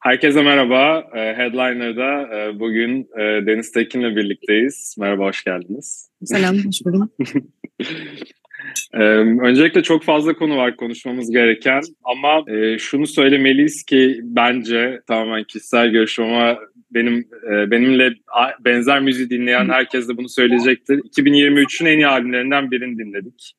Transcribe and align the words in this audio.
Herkese 0.00 0.42
merhaba. 0.42 1.10
Ee, 1.14 1.18
Headliner'da 1.18 2.36
e, 2.36 2.58
bugün 2.58 3.00
e, 3.00 3.46
Deniz 3.46 3.72
Tekin'le 3.72 4.16
birlikteyiz. 4.16 4.96
Merhaba, 4.98 5.24
hoş 5.24 5.44
geldiniz. 5.44 6.10
Selam, 6.24 6.56
hoş 6.56 6.84
buldum. 6.84 7.10
Öncelikle 9.42 9.82
çok 9.82 10.04
fazla 10.04 10.34
konu 10.34 10.56
var 10.56 10.76
konuşmamız 10.76 11.30
gereken 11.30 11.80
ama 12.04 12.44
e, 12.52 12.78
şunu 12.78 13.06
söylemeliyiz 13.06 13.82
ki 13.84 14.20
bence 14.22 15.00
tamamen 15.06 15.44
kişisel 15.44 15.88
görüşüm 15.88 16.24
ama 16.24 16.58
benim 16.90 17.28
benimle 17.70 18.14
benzer 18.60 19.00
müziği 19.00 19.30
dinleyen 19.30 19.68
herkes 19.68 20.08
de 20.08 20.16
bunu 20.16 20.28
söyleyecektir. 20.28 20.98
2023'ün 20.98 21.86
en 21.86 21.96
iyi 21.96 22.06
albümlerinden 22.06 22.70
birini 22.70 22.98
dinledik. 22.98 23.52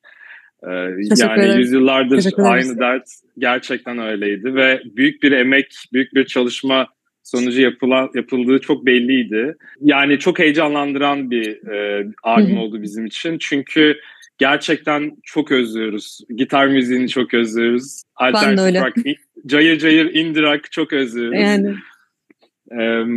Yani 0.62 1.44
ederim. 1.44 1.58
yüzyıllardır 1.58 2.32
aynı 2.38 2.78
dert 2.78 3.08
gerçekten 3.38 3.98
öyleydi 3.98 4.54
ve 4.54 4.82
büyük 4.84 5.22
bir 5.22 5.32
emek, 5.32 5.74
büyük 5.92 6.14
bir 6.14 6.26
çalışma 6.26 6.86
sonucu 7.22 7.62
yapılan 7.62 8.10
yapıldığı 8.14 8.58
çok 8.58 8.86
belliydi. 8.86 9.56
Yani 9.80 10.18
çok 10.18 10.38
heyecanlandıran 10.38 11.30
bir 11.30 11.68
e, 11.72 12.06
albüm 12.22 12.58
oldu 12.58 12.82
bizim 12.82 13.06
için. 13.06 13.38
Çünkü 13.40 13.96
gerçekten 14.38 15.12
çok 15.22 15.52
özlüyoruz. 15.52 16.20
Gitar 16.36 16.66
müziğini 16.66 17.08
çok 17.08 17.34
özlüyoruz. 17.34 18.02
Alternatif 18.16 18.82
rock, 18.82 19.18
cayır 19.46 19.78
cayır 19.78 20.14
indie 20.14 20.42
rock 20.42 20.72
çok 20.72 20.92
özlüyoruz. 20.92 21.40
Yani. 21.40 21.74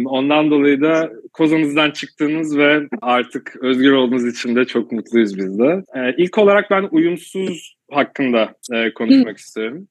Ondan 0.05 0.51
dolayı 0.51 0.81
da 0.81 1.11
kozanızdan 1.33 1.91
çıktığınız 1.91 2.57
ve 2.57 2.81
artık 3.01 3.55
özgür 3.61 3.91
olduğunuz 3.91 4.27
için 4.27 4.55
de 4.55 4.65
çok 4.65 4.91
mutluyuz 4.91 5.37
biz 5.37 5.59
de. 5.59 5.83
İlk 6.17 6.37
olarak 6.37 6.71
ben 6.71 6.87
uyumsuz 6.91 7.75
hakkında 7.91 8.55
konuşmak 8.95 9.37
istiyorum. 9.37 9.87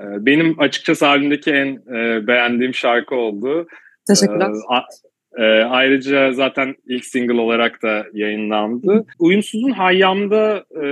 Benim 0.00 0.60
açıkçası 0.60 1.08
albümdeki 1.08 1.50
en 1.50 1.86
beğendiğim 2.26 2.74
şarkı 2.74 3.14
oldu. 3.14 3.66
Teşekkürler. 4.06 4.50
E, 5.38 5.42
ayrıca 5.62 6.32
zaten 6.32 6.74
ilk 6.86 7.04
single 7.04 7.40
olarak 7.40 7.82
da 7.82 8.06
yayınlandı. 8.12 9.06
Uyumsuz'un 9.18 9.70
Hayyam'da 9.70 10.64
e, 10.82 10.86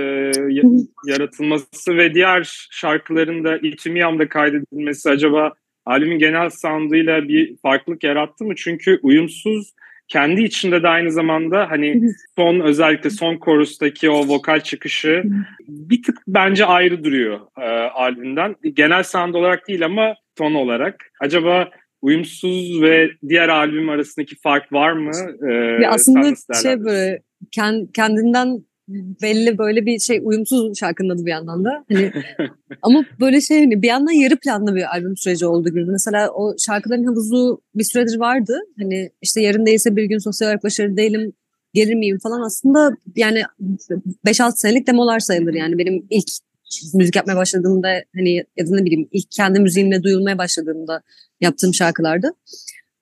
yaratılması 1.07 1.97
ve 1.97 2.13
diğer 2.13 2.67
şarkıların 2.71 3.43
da 3.43 3.57
İçimiyam'da 3.57 4.29
kaydedilmesi 4.29 5.09
acaba 5.09 5.53
albümün 5.87 6.19
genel 6.19 6.49
sound'uyla 6.49 7.27
bir 7.27 7.57
farklılık 7.57 8.03
yarattı 8.03 8.45
mı? 8.45 8.55
Çünkü 8.55 8.99
Uyumsuz 9.03 9.73
kendi 10.07 10.43
içinde 10.43 10.83
de 10.83 10.87
aynı 10.87 11.11
zamanda 11.11 11.69
hani 11.69 12.01
son 12.37 12.59
özellikle 12.59 13.09
son 13.09 13.37
korustaki 13.37 14.09
o 14.09 14.27
vokal 14.27 14.59
çıkışı 14.59 15.23
bir 15.67 16.03
tık 16.03 16.17
bence 16.27 16.65
ayrı 16.65 17.03
duruyor 17.03 17.39
e, 17.57 17.69
albümden. 17.89 18.55
Genel 18.73 19.03
sound 19.03 19.33
olarak 19.33 19.67
değil 19.67 19.85
ama 19.85 20.15
ton 20.35 20.53
olarak. 20.53 21.11
Acaba 21.21 21.69
uyumsuz 22.01 22.81
ve 22.81 23.09
diğer 23.29 23.49
albüm 23.49 23.89
arasındaki 23.89 24.35
fark 24.35 24.73
var 24.73 24.91
mı? 24.91 25.11
Ee, 25.49 25.53
ya 25.53 25.91
aslında 25.91 26.33
şey 26.61 26.83
böyle 26.83 27.21
kendinden 27.93 28.63
belli 29.21 29.57
böyle 29.57 29.85
bir 29.85 29.99
şey 29.99 30.21
uyumsuz 30.23 30.79
şarkının 30.79 31.09
adı 31.09 31.25
bir 31.25 31.31
yandan 31.31 31.65
da. 31.65 31.85
Hani, 31.91 32.11
ama 32.81 33.05
böyle 33.19 33.41
şey 33.41 33.59
hani 33.59 33.81
bir 33.81 33.87
yandan 33.87 34.11
yarı 34.11 34.35
planlı 34.35 34.75
bir 34.75 34.91
albüm 34.95 35.17
süreci 35.17 35.45
oldu 35.45 35.69
gibi. 35.69 35.85
Mesela 35.85 36.29
o 36.31 36.55
şarkıların 36.59 37.05
havuzu 37.05 37.61
bir 37.75 37.83
süredir 37.83 38.19
vardı. 38.19 38.59
Hani 38.79 39.09
işte 39.21 39.41
yarın 39.41 39.65
değilse 39.65 39.95
bir 39.95 40.03
gün 40.03 40.17
sosyal 40.17 40.47
olarak 40.47 40.63
başarılı 40.63 40.97
değilim 40.97 41.33
gelir 41.73 41.95
miyim 41.95 42.19
falan 42.23 42.41
aslında 42.41 42.97
yani 43.15 43.43
5-6 44.25 44.51
senelik 44.55 44.87
demolar 44.87 45.19
sayılır 45.19 45.53
yani 45.53 45.77
benim 45.77 46.07
ilk 46.09 46.27
müzik 46.93 47.15
yapmaya 47.15 47.35
başladığımda 47.35 48.03
hani 48.15 48.35
ya 48.57 48.67
da 48.67 48.75
ne 48.75 48.85
bileyim 48.85 49.09
ilk 49.11 49.31
kendi 49.31 49.59
müziğimle 49.59 50.03
duyulmaya 50.03 50.37
başladığımda 50.37 51.01
yaptığım 51.41 51.73
şarkılardı. 51.73 52.31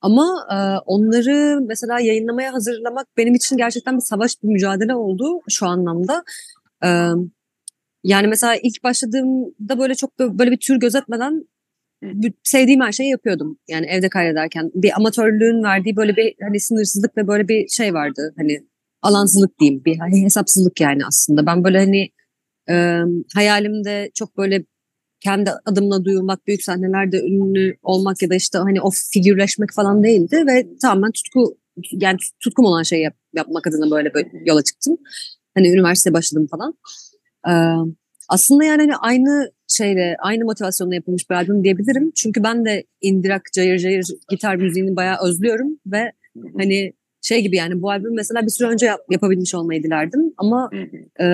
Ama 0.06 0.48
e, 0.52 0.58
onları 0.86 1.62
mesela 1.62 2.00
yayınlamaya 2.00 2.54
hazırlamak 2.54 3.08
benim 3.18 3.36
için 3.36 3.58
gerçekten 3.58 3.96
bir 3.96 4.02
savaş, 4.02 4.44
bir 4.44 4.48
mücadele 4.48 4.96
oldu 4.96 5.42
şu 5.50 5.68
anlamda. 5.68 6.24
E, 6.84 6.90
yani 8.04 8.28
mesela 8.28 8.56
ilk 8.56 8.84
başladığımda 8.84 9.80
böyle 9.80 9.96
çok 9.96 10.20
böyle 10.20 10.52
bir 10.52 10.58
tür 10.58 10.76
gözetmeden 10.76 11.48
sevdiğim 12.44 12.82
her 12.82 12.92
şeyi 12.92 13.10
yapıyordum. 13.10 13.58
Yani 13.70 13.86
evde 13.86 14.10
kaydederken 14.10 14.72
bir 14.76 14.96
amatörlüğün 14.96 15.64
verdiği 15.64 15.96
böyle 15.96 16.16
bir 16.16 16.36
hani 16.42 16.60
sınırsızlık 16.60 17.18
ve 17.18 17.28
böyle 17.28 17.48
bir 17.48 17.68
şey 17.68 17.94
vardı. 17.94 18.34
Hani 18.38 18.60
alansızlık 19.02 19.60
diyeyim, 19.60 19.86
bir 19.86 19.98
hani 19.98 20.24
hesapsızlık 20.24 20.82
yani 20.82 21.06
aslında. 21.08 21.46
Ben 21.46 21.64
böyle 21.64 21.80
hani 21.80 22.10
e, 22.70 23.00
hayalimde 23.36 24.12
çok 24.16 24.38
böyle 24.38 24.66
kendi 25.20 25.52
adımla 25.66 26.06
duyulmak, 26.06 26.48
büyük 26.48 26.64
sahnelerde 26.64 27.20
ünlü 27.22 27.78
olmak 27.84 28.22
ya 28.22 28.30
da 28.30 28.36
işte 28.36 28.58
hani 28.58 28.82
o 28.82 28.90
figürleşmek 29.14 29.74
falan 29.74 30.04
değildi 30.04 30.44
ve 30.48 30.68
tamamen 30.82 31.12
tutku 31.12 31.58
yani 31.92 32.18
tutkum 32.40 32.66
olan 32.66 32.84
şey 32.84 33.02
yap, 33.02 33.16
yapmak 33.34 33.68
adına 33.68 33.92
böyle, 33.92 34.14
böyle 34.14 34.30
yola 34.46 34.64
çıktım. 34.64 34.98
Hani 35.56 35.70
üniversiteye 35.70 36.14
başladım 36.14 36.48
falan. 36.52 36.74
Ee, 37.48 37.92
aslında 38.30 38.64
yani 38.64 38.82
hani 38.82 38.96
aynı 38.96 39.52
şeyle, 39.68 40.16
aynı 40.20 40.46
motivasyonla 40.46 40.96
yapılmış 40.96 41.30
bir 41.30 41.36
albüm 41.36 41.64
diyebilirim. 41.64 42.12
Çünkü 42.16 42.44
ben 42.44 42.66
de 42.66 42.84
indirak, 43.02 43.42
cayır 43.54 43.80
cayır 43.80 44.06
gitar 44.30 44.56
müziğini 44.56 44.96
bayağı 44.96 45.18
özlüyorum 45.24 45.80
ve 45.86 46.12
hani 46.58 46.94
şey 47.22 47.42
gibi 47.42 47.56
yani 47.56 47.82
bu 47.82 47.92
albüm 47.92 48.16
mesela 48.16 48.42
bir 48.42 48.52
süre 48.52 48.68
önce 48.68 48.86
yap, 48.86 49.00
yapabilmiş 49.12 49.56
olmayı 49.56 49.84
dilerdim 49.84 50.34
ama 50.38 50.70
e, 51.22 51.26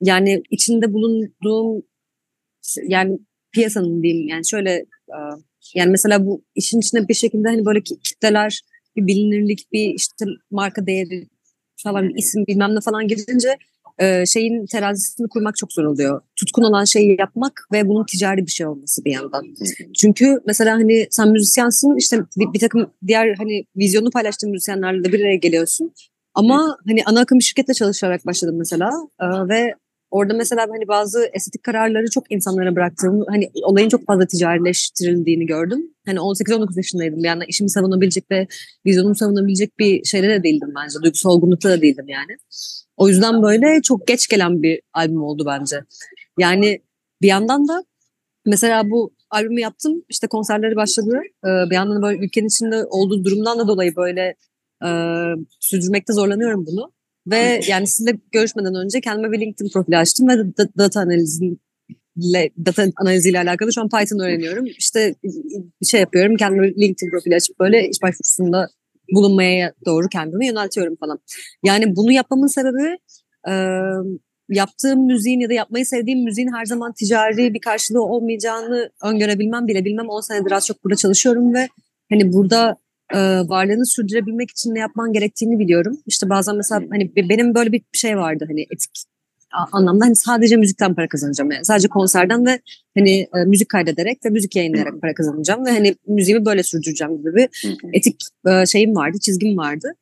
yani 0.00 0.42
içinde 0.50 0.92
bulunduğum 0.92 1.82
yani 2.88 3.18
piyasanın 3.52 4.02
diyeyim 4.02 4.28
yani 4.28 4.48
şöyle 4.48 4.84
yani 5.74 5.90
mesela 5.90 6.26
bu 6.26 6.44
işin 6.54 6.80
içinde 6.80 7.08
bir 7.08 7.14
şekilde 7.14 7.48
hani 7.48 7.64
böyle 7.64 7.82
kitleler 7.82 8.60
bir 8.96 9.06
bilinirlik 9.06 9.72
bir 9.72 9.94
işte 9.94 10.24
marka 10.50 10.86
değeri 10.86 11.28
falan 11.82 12.08
bir 12.08 12.14
isim 12.14 12.46
bilmem 12.46 12.74
ne 12.74 12.80
falan 12.80 13.08
girince 13.08 13.56
şeyin 14.26 14.66
terazisini 14.66 15.28
kurmak 15.28 15.56
çok 15.56 15.72
zor 15.72 15.84
oluyor. 15.84 16.20
Tutkun 16.36 16.62
olan 16.62 16.84
şeyi 16.84 17.16
yapmak 17.18 17.68
ve 17.72 17.88
bunun 17.88 18.06
ticari 18.06 18.46
bir 18.46 18.50
şey 18.50 18.66
olması 18.66 19.04
bir 19.04 19.12
yandan. 19.12 19.42
Çünkü 19.96 20.38
mesela 20.46 20.74
hani 20.74 21.06
sen 21.10 21.28
müzisyensin 21.28 21.96
işte 21.96 22.18
bir, 22.36 22.52
bir 22.52 22.58
takım 22.58 22.90
diğer 23.06 23.34
hani 23.34 23.64
vizyonu 23.76 24.10
paylaştığın 24.10 24.50
müzisyenlerle 24.50 25.04
de 25.04 25.12
bir 25.12 25.20
araya 25.20 25.36
geliyorsun. 25.36 25.92
Ama 26.34 26.76
hani 26.86 27.04
ana 27.04 27.20
akım 27.20 27.42
şirketle 27.42 27.74
çalışarak 27.74 28.26
başladım 28.26 28.56
mesela 28.58 28.90
ve 29.48 29.74
Orada 30.12 30.34
mesela 30.34 30.66
hani 30.70 30.88
bazı 30.88 31.30
estetik 31.32 31.62
kararları 31.62 32.10
çok 32.10 32.32
insanlara 32.32 32.76
bıraktığım, 32.76 33.24
hani 33.28 33.50
olayın 33.62 33.88
çok 33.88 34.06
fazla 34.06 34.26
ticarileştirildiğini 34.26 35.46
gördüm. 35.46 35.94
Hani 36.06 36.18
18-19 36.18 36.76
yaşındaydım 36.76 37.24
yandan 37.24 37.46
işimi 37.48 37.70
savunabilecek 37.70 38.30
ve 38.30 38.46
vizyonumu 38.86 39.14
savunabilecek 39.14 39.78
bir 39.78 40.04
şeyde 40.04 40.28
de 40.28 40.42
değildim 40.42 40.72
bence. 40.76 40.98
Duygusal 41.02 41.30
olgunlukta 41.30 41.70
da 41.70 41.82
değildim 41.82 42.08
yani. 42.08 42.36
O 42.96 43.08
yüzden 43.08 43.42
böyle 43.42 43.82
çok 43.82 44.06
geç 44.06 44.28
gelen 44.28 44.62
bir 44.62 44.80
albüm 44.92 45.22
oldu 45.22 45.44
bence. 45.46 45.84
Yani 46.38 46.82
bir 47.22 47.28
yandan 47.28 47.68
da 47.68 47.84
mesela 48.46 48.90
bu 48.90 49.12
albümü 49.30 49.60
yaptım 49.60 50.02
işte 50.08 50.26
konserleri 50.26 50.76
başladı. 50.76 51.20
Ee, 51.44 51.70
bir 51.70 51.74
yandan 51.74 51.96
da 51.96 52.02
böyle 52.02 52.24
ülkenin 52.24 52.48
içinde 52.48 52.84
olduğu 52.84 53.24
durumdan 53.24 53.58
da 53.58 53.68
dolayı 53.68 53.96
böyle 53.96 54.34
e, 54.84 54.88
sürdürmekte 55.60 56.12
zorlanıyorum 56.12 56.66
bunu. 56.66 56.92
Ve 57.26 57.60
yani 57.68 57.86
sizinle 57.86 58.18
görüşmeden 58.32 58.74
önce 58.74 59.00
kendime 59.00 59.32
bir 59.32 59.40
LinkedIn 59.40 59.70
profili 59.72 59.96
açtım 59.96 60.28
ve 60.28 60.34
data 60.78 61.00
analiziyle 61.00 62.50
data 62.66 62.84
analiziyle 62.96 63.38
alakalı 63.38 63.72
şu 63.72 63.80
an 63.80 63.88
Python 63.88 64.18
öğreniyorum. 64.18 64.66
İşte 64.66 65.14
şey 65.86 66.00
yapıyorum 66.00 66.36
kendime 66.36 66.68
LinkedIn 66.68 67.10
profili 67.10 67.36
açıp 67.36 67.60
böyle 67.60 67.88
iş 67.88 68.02
başvurusunda 68.02 68.68
bulunmaya 69.14 69.72
doğru 69.86 70.08
kendimi 70.08 70.46
yöneltiyorum 70.46 70.96
falan. 70.96 71.18
Yani 71.64 71.96
bunu 71.96 72.12
yapmamın 72.12 72.46
sebebi 72.46 72.98
e, 73.48 73.52
yaptığım 74.48 75.06
müziğin 75.06 75.40
ya 75.40 75.48
da 75.48 75.52
yapmayı 75.52 75.86
sevdiğim 75.86 76.24
müziğin 76.24 76.52
her 76.52 76.64
zaman 76.64 76.92
ticari 76.92 77.54
bir 77.54 77.60
karşılığı 77.60 78.02
olmayacağını 78.02 78.90
öngörebilmem 79.04 79.66
bile 79.66 79.84
bilmem 79.84 80.08
10 80.08 80.20
senedir 80.20 80.52
az 80.52 80.66
çok 80.66 80.84
burada 80.84 80.96
çalışıyorum 80.96 81.54
ve 81.54 81.68
hani 82.10 82.32
burada 82.32 82.76
e, 83.14 83.18
varlığını 83.48 83.86
sürdürebilmek 83.86 84.50
için 84.50 84.74
ne 84.74 84.78
yapman 84.78 85.12
gerektiğini 85.12 85.58
biliyorum. 85.58 85.98
İşte 86.06 86.30
bazen 86.30 86.56
mesela 86.56 86.82
hani 86.90 87.12
benim 87.16 87.54
böyle 87.54 87.72
bir 87.72 87.82
şey 87.92 88.16
vardı 88.16 88.44
hani 88.48 88.66
etik 88.70 88.90
anlamda 89.72 90.04
hani 90.04 90.16
sadece 90.16 90.56
müzikten 90.56 90.94
para 90.94 91.08
kazanacağım. 91.08 91.50
Yani 91.50 91.64
sadece 91.64 91.88
konserden 91.88 92.46
ve 92.46 92.60
hani 92.98 93.10
e, 93.10 93.44
müzik 93.46 93.68
kaydederek 93.68 94.24
ve 94.24 94.30
müzik 94.30 94.56
yayınlayarak 94.56 95.00
para 95.00 95.14
kazanacağım 95.14 95.66
ve 95.66 95.70
hani 95.70 95.94
müziğimi 96.06 96.44
böyle 96.44 96.62
sürdüreceğim 96.62 97.18
gibi 97.18 97.34
bir 97.34 97.48
etik 97.92 98.16
e, 98.46 98.66
şeyim 98.66 98.96
vardı, 98.96 99.18
çizgim 99.20 99.56
vardı. 99.56 99.94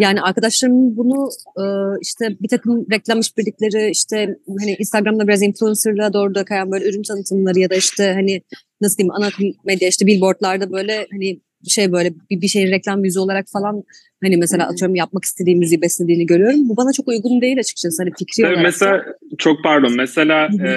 Yani 0.00 0.22
arkadaşlarım 0.22 0.96
bunu 0.96 1.30
e, 1.56 1.64
işte 2.00 2.36
bir 2.40 2.48
takım 2.48 2.86
reklam 2.90 3.20
işbirlikleri 3.20 3.90
işte 3.90 4.36
hani 4.60 4.76
Instagram'da 4.78 5.28
biraz 5.28 5.42
influencerlığa 5.42 6.12
doğru 6.12 6.34
da 6.34 6.44
kayan 6.44 6.70
böyle 6.70 6.88
ürün 6.88 7.02
tanıtımları 7.02 7.58
ya 7.58 7.70
da 7.70 7.74
işte 7.74 8.12
hani 8.12 8.42
nasıl 8.80 8.96
diyeyim 8.96 9.14
ana 9.14 9.28
medya 9.64 9.88
işte 9.88 10.06
billboardlarda 10.06 10.72
böyle 10.72 11.06
hani 11.10 11.40
şey 11.70 11.92
böyle 11.92 12.10
bir, 12.30 12.40
bir 12.40 12.48
şeyin 12.48 12.70
reklam 12.70 13.04
yüzü 13.04 13.20
olarak 13.20 13.46
falan 13.52 13.82
hani 14.22 14.36
mesela 14.36 14.68
atıyorum 14.68 14.94
yapmak 14.94 15.24
istediğim 15.24 15.58
müziği 15.58 15.82
beslediğini 15.82 16.26
görüyorum. 16.26 16.68
Bu 16.68 16.76
bana 16.76 16.92
çok 16.92 17.08
uygun 17.08 17.40
değil 17.40 17.58
açıkçası 17.58 18.02
hani 18.02 18.12
fikri 18.18 18.46
olarak. 18.46 18.62
Mesela 18.62 19.04
çok 19.38 19.64
pardon 19.64 19.96
mesela 19.96 20.48
e, 20.60 20.68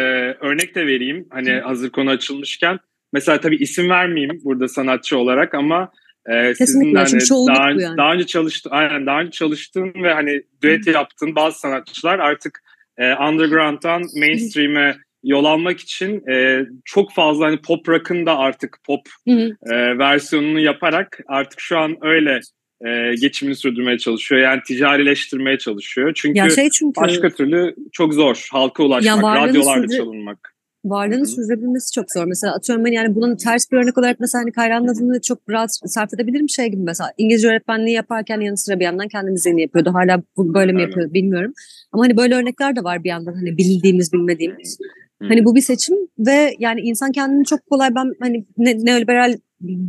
örnek 0.41 0.75
de 0.75 0.87
vereyim 0.87 1.27
hani 1.29 1.51
hazır 1.51 1.89
konu 1.89 2.09
açılmışken 2.09 2.79
mesela 3.13 3.41
tabii 3.41 3.55
isim 3.55 3.89
vermeyeyim 3.89 4.41
burada 4.43 4.67
sanatçı 4.67 5.17
olarak 5.17 5.53
ama 5.53 5.91
e, 6.29 6.55
sizin 6.55 6.95
hani 6.95 7.19
daha, 7.47 7.69
yani. 7.69 7.97
daha 7.97 8.13
önce 8.13 8.25
çalıştı 8.25 8.69
aynen 8.71 9.05
daha 9.05 9.21
önce 9.21 9.31
çalıştığın 9.31 9.93
ve 10.03 10.13
hani 10.13 10.43
düet 10.61 10.87
yaptığın 10.87 11.35
bazı 11.35 11.59
sanatçılar 11.59 12.19
artık 12.19 12.63
e, 12.97 13.13
underground'dan 13.13 14.01
mainstream'e 14.19 14.95
yol 15.25 15.45
almak 15.45 15.79
için 15.79 16.29
e, 16.31 16.65
çok 16.85 17.13
fazla 17.13 17.45
hani 17.45 17.57
pop 17.57 17.89
rock'ın 17.89 18.25
da 18.25 18.37
artık 18.37 18.77
pop 18.85 19.01
e, 19.27 19.97
versiyonunu 19.97 20.59
yaparak 20.59 21.19
artık 21.27 21.59
şu 21.59 21.77
an 21.77 21.97
öyle 22.01 22.39
e, 22.85 23.15
geçimini 23.15 23.55
sürdürmeye 23.55 23.97
çalışıyor. 23.97 24.41
Yani 24.41 24.61
ticarileştirmeye 24.67 25.57
çalışıyor. 25.57 26.11
Çünkü, 26.15 26.39
ya 26.39 26.49
şey 26.49 26.69
çünkü 26.69 27.01
başka 27.01 27.29
türlü 27.29 27.75
çok 27.91 28.13
zor 28.13 28.47
halka 28.51 28.83
ulaşmak, 28.83 29.37
radyolarda 29.37 29.87
sürdü, 29.87 29.97
çalınmak. 29.97 30.55
Varlığını 30.85 31.27
sürdürebilmesi 31.27 31.91
çok 31.91 32.11
zor. 32.11 32.25
Mesela 32.25 32.53
atıyorum 32.55 32.85
ben 32.85 32.91
yani 32.91 33.15
bunun 33.15 33.35
ters 33.35 33.71
bir 33.71 33.77
örnek 33.77 33.97
olarak 33.97 34.19
mesela 34.19 34.41
hani 34.41 34.51
Kayra'nın 34.51 34.87
adını 34.87 35.21
çok 35.21 35.39
rahat 35.49 35.69
sarf 35.85 36.13
edebilirim 36.13 36.49
şey 36.49 36.67
gibi 36.67 36.81
mesela 36.81 37.11
İngilizce 37.17 37.47
öğretmenliği 37.47 37.95
yaparken 37.95 38.39
yanı 38.39 38.57
sıra 38.57 38.79
bir 38.79 38.85
yandan 38.85 39.07
kendi 39.07 39.31
müziğini 39.31 39.61
yapıyordu. 39.61 39.93
Hala 39.93 40.23
bu 40.37 40.53
böyle 40.53 40.71
mi 40.71 40.81
yapıyor 40.81 41.13
bilmiyorum. 41.13 41.53
Ama 41.91 42.03
hani 42.03 42.17
böyle 42.17 42.35
örnekler 42.35 42.75
de 42.75 42.83
var 42.83 43.03
bir 43.03 43.09
yandan 43.09 43.33
hani 43.33 43.57
bildiğimiz 43.57 44.13
bilmediğimiz. 44.13 44.77
Hani 45.19 45.45
bu 45.45 45.55
bir 45.55 45.61
seçim 45.61 45.95
ve 46.19 46.55
yani 46.59 46.81
insan 46.81 47.11
kendini 47.11 47.45
çok 47.45 47.65
kolay 47.69 47.95
ben 47.95 48.11
hani 48.19 48.45
ne, 48.57 48.85
neoliberal 48.85 49.37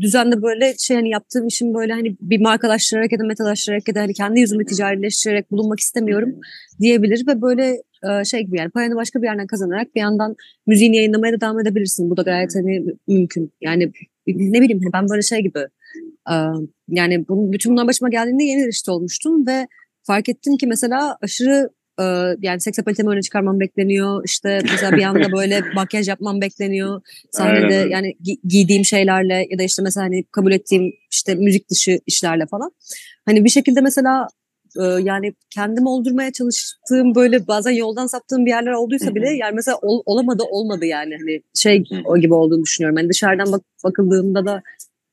düzende 0.00 0.42
böyle 0.42 0.74
şey 0.78 0.96
hani 0.96 1.08
yaptığım 1.08 1.46
işim 1.46 1.74
böyle 1.74 1.92
hani 1.92 2.16
bir 2.20 2.40
markalaştırarak 2.40 3.12
ya 3.12 3.18
da 3.18 3.24
metalaştırarak 3.24 3.88
ya 3.88 3.94
da 3.94 4.00
hani 4.00 4.14
kendi 4.14 4.40
yüzümü 4.40 4.66
ticarileştirerek 4.66 5.50
bulunmak 5.50 5.80
istemiyorum 5.80 6.34
diyebilir 6.80 7.26
ve 7.26 7.42
böyle 7.42 7.82
şey 8.24 8.40
gibi 8.40 8.58
yani 8.58 8.70
paranı 8.70 8.96
başka 8.96 9.22
bir 9.22 9.26
yerden 9.26 9.46
kazanarak 9.46 9.94
bir 9.94 10.00
yandan 10.00 10.36
müziğini 10.66 10.96
yayınlamaya 10.96 11.32
da 11.32 11.40
devam 11.40 11.60
edebilirsin. 11.60 12.10
Bu 12.10 12.16
da 12.16 12.22
gayet 12.22 12.54
hani 12.54 12.84
mümkün. 13.08 13.52
Yani 13.60 13.92
ne 14.26 14.60
bileyim 14.60 14.80
hani 14.82 14.92
ben 14.92 15.08
böyle 15.08 15.22
şey 15.22 15.40
gibi 15.40 15.58
yani 16.88 17.28
bunun, 17.28 17.52
bütün 17.52 17.72
bunlar 17.72 17.86
başıma 17.86 18.08
geldiğinde 18.08 18.44
yeni 18.44 18.62
erişte 18.62 18.90
olmuştum 18.90 19.46
ve 19.46 19.66
fark 20.02 20.28
ettim 20.28 20.56
ki 20.56 20.66
mesela 20.66 21.16
aşırı 21.22 21.70
yani 22.40 22.60
seks 22.60 22.78
apalitemi 22.78 23.10
öne 23.10 23.22
çıkarmam 23.22 23.60
bekleniyor. 23.60 24.22
İşte 24.24 24.60
mesela 24.70 24.96
bir 24.96 25.02
anda 25.02 25.32
böyle 25.32 25.60
makyaj 25.74 26.08
yapmam 26.08 26.40
bekleniyor. 26.40 27.00
Sahnede 27.32 27.78
Aynen. 27.78 27.90
yani 27.90 28.16
gi- 28.24 28.40
giydiğim 28.48 28.84
şeylerle 28.84 29.46
ya 29.50 29.58
da 29.58 29.62
işte 29.62 29.82
mesela 29.82 30.06
hani 30.06 30.24
kabul 30.24 30.52
ettiğim 30.52 30.92
işte 31.12 31.34
müzik 31.34 31.70
dışı 31.70 32.00
işlerle 32.06 32.46
falan. 32.46 32.70
Hani 33.26 33.44
bir 33.44 33.50
şekilde 33.50 33.80
mesela 33.80 34.28
yani 35.02 35.34
kendim 35.50 35.86
oldurmaya 35.86 36.32
çalıştığım 36.32 37.14
böyle 37.14 37.46
bazen 37.46 37.70
yoldan 37.70 38.06
saptığım 38.06 38.46
bir 38.46 38.50
yerler 38.50 38.72
olduysa 38.72 39.14
bile 39.14 39.30
yani 39.30 39.54
mesela 39.54 39.78
ol, 39.82 40.02
olamadı 40.06 40.42
olmadı 40.50 40.86
yani 40.86 41.16
hani 41.20 41.42
şey 41.54 41.84
o 42.04 42.18
gibi 42.18 42.34
olduğunu 42.34 42.62
düşünüyorum. 42.62 42.96
Hani 42.96 43.08
dışarıdan 43.08 43.52
bak, 43.52 43.62
bakıldığında 43.84 44.46
da 44.46 44.62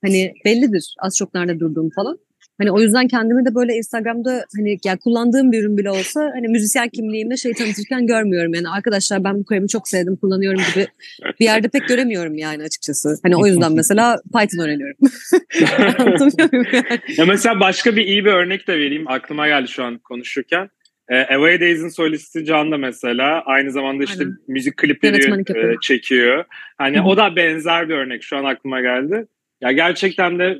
hani 0.04 0.34
bellidir 0.46 0.96
az 1.00 1.18
çok 1.18 1.34
nerede 1.34 1.60
durduğum 1.60 1.90
falan. 1.96 2.20
Hani 2.58 2.72
o 2.72 2.80
yüzden 2.80 3.08
kendimi 3.08 3.46
de 3.46 3.56
böyle 3.56 3.76
Instagram'da 3.76 4.46
hani 4.58 4.78
yani 4.86 5.00
kullandığım 5.00 5.52
bir 5.52 5.62
ürün 5.62 5.78
bile 5.78 5.92
olsa 5.92 6.32
hani 6.36 6.48
müzisyen 6.48 6.90
kimliğimle 6.90 7.38
şey 7.38 7.54
tanıtırken 7.54 8.08
görmüyorum. 8.08 8.54
Yani 8.54 8.70
arkadaşlar 8.70 9.24
ben 9.24 9.40
bu 9.40 9.46
kremi 9.46 9.68
çok 9.68 9.88
sevdim 9.88 10.16
kullanıyorum 10.16 10.62
gibi 10.74 10.88
bir 11.40 11.46
yerde 11.46 11.68
pek 11.68 11.88
göremiyorum 11.88 12.38
yani 12.38 12.64
açıkçası. 12.64 13.20
Hani 13.24 13.36
o 13.36 13.48
yüzden 13.48 13.74
mesela 13.74 14.22
Python 14.34 14.64
öğreniyorum. 14.64 14.98
yani. 16.74 17.00
Ya 17.18 17.26
mesela 17.26 17.60
başka 17.60 17.96
bir 17.96 18.06
iyi 18.06 18.26
bir 18.26 18.32
örnek 18.32 18.68
de 18.68 18.74
vereyim. 18.74 19.08
Aklıma 19.08 19.48
geldi 19.48 19.68
şu 19.68 19.84
an 19.84 19.98
konuşurken. 19.98 20.70
E, 21.10 21.16
Away 21.16 21.62
Days'in 21.62 21.90
solisti 21.90 22.46
Can 22.46 22.72
da 22.72 22.78
mesela 22.78 23.42
aynı 23.46 23.72
zamanda 23.72 24.04
işte 24.04 24.24
Aynen. 24.24 24.38
müzik 24.48 24.78
klipleri 24.78 25.44
e, 25.58 25.76
çekiyor. 25.82 26.46
Hani 26.78 26.98
Hı-hı. 26.98 27.08
o 27.08 27.18
da 27.18 27.36
benzer 27.36 27.90
bir 27.90 27.94
örnek 27.94 28.24
şu 28.24 28.38
an 28.38 28.44
aklıma 28.44 28.82
geldi. 28.82 29.28
Ya 29.64 29.72
gerçekten 29.72 30.40
de 30.40 30.58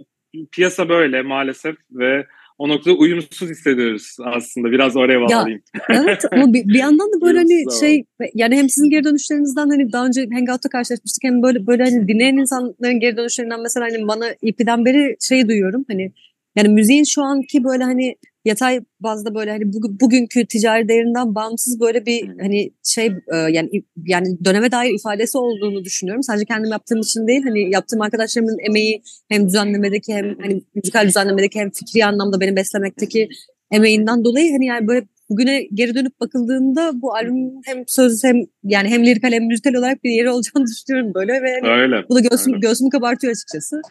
piyasa 0.52 0.90
böyle 0.90 1.22
maalesef 1.22 1.76
ve 1.92 2.26
o 2.58 2.70
noktada 2.70 2.96
uyumsuz 2.96 3.50
hissediyoruz 3.50 4.18
aslında. 4.24 4.72
Biraz 4.72 4.96
oraya 4.96 5.22
bağlayayım. 5.22 5.62
Ya, 5.76 6.04
evet 6.04 6.26
ama 6.32 6.54
bir, 6.54 6.68
bir 6.68 6.80
yandan 6.80 7.08
da 7.14 7.22
böyle 7.22 7.38
hani 7.44 7.80
şey 7.80 8.06
yani 8.34 8.58
hem 8.58 8.70
sizin 8.70 8.90
geri 8.90 9.04
dönüşlerinizden 9.04 9.70
hani 9.70 9.92
daha 9.92 10.06
önce 10.06 10.28
Hangout'ta 10.34 10.70
karşılaşmıştık 10.70 11.24
hem 11.24 11.44
böyle 11.44 11.68
böyle 11.68 11.84
hani 11.84 12.08
dinleyen 12.08 12.38
insanların 12.38 13.00
geri 13.00 13.18
dönüşlerinden 13.18 13.62
mesela 13.62 13.86
hani 13.86 14.08
bana 14.08 14.26
IP'den 14.42 14.86
beri 14.86 15.16
şey 15.20 15.48
duyuyorum 15.48 15.86
hani 15.88 16.12
yani 16.56 16.70
müziğin 16.70 17.04
şu 17.04 17.24
anki 17.24 17.64
böyle 17.64 17.84
hani 17.84 18.16
yatay 18.46 18.80
bazda 19.00 19.36
böyle 19.36 19.52
hani 19.52 19.74
bugün, 19.74 20.00
bugünkü 20.00 20.46
ticari 20.46 20.88
değerinden 20.88 21.36
bağımsız 21.36 21.80
böyle 21.80 22.06
bir 22.06 22.28
hani 22.42 22.72
şey 22.84 23.06
e, 23.06 23.36
yani 23.36 23.70
yani 24.06 24.28
döneme 24.46 24.72
dair 24.72 24.94
ifadesi 24.94 25.38
olduğunu 25.38 25.84
düşünüyorum. 25.84 26.24
Sadece 26.24 26.46
kendim 26.46 26.72
yaptığım 26.72 27.00
için 27.00 27.28
değil 27.28 27.44
hani 27.44 27.74
yaptığım 27.74 28.02
arkadaşlarımın 28.02 28.58
emeği 28.70 29.02
hem 29.30 29.48
düzenlemedeki 29.48 30.14
hem 30.14 30.40
hani 30.42 30.62
müzikal 30.76 31.08
düzenlemedeki 31.08 31.60
hem 31.60 31.72
fikri 31.72 32.06
anlamda 32.06 32.40
beni 32.40 32.56
beslemekteki 32.56 33.30
emeğinden 33.72 34.26
dolayı 34.26 34.52
hani 34.52 34.66
yani 34.66 34.88
böyle 34.88 35.06
bugüne 35.30 35.68
geri 35.74 35.96
dönüp 35.96 36.20
bakıldığında 36.20 36.92
bu 37.02 37.16
albüm 37.16 37.52
hem 37.66 37.84
söz 37.88 38.24
hem 38.24 38.36
yani 38.64 38.90
hem 38.90 39.06
lirikal 39.06 39.32
hem 39.32 39.44
müzikal 39.44 39.74
olarak 39.74 40.04
bir 40.04 40.12
yeri 40.12 40.30
olacağını 40.30 40.66
düşünüyorum 40.72 41.14
böyle 41.14 41.34
ve 41.34 41.60
hani 41.62 41.82
öyle, 41.82 42.10
bu 42.10 42.16
da 42.16 42.20
göğsüm, 42.20 42.54
öyle. 42.54 42.68
göğsümü 42.68 42.90
kabartıyor 42.90 43.34
açıkçası. 43.34 43.82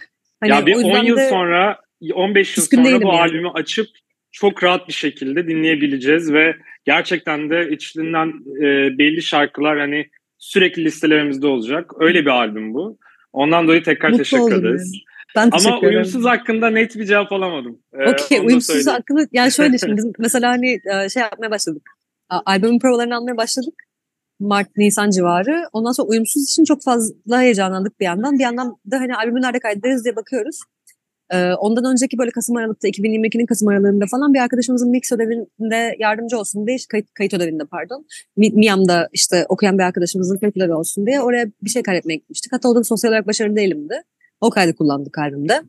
Hani 0.41 0.51
ya 0.51 0.67
bir 0.67 0.75
10 0.75 1.05
yıl 1.05 1.19
sonra 1.19 1.79
15 2.15 2.57
yıl 2.57 2.65
sonra 2.65 3.03
bu 3.03 3.07
yani. 3.07 3.21
albümü 3.21 3.49
açıp 3.49 3.87
çok 4.33 4.65
rahat 4.65 4.89
bir 4.89 4.93
şekilde 4.93 5.49
dinleyebileceğiz 5.49 6.33
ve 6.33 6.57
gerçekten 6.85 7.51
de 7.51 7.71
içinden 7.71 8.29
e, 8.57 8.99
belli 8.99 9.23
şarkılar 9.23 9.79
hani 9.79 10.07
sürekli 10.39 10.85
listelerimizde 10.85 11.47
olacak. 11.47 11.91
Öyle 11.99 12.21
bir 12.21 12.31
albüm 12.31 12.75
bu. 12.75 12.99
Ondan 13.33 13.67
dolayı 13.67 13.83
tekrar 13.83 14.09
Mutlu 14.09 14.25
teşekkür 14.25 14.53
ederiz. 14.53 14.93
Ben 15.37 15.51
Ama 15.53 15.81
uyumsuz 15.81 16.25
hakkında 16.25 16.71
net 16.71 16.97
bir 16.97 17.05
cevap 17.05 17.33
alamadım. 17.33 17.79
Ee, 17.93 18.11
Okey 18.11 18.39
uyumsuz 18.39 18.87
hakkında 18.87 19.27
yani 19.33 19.53
şöyle 19.57 19.79
şimdi 19.79 19.97
biz 19.97 20.07
mesela 20.19 20.51
hani 20.51 20.81
e, 20.95 21.09
şey 21.09 21.23
yapmaya 21.23 21.51
başladık. 21.51 21.83
Albümün 22.29 22.79
provalarını 22.79 23.17
almaya 23.17 23.37
başladık. 23.37 23.75
Mart, 24.41 24.77
Nisan 24.77 25.11
civarı. 25.11 25.65
Ondan 25.73 25.93
sonra 25.93 26.09
uyumsuz 26.09 26.43
için 26.43 26.65
çok 26.65 26.83
fazla 26.83 27.41
heyecanlandık 27.41 28.01
bir 28.01 28.05
yandan. 28.05 28.39
Bir 28.39 28.43
yandan 28.43 28.77
da 28.91 29.01
hani 29.01 29.17
albümü 29.17 29.43
nerede 29.43 29.59
kaydederiz 29.59 30.05
diye 30.05 30.17
bakıyoruz. 30.17 30.61
Ee, 31.33 31.53
ondan 31.53 31.85
önceki 31.93 32.19
böyle 32.19 32.31
Kasım 32.31 32.57
Aralık'ta 32.57 32.89
2022'nin 32.89 33.47
Kasım 33.47 33.69
Aralık'ında 33.69 34.07
falan 34.07 34.35
bir 34.35 34.39
arkadaşımızın 34.39 34.91
mix 34.91 35.13
ödevinde 35.13 35.97
yardımcı 35.99 36.39
olsun 36.39 36.67
diye 36.67 36.77
kayıt, 36.91 37.15
kayıt 37.15 37.35
ödevinde 37.35 37.65
pardon. 37.65 38.07
MİAM'da 38.37 39.09
işte 39.13 39.47
okuyan 39.49 39.79
bir 39.79 39.83
arkadaşımızın 39.83 40.39
kayıt 40.39 40.57
ödevi 40.57 40.75
olsun 40.75 41.07
diye 41.07 41.21
oraya 41.21 41.47
bir 41.63 41.71
şey 41.71 41.83
kaydetmeye 41.83 42.17
gitmiştik. 42.17 42.53
Hatta 42.53 42.69
o 42.69 42.77
da 42.77 42.85
sosyal 42.85 43.11
olarak 43.11 43.27
başarılı 43.27 43.57
değilimdi. 43.57 43.95
O 44.41 44.51
kaydı 44.51 44.75
kullandık 44.75 45.19
albümde. 45.19 45.63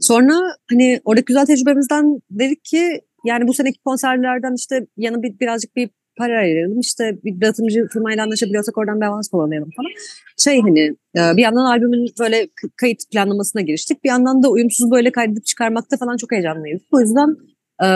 Sonra 0.00 0.34
hani 0.70 1.00
oradaki 1.04 1.24
güzel 1.24 1.46
tecrübemizden 1.46 2.20
dedik 2.30 2.64
ki 2.64 3.00
yani 3.26 3.48
bu 3.48 3.54
seneki 3.54 3.78
konserlerden 3.84 4.54
işte 4.54 4.86
yanı 4.96 5.22
bir, 5.22 5.40
birazcık 5.40 5.76
bir 5.76 5.90
para 6.16 6.38
ayıralım. 6.38 6.80
İşte 6.80 7.18
bir 7.24 7.40
dağıtımcı 7.40 7.86
firmayla 7.92 8.24
anlaşabiliyorsak 8.24 8.78
oradan 8.78 9.00
bir 9.00 9.06
avans 9.06 9.28
kullanalım 9.28 9.70
falan. 9.76 9.90
Şey 10.38 10.60
hani 10.60 10.80
e, 11.16 11.36
bir 11.36 11.42
yandan 11.42 11.64
albümün 11.64 12.06
böyle 12.20 12.48
kayıt 12.76 13.10
planlamasına 13.12 13.62
giriştik. 13.62 14.04
Bir 14.04 14.08
yandan 14.08 14.42
da 14.42 14.50
uyumsuz 14.50 14.90
böyle 14.90 15.12
kaydedip 15.12 15.46
çıkarmakta 15.46 15.96
falan 15.96 16.16
çok 16.16 16.32
heyecanlıyız. 16.32 16.82
O 16.92 17.00
yüzden 17.00 17.36
e, 17.82 17.88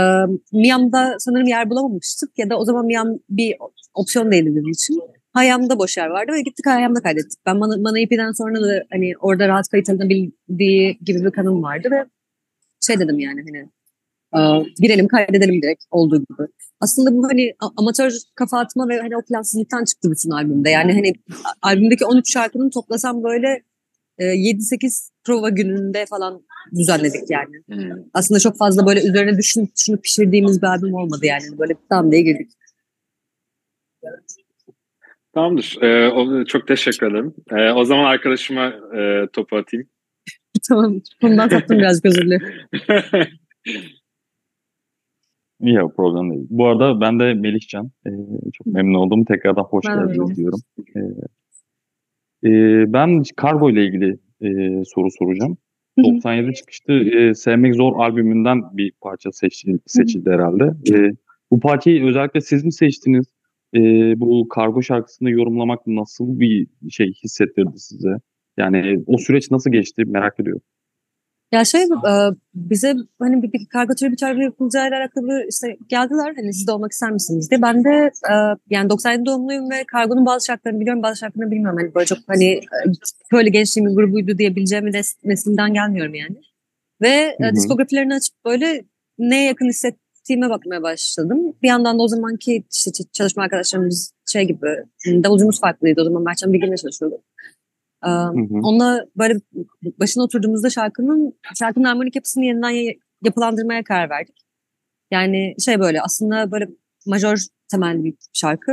Miam'da 0.53 1.17
sanırım 1.19 1.47
yer 1.47 1.71
bulamamıştık 1.71 2.39
ya 2.39 2.51
da 2.51 2.59
o 2.59 2.65
zaman 2.65 2.87
Miam 2.87 3.19
bir 3.31 3.57
opsiyon 3.95 4.33
değildi 4.33 4.51
bizim 4.57 4.71
için. 4.71 5.01
Hayam'da 5.33 5.79
boş 5.79 5.97
yer 5.97 6.07
vardı 6.07 6.33
ve 6.33 6.43
gittik 6.43 6.67
Hayam'da 6.67 7.03
kaydettik. 7.03 7.41
Ben 7.47 7.61
bana, 7.61 7.85
bana 7.85 7.99
IP'den 7.99 8.33
sonra 8.33 8.63
da 8.63 8.85
hani 8.91 9.13
orada 9.21 9.49
rahat 9.49 9.69
kayıt 9.69 9.91
alınabildiği 9.91 10.99
gibi 11.03 11.25
bir 11.25 11.31
kanım 11.31 11.63
vardı 11.63 11.89
ve 11.91 12.05
şey 12.87 12.99
dedim 12.99 13.19
yani 13.19 13.41
hani 13.47 13.69
girelim 14.81 15.09
kaydedelim 15.09 15.63
direkt 15.63 15.85
olduğu 15.91 16.17
gibi. 16.17 16.49
Aslında 16.81 17.13
bu 17.13 17.29
hani 17.29 17.55
amatör 17.77 18.13
kafa 18.35 18.59
atma 18.59 18.89
ve 18.89 18.99
hani 18.99 19.17
o 19.17 19.23
plansızlıktan 19.23 19.85
çıktı 19.85 20.11
bütün 20.11 20.31
albümde. 20.31 20.71
Yani 20.71 20.93
hani 20.93 21.13
albümdeki 21.63 22.05
13 22.05 22.33
şarkının 22.33 22.71
toplasam 22.71 23.25
böyle 23.25 23.63
7-8 24.19 25.11
prova 25.25 25.49
gününde 25.49 26.07
falan 26.07 26.43
düzenledik 26.79 27.31
yani. 27.31 27.57
Hmm. 27.67 28.03
Aslında 28.15 28.41
çok 28.41 28.59
fazla 28.59 28.87
böyle 28.87 29.01
üzerine 29.01 29.39
düşün, 29.39 29.73
düşünüp 29.77 30.03
pişirdiğimiz 30.03 30.63
bir 30.63 30.67
albüm 30.67 30.95
olmadı 30.95 31.27
yani. 31.27 31.59
Böyle 31.59 31.75
tam 31.89 32.13
diye 32.13 32.23
girdik. 32.23 32.51
Tamamdır. 35.35 35.79
Ee, 35.83 36.45
çok 36.45 36.67
teşekkür 36.69 37.11
ederim. 37.11 37.35
Ee, 37.51 37.71
o 37.71 37.85
zaman 37.85 38.05
arkadaşıma 38.05 38.67
e, 38.97 39.27
topu 39.33 39.57
atayım. 39.57 39.89
tamam. 40.69 41.01
Bundan 41.23 41.49
tattım 41.49 41.79
biraz 41.79 42.05
özür 42.05 42.23
dilerim. 42.23 42.49
Yok 45.61 45.97
problem 45.97 46.31
değil. 46.31 46.47
Bu 46.51 46.67
arada 46.67 47.01
ben 47.01 47.21
de 47.21 47.35
Melihcan. 47.35 47.91
Ee, 48.07 48.11
çok 48.53 48.67
memnun 48.67 48.95
oldum. 48.95 49.25
Tekrardan 49.25 49.63
hoş 49.63 49.85
ben 49.89 50.09
geldiniz 50.09 50.37
diyorum. 50.37 50.59
E, 52.45 52.51
ben 52.93 53.23
kargo 53.37 53.71
ile 53.71 53.85
ilgili 53.85 54.19
e, 54.41 54.83
soru 54.85 55.09
soracağım. 55.19 55.57
97 56.05 56.55
çıkıştı 56.55 56.93
e, 56.93 57.35
Sevmek 57.35 57.75
Zor 57.75 57.93
albümünden 57.97 58.63
bir 58.73 58.93
parça 59.01 59.33
seçildi, 59.33 59.79
seçildi 59.87 60.31
herhalde. 60.31 60.65
E, 60.95 61.13
bu 61.51 61.61
parçayı 61.61 62.05
özellikle 62.05 62.41
siz 62.41 62.65
mi 62.65 62.73
seçtiniz? 62.73 63.27
E, 63.77 63.81
bu 64.21 64.49
kargo 64.49 64.83
şarkısını 64.83 65.31
yorumlamak 65.31 65.87
nasıl 65.87 66.41
bir 66.41 66.67
şey 66.91 67.13
hissettirdi 67.25 67.79
size? 67.79 68.17
Yani 68.57 69.03
o 69.07 69.19
süreç 69.19 69.51
nasıl 69.51 69.73
geçti 69.73 70.05
merak 70.07 70.41
ediyorum. 70.41 70.63
Ya 71.53 71.65
şey 71.65 71.85
bize 72.55 72.95
hani 73.19 73.43
bir, 73.43 73.53
bir 73.53 73.95
tribütör 73.97 74.37
bir 74.37 74.43
yapılacağıyla 74.43 74.99
alakalı 74.99 75.47
işte 75.49 75.77
geldiler 75.89 76.33
hani 76.37 76.55
siz 76.55 76.67
de 76.67 76.73
olmak 76.73 76.93
ister 76.93 77.11
misiniz 77.11 77.51
diye. 77.51 77.63
Ben 77.63 77.85
de 77.85 78.13
yani 78.71 78.91
97 78.91 79.27
doğumluyum 79.27 79.71
ve 79.71 79.85
kargonun 79.85 80.27
bazı 80.27 80.47
şartlarını 80.47 80.81
biliyorum 80.81 81.03
bazı 81.03 81.17
şartlarını 81.17 81.51
bilmiyorum. 81.51 81.79
Hani 81.81 81.95
böyle 81.95 82.07
çok 82.07 82.19
hani 82.27 82.61
böyle 83.33 83.51
gençliğimin 83.51 83.97
grubuydu 83.97 84.39
diyebileceğim 84.39 84.87
bir 84.87 84.93
nesilden 85.25 85.75
gelmiyorum 85.75 86.15
yani. 86.15 86.37
Ve 87.03 87.37
hı 87.41 87.49
hı. 87.49 87.55
diskografilerini 87.55 88.15
açıp 88.15 88.35
böyle 88.45 88.85
neye 89.19 89.45
yakın 89.45 89.69
hissettiğime 89.69 90.51
bakmaya 90.51 90.83
başladım. 90.83 91.57
Bir 91.63 91.69
yandan 91.69 91.99
da 91.99 92.03
o 92.03 92.09
zamanki 92.09 92.65
işte 92.73 92.91
çalışma 93.13 93.43
arkadaşlarımız 93.43 94.13
şey 94.33 94.45
gibi 94.45 94.67
davulcumuz 95.07 95.61
farklıydı 95.61 96.01
o 96.01 96.05
zaman 96.05 96.23
Mertcan 96.23 96.53
Bilgin'le 96.53 96.77
çalışıyorduk. 96.77 97.21
Hı 98.05 98.11
hı. 98.11 98.61
Onunla 98.63 99.05
böyle 99.17 99.35
başına 100.01 100.23
oturduğumuzda 100.25 100.71
şarkının 100.71 101.39
şarkının 101.59 101.85
harmonik 101.85 102.17
yapısını 102.17 102.45
yeniden 102.45 102.95
yapılandırmaya 103.25 103.85
karar 103.85 104.11
verdik. 104.11 104.37
Yani 105.11 105.55
şey 105.65 105.81
böyle 105.81 106.03
aslında 106.03 106.53
böyle 106.53 106.69
majör 107.07 107.47
temelli 107.71 108.05
bir 108.05 108.15
şarkı. 108.33 108.73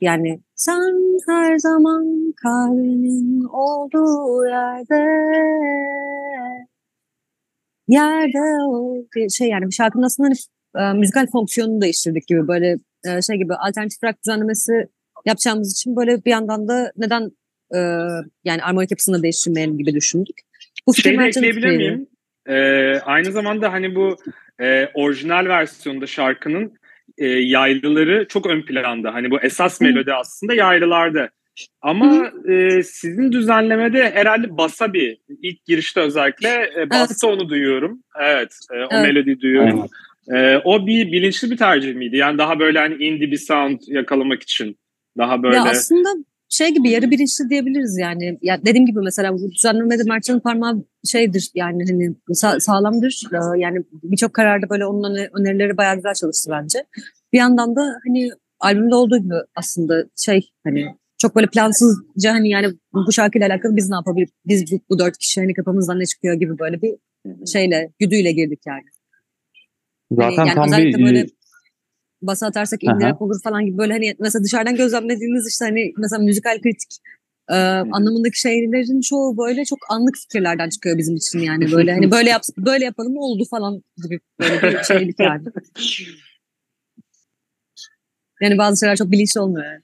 Yani 0.00 0.40
sen 0.54 1.18
her 1.28 1.58
zaman 1.58 2.32
kalbinin 2.42 3.44
olduğu 3.44 4.46
yerde 4.46 5.02
yerde 7.88 8.64
o 8.68 9.04
şey 9.30 9.48
yani 9.48 9.66
bir 9.66 9.74
şarkının 9.74 10.02
aslında 10.02 10.28
hani, 10.74 10.98
müzikal 10.98 11.26
fonksiyonunu 11.26 11.80
değiştirdik 11.80 12.26
gibi 12.28 12.48
böyle 12.48 12.76
şey 13.26 13.36
gibi 13.36 13.54
alternatif 13.54 14.04
rock 14.04 14.24
düzenlemesi 14.24 14.72
yapacağımız 15.26 15.72
için 15.72 15.96
böyle 15.96 16.24
bir 16.24 16.30
yandan 16.30 16.68
da 16.68 16.92
neden 16.96 17.30
e, 17.74 17.78
yani 18.44 18.62
armonik 18.62 18.90
yapısını 18.90 19.22
değiştirmeyelim 19.22 19.78
gibi 19.78 19.94
düşündük. 19.94 20.36
Bu 20.86 20.94
şey 20.94 21.18
de 21.18 21.24
ekleyebilir 21.24 21.76
miyim? 21.76 22.06
Ee, 22.48 23.00
aynı 23.00 23.32
zamanda 23.32 23.72
hani 23.72 23.94
bu 23.94 24.16
e, 24.60 24.88
orijinal 24.94 25.46
versiyonda 25.46 26.06
şarkının 26.06 26.72
e, 27.18 27.26
yaylıları 27.26 28.26
çok 28.28 28.46
ön 28.46 28.62
planda. 28.62 29.14
Hani 29.14 29.30
bu 29.30 29.40
esas 29.40 29.80
melodi 29.80 30.12
aslında 30.12 30.54
yaylılarda. 30.54 31.30
Ama 31.82 32.32
e, 32.48 32.82
sizin 32.82 33.32
düzenlemede 33.32 34.10
herhalde 34.10 34.56
basa 34.56 34.92
bir 34.92 35.18
ilk 35.42 35.64
girişte 35.64 36.00
özellikle 36.00 36.48
e, 36.48 36.90
basta 36.90 37.28
evet. 37.28 37.38
onu 37.38 37.48
duyuyorum. 37.48 38.02
Evet, 38.20 38.56
e, 38.72 38.76
o 38.76 38.88
evet. 38.90 39.06
melodi 39.06 39.40
duyuyorum. 39.40 39.86
E, 40.34 40.56
o 40.64 40.86
bir 40.86 41.12
bilinçli 41.12 41.50
bir 41.50 41.56
tercih 41.56 41.94
miydi? 41.94 42.16
Yani 42.16 42.38
daha 42.38 42.58
böyle 42.58 42.78
hani 42.78 42.94
indie 42.94 43.30
bir 43.30 43.36
sound 43.36 43.80
yakalamak 43.86 44.42
için 44.42 44.78
daha 45.18 45.42
böyle. 45.42 45.56
Ya 45.56 45.64
aslında 45.64 46.08
şey 46.52 46.68
gibi 46.68 46.90
yarı 46.90 47.10
bilinçli 47.10 47.50
diyebiliriz 47.50 47.98
yani. 47.98 48.38
Ya 48.42 48.64
dediğim 48.64 48.86
gibi 48.86 49.00
mesela 49.04 49.34
bu 49.34 49.50
düzenlemede 49.52 50.02
Mertcan'ın 50.02 50.40
parmağı 50.40 50.84
şeydir 51.04 51.50
yani 51.54 51.84
hani 51.90 52.14
sa- 52.28 52.60
sağlamdır. 52.60 53.22
Ee, 53.32 53.60
yani 53.60 53.84
birçok 53.92 54.34
kararda 54.34 54.70
böyle 54.70 54.86
onun 54.86 55.28
önerileri 55.32 55.76
bayağı 55.76 55.96
güzel 55.96 56.14
çalıştı 56.14 56.50
bence. 56.52 56.84
Bir 57.32 57.38
yandan 57.38 57.76
da 57.76 57.82
hani 58.06 58.30
albümde 58.60 58.94
olduğu 58.94 59.18
gibi 59.18 59.34
aslında 59.56 60.04
şey 60.16 60.50
hani 60.64 60.86
çok 61.18 61.36
böyle 61.36 61.46
plansızca 61.46 62.32
hani 62.32 62.48
yani 62.50 62.66
bu 62.92 63.12
şarkıyla 63.12 63.48
alakalı 63.48 63.76
biz 63.76 63.90
ne 63.90 63.94
yapabiliriz? 63.94 64.32
Biz 64.46 64.72
bu, 64.72 64.80
bu 64.90 64.98
dört 64.98 65.18
kişi 65.18 65.40
hani 65.40 65.54
kafamızdan 65.54 66.00
ne 66.00 66.06
çıkıyor 66.06 66.34
gibi 66.34 66.58
böyle 66.58 66.82
bir 66.82 66.94
şeyle, 67.52 67.92
güdüyle 67.98 68.32
girdik 68.32 68.60
yani. 68.66 68.84
Zaten 70.12 70.36
hani 70.36 70.48
yani 70.48 70.70
tam 70.70 70.78
bir 70.78 71.04
böyle 71.04 71.26
basa 72.22 72.46
atarsak 72.46 72.84
indirek 72.84 73.22
olur 73.22 73.42
falan 73.44 73.66
gibi 73.66 73.78
böyle 73.78 73.92
hani 73.92 74.14
mesela 74.18 74.44
dışarıdan 74.44 74.76
gözlemlediğiniz 74.76 75.48
işte 75.48 75.64
hani 75.64 75.92
mesela 75.98 76.22
müzikal 76.22 76.60
kritik 76.62 76.98
e, 77.50 77.54
anlamındaki 77.92 78.40
şeylerin 78.40 79.00
çoğu 79.00 79.38
böyle 79.38 79.64
çok 79.64 79.78
anlık 79.88 80.16
fikirlerden 80.16 80.68
çıkıyor 80.68 80.98
bizim 80.98 81.16
için 81.16 81.38
yani 81.38 81.72
böyle 81.72 81.92
hani 81.92 82.10
böyle 82.10 82.30
yap 82.30 82.42
böyle 82.58 82.84
yapalım 82.84 83.16
oldu 83.16 83.42
falan 83.50 83.82
gibi 84.02 84.20
böyle 84.40 84.78
bir 84.78 84.84
şeylik 84.84 85.20
yani. 85.20 85.44
Yani 88.42 88.58
bazı 88.58 88.80
şeyler 88.80 88.96
çok 88.96 89.10
bilinçli 89.10 89.40
olmuyor 89.40 89.66
yani. 89.66 89.82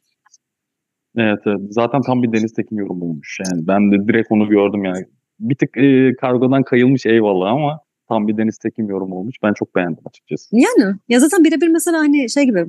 Evet, 1.17 1.39
evet. 1.47 1.61
Zaten 1.71 2.03
tam 2.03 2.23
bir 2.23 2.33
Deniz 2.33 2.53
Tekin 2.53 2.77
yorumu 2.77 3.05
olmuş. 3.05 3.39
Yani 3.47 3.67
ben 3.67 3.93
de 3.93 4.09
direkt 4.09 4.33
onu 4.33 4.49
gördüm 4.49 4.85
yani. 4.85 5.05
Bir 5.41 5.55
tık 5.55 5.77
e, 5.77 6.13
kargodan 6.21 6.63
kayılmış 6.63 7.07
eyvallah 7.07 7.51
ama 7.51 7.81
tam 8.09 8.29
bir 8.29 8.37
Deniz 8.37 8.59
Tekin 8.59 8.87
yorumu 8.87 9.15
olmuş. 9.15 9.37
Ben 9.43 9.53
çok 9.53 9.77
beğendim 9.77 10.03
açıkçası. 10.07 10.49
Yani 10.53 10.95
ya 11.09 11.21
zaten 11.21 11.45
birebir 11.45 11.69
mesela 11.69 11.99
hani 11.99 12.31
şey 12.31 12.45
gibi 12.45 12.67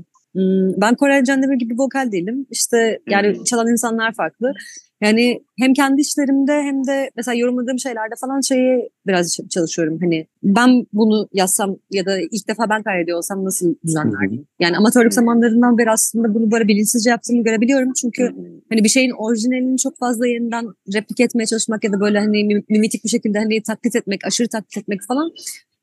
ben 0.82 0.96
Kore 0.96 1.24
Candemir 1.24 1.58
gibi 1.58 1.74
vokal 1.78 2.12
değilim. 2.12 2.46
İşte 2.50 3.00
yani 3.10 3.46
çalan 3.46 3.68
insanlar 3.68 4.14
farklı. 4.14 4.54
Yani 5.02 5.44
hem 5.60 5.74
kendi 5.74 6.02
işlerimde 6.02 6.54
hem 6.54 6.88
de 6.88 7.10
mesela 7.16 7.36
yorumladığım 7.36 7.80
şeylerde 7.80 8.14
falan 8.22 8.42
şeyi 8.42 8.90
biraz 9.08 9.38
çalışıyorum. 9.50 10.00
Hani 10.02 10.28
ben 10.44 10.86
bunu 10.94 11.28
yazsam 11.34 11.78
ya 11.92 12.06
da 12.06 12.20
ilk 12.20 12.48
defa 12.48 12.70
ben 12.70 12.84
kaydediyor 12.84 13.18
olsam 13.18 13.46
nasıl 13.46 13.76
düzenlerdim? 13.86 14.46
Yani 14.60 14.78
amatörlük 14.78 15.14
zamanlarından 15.14 15.78
beri 15.78 15.92
aslında 15.92 16.34
bunu 16.34 16.52
böyle 16.52 16.68
bilinçsizce 16.68 17.10
yaptığımı 17.10 17.44
görebiliyorum. 17.44 17.94
Çünkü 17.94 18.36
hani 18.70 18.84
bir 18.84 18.90
şeyin 18.90 19.12
orijinalini 19.12 19.78
çok 19.78 19.98
fazla 19.98 20.28
yeniden 20.28 20.66
replik 20.94 21.20
etmeye 21.20 21.46
çalışmak 21.46 21.84
ya 21.84 21.92
da 21.94 22.00
böyle 22.00 22.20
hani 22.20 22.64
mimitik 22.70 23.04
bir 23.04 23.10
şekilde 23.10 23.40
hani 23.40 23.64
taklit 23.64 23.96
etmek, 23.96 24.26
aşırı 24.26 24.48
taklit 24.48 24.78
etmek 24.78 25.02
falan. 25.08 25.32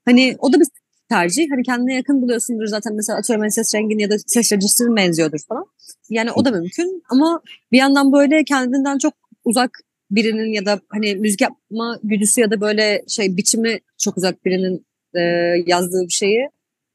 Hani 0.04 0.36
o 0.38 0.52
da 0.52 0.60
bir 0.60 0.66
tercih. 1.08 1.50
Hani 1.50 1.62
kendine 1.62 1.94
yakın 1.94 2.22
buluyorsundur 2.22 2.66
zaten 2.66 2.94
mesela 2.94 3.18
atıyorum 3.18 3.40
hani 3.40 3.52
ses 3.52 3.74
rengin 3.74 3.98
ya 3.98 4.10
da 4.10 4.16
ses 4.26 4.52
register'ın 4.52 4.96
benziyordur 4.96 5.38
falan. 5.48 5.64
Yani 6.10 6.32
o 6.32 6.44
da 6.44 6.50
mümkün 6.50 7.02
ama 7.10 7.40
bir 7.72 7.78
yandan 7.78 8.12
böyle 8.12 8.44
kendinden 8.44 8.98
çok 8.98 9.14
uzak 9.44 9.70
birinin 10.10 10.52
ya 10.52 10.66
da 10.66 10.80
hani 10.88 11.14
müzik 11.14 11.40
yapma 11.40 11.98
güdüsü 12.02 12.40
ya 12.40 12.50
da 12.50 12.60
böyle 12.60 13.04
şey 13.08 13.36
biçimi 13.36 13.80
çok 13.98 14.16
uzak 14.16 14.44
birinin 14.44 14.86
e, 15.14 15.20
yazdığı 15.66 16.02
bir 16.02 16.12
şeyi 16.12 16.48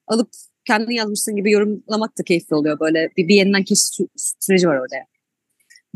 alıp 0.08 0.30
kendin 0.66 0.92
yazmışsın 0.92 1.36
gibi 1.36 1.52
yorumlamak 1.52 2.18
da 2.18 2.24
keyifli 2.24 2.56
oluyor 2.56 2.80
böyle 2.80 3.10
bir, 3.18 3.28
bir 3.28 3.36
yeniden 3.36 3.64
keşif 3.64 4.08
süreci 4.40 4.68
var 4.68 4.76
orada. 4.76 4.96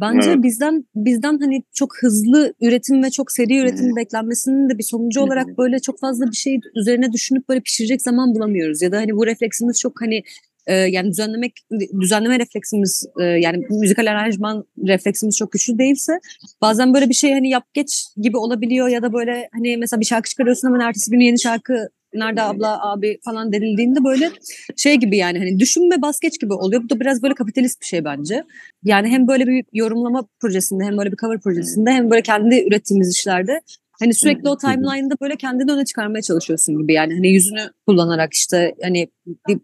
Bence 0.01 0.29
evet. 0.29 0.43
bizden 0.43 0.85
bizden 0.95 1.37
hani 1.39 1.63
çok 1.73 1.97
hızlı 2.01 2.53
üretim 2.61 3.03
ve 3.03 3.09
çok 3.09 3.31
seri 3.31 3.57
üretim 3.57 3.85
hmm. 3.85 3.95
beklenmesinin 3.95 4.69
de 4.69 4.77
bir 4.77 4.83
sonucu 4.83 5.21
olarak 5.21 5.57
böyle 5.57 5.79
çok 5.79 5.99
fazla 5.99 6.25
bir 6.25 6.35
şey 6.35 6.59
üzerine 6.75 7.11
düşünüp 7.11 7.49
böyle 7.49 7.61
pişirecek 7.61 8.01
zaman 8.01 8.35
bulamıyoruz. 8.35 8.81
Ya 8.81 8.91
da 8.91 8.97
hani 8.97 9.15
bu 9.15 9.27
refleksimiz 9.27 9.79
çok 9.79 10.01
hani 10.01 10.23
e, 10.67 10.73
yani 10.73 11.09
düzenlemek 11.09 11.53
düzenleme 12.01 12.39
refleksimiz 12.39 13.05
e, 13.19 13.23
yani 13.23 13.65
müzikal 13.69 14.11
aranjman 14.11 14.65
refleksimiz 14.87 15.37
çok 15.37 15.51
güçlü 15.51 15.77
değilse 15.77 16.19
bazen 16.61 16.93
böyle 16.93 17.09
bir 17.09 17.13
şey 17.13 17.31
hani 17.31 17.49
yap 17.49 17.63
geç 17.73 18.05
gibi 18.21 18.37
olabiliyor 18.37 18.87
ya 18.87 19.01
da 19.01 19.13
böyle 19.13 19.49
hani 19.53 19.77
mesela 19.77 19.99
bir 19.99 20.05
şarkı 20.05 20.29
çıkarıyorsun 20.29 20.67
hemen 20.67 20.79
ertesi 20.79 21.11
gün 21.11 21.19
yeni 21.19 21.39
şarkı 21.39 21.89
nerede 22.15 22.41
abla 22.41 22.91
abi 22.91 23.19
falan 23.25 23.53
denildiğinde 23.53 24.03
böyle 24.03 24.31
şey 24.75 24.95
gibi 24.95 25.17
yani 25.17 25.39
hani 25.39 25.59
düşünme 25.59 26.01
baskeç 26.01 26.41
gibi 26.41 26.53
oluyor. 26.53 26.83
Bu 26.83 26.89
da 26.89 26.99
biraz 26.99 27.23
böyle 27.23 27.33
kapitalist 27.33 27.81
bir 27.81 27.85
şey 27.85 28.05
bence. 28.05 28.43
Yani 28.83 29.07
hem 29.07 29.27
böyle 29.27 29.47
bir 29.47 29.65
yorumlama 29.73 30.27
projesinde 30.39 30.83
hem 30.83 30.97
böyle 30.97 31.11
bir 31.11 31.17
cover 31.17 31.39
projesinde 31.39 31.91
hem 31.91 32.11
böyle 32.11 32.21
kendi 32.21 32.67
ürettiğimiz 32.67 33.15
işlerde 33.15 33.61
Hani 33.99 34.13
sürekli 34.13 34.49
o 34.49 34.57
timeline'da 34.57 35.15
böyle 35.21 35.35
kendini 35.35 35.71
öne 35.71 35.85
çıkarmaya 35.85 36.21
çalışıyorsun 36.21 36.77
gibi 36.77 36.93
yani. 36.93 37.13
Hani 37.13 37.27
yüzünü 37.27 37.69
kullanarak 37.87 38.33
işte 38.33 38.75
hani 38.81 39.07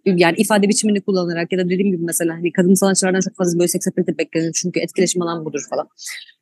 yani 0.06 0.36
ifade 0.38 0.70
biçimini 0.70 1.02
kullanarak 1.02 1.52
ya 1.52 1.60
da 1.60 1.66
dediğim 1.66 1.92
gibi 1.92 2.04
mesela 2.04 2.34
hani 2.34 2.52
kadın 2.52 2.74
sanatçılardan 2.74 3.20
çok 3.20 3.36
fazla 3.36 3.60
böyle 3.60 3.68
seks 3.68 3.88
beklenir 3.98 4.54
çünkü 4.54 4.80
etkileşim 4.80 5.22
alan 5.22 5.46
budur 5.46 5.62
falan. 5.70 5.88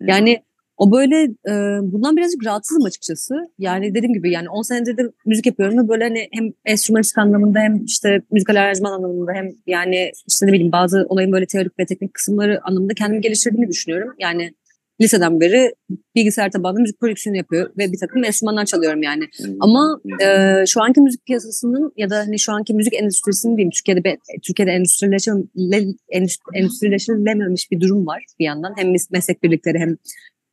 Yani 0.02 0.44
o 0.80 0.92
böyle 0.92 1.24
e, 1.24 1.54
bundan 1.92 2.18
birazcık 2.18 2.46
rahatsızım 2.46 2.86
açıkçası. 2.86 3.36
Yani 3.58 3.96
dediğim 3.96 4.14
gibi 4.14 4.32
yani 4.32 4.50
10 4.50 4.62
senedir 4.62 4.98
de 4.98 5.02
müzik 5.26 5.46
yapıyorum 5.46 5.84
ve 5.84 5.88
böyle 5.88 6.04
hani 6.04 6.28
hem 6.32 6.52
enstrümanistik 6.66 7.18
anlamında 7.18 7.60
hem 7.60 7.86
işte 7.86 8.22
müzikal 8.32 8.56
aranjman 8.56 8.92
anlamında 8.92 9.34
hem 9.34 9.50
yani 9.68 10.12
işte 10.28 10.48
ne 10.48 10.54
bileyim 10.54 10.72
bazı 10.72 11.06
olayın 11.10 11.32
böyle 11.32 11.46
teorik 11.46 11.80
ve 11.80 11.86
teknik 11.86 12.14
kısımları 12.14 12.60
anlamında 12.64 12.94
kendimi 12.94 13.22
geliştirdiğimi 13.22 13.68
düşünüyorum. 13.68 14.14
Yani 14.20 14.54
liseden 15.02 15.40
beri 15.40 15.74
bilgisayar 16.16 16.52
tabanlı 16.52 16.80
müzik 16.80 17.00
prodüksiyonu 17.00 17.38
yapıyor 17.38 17.70
ve 17.78 17.92
bir 17.92 18.00
takım 18.00 18.24
enstrümanlar 18.24 18.66
çalıyorum 18.66 19.04
yani. 19.04 19.24
Ama 19.60 20.02
e, 20.22 20.64
şu 20.68 20.84
anki 20.84 21.02
müzik 21.02 21.26
piyasasının 21.26 21.94
ya 21.98 22.10
da 22.10 22.18
hani 22.18 22.40
şu 22.40 22.54
anki 22.54 22.74
müzik 22.74 22.94
endüstrisinin 22.94 23.58
diyeyim 23.58 23.72
Türkiye'de 23.72 24.18
Türkiye'de 24.44 24.72
endüstrileştirilememiş 24.72 27.72
bir 27.72 27.80
durum 27.80 28.08
var 28.08 28.26
bir 28.40 28.46
yandan. 28.46 28.74
Hem 28.78 28.94
meslek 29.12 29.44
birlikleri 29.44 29.80
hem 29.80 29.98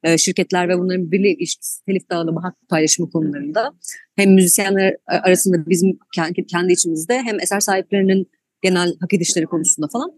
e, 0.02 0.18
şirketler 0.18 0.68
ve 0.68 0.78
bunların 0.78 1.12
birliği 1.12 1.36
ilişkisi, 1.36 1.84
telif 1.84 2.10
dağılımı, 2.10 2.40
hak 2.40 2.54
paylaşımı 2.68 3.10
konularında 3.10 3.72
hem 4.16 4.34
müzisyenler 4.34 4.96
arasında 5.06 5.66
bizim 5.66 5.98
kendi, 6.14 6.46
kendi 6.46 6.72
içimizde 6.72 7.22
hem 7.22 7.40
eser 7.40 7.60
sahiplerinin 7.60 8.30
genel 8.62 8.94
hak 9.00 9.14
edişleri 9.14 9.46
konusunda 9.46 9.88
falan. 9.92 10.10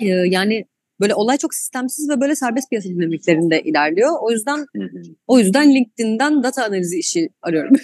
E, 0.00 0.06
yani 0.06 0.64
böyle 1.00 1.14
olay 1.14 1.38
çok 1.38 1.54
sistemsiz 1.54 2.10
ve 2.10 2.20
böyle 2.20 2.36
serbest 2.36 2.70
piyasa 2.70 2.88
dinamiklerinde 2.88 3.62
ilerliyor. 3.62 4.10
O 4.20 4.30
yüzden 4.30 4.66
o 5.26 5.38
yüzden 5.38 5.74
LinkedIn'den 5.74 6.42
data 6.42 6.64
analizi 6.64 6.98
işi 6.98 7.28
arıyorum. 7.42 7.76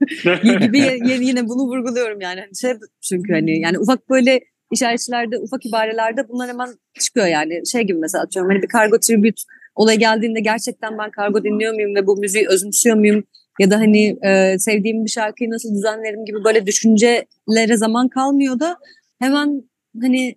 gibi 0.60 0.78
yine, 1.20 1.48
bunu 1.48 1.62
vurguluyorum 1.62 2.20
yani. 2.20 2.40
Hani 2.40 2.56
şey 2.60 2.72
çünkü 3.08 3.32
hani 3.32 3.60
yani 3.60 3.78
ufak 3.78 4.10
böyle 4.10 4.40
işaretlerde, 4.72 5.38
ufak 5.38 5.66
ibarelerde 5.66 6.28
bunlar 6.28 6.48
hemen 6.48 6.68
çıkıyor 7.00 7.26
yani. 7.26 7.66
Şey 7.66 7.82
gibi 7.82 7.98
mesela 7.98 8.24
atıyorum 8.24 8.50
hani 8.50 8.62
bir 8.62 8.68
kargo 8.68 9.00
tribute 9.00 9.42
olay 9.76 9.98
geldiğinde 9.98 10.40
gerçekten 10.40 10.98
ben 10.98 11.10
kargo 11.10 11.44
dinliyor 11.44 11.74
muyum 11.74 11.94
ve 11.94 12.06
bu 12.06 12.16
müziği 12.16 12.48
özümsüyor 12.48 12.96
muyum? 12.96 13.24
Ya 13.60 13.70
da 13.70 13.76
hani 13.76 14.18
e, 14.22 14.58
sevdiğim 14.58 15.04
bir 15.04 15.10
şarkıyı 15.10 15.50
nasıl 15.50 15.74
düzenlerim 15.74 16.24
gibi 16.24 16.44
böyle 16.44 16.66
düşüncelere 16.66 17.76
zaman 17.76 18.08
kalmıyor 18.08 18.60
da 18.60 18.76
hemen 19.18 19.62
hani 20.00 20.36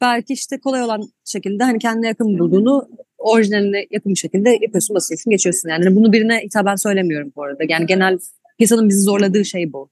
belki 0.00 0.32
işte 0.32 0.60
kolay 0.60 0.82
olan 0.82 1.02
şekilde 1.24 1.64
hani 1.64 1.78
kendine 1.78 2.06
yakın 2.06 2.38
bulduğunu 2.38 2.88
orijinaline 3.18 3.86
yakın 3.90 4.12
bir 4.12 4.18
şekilde 4.18 4.50
yapıyorsun, 4.50 4.96
basıyorsun, 4.96 5.30
geçiyorsun. 5.30 5.68
Yani 5.68 5.96
bunu 5.96 6.12
birine 6.12 6.40
hitaben 6.40 6.76
söylemiyorum 6.76 7.32
bu 7.36 7.42
arada. 7.44 7.64
Yani 7.68 7.86
genel 7.86 8.18
piyasanın 8.58 8.88
bizi 8.88 9.00
zorladığı 9.00 9.44
şey 9.44 9.72
bu. 9.72 9.90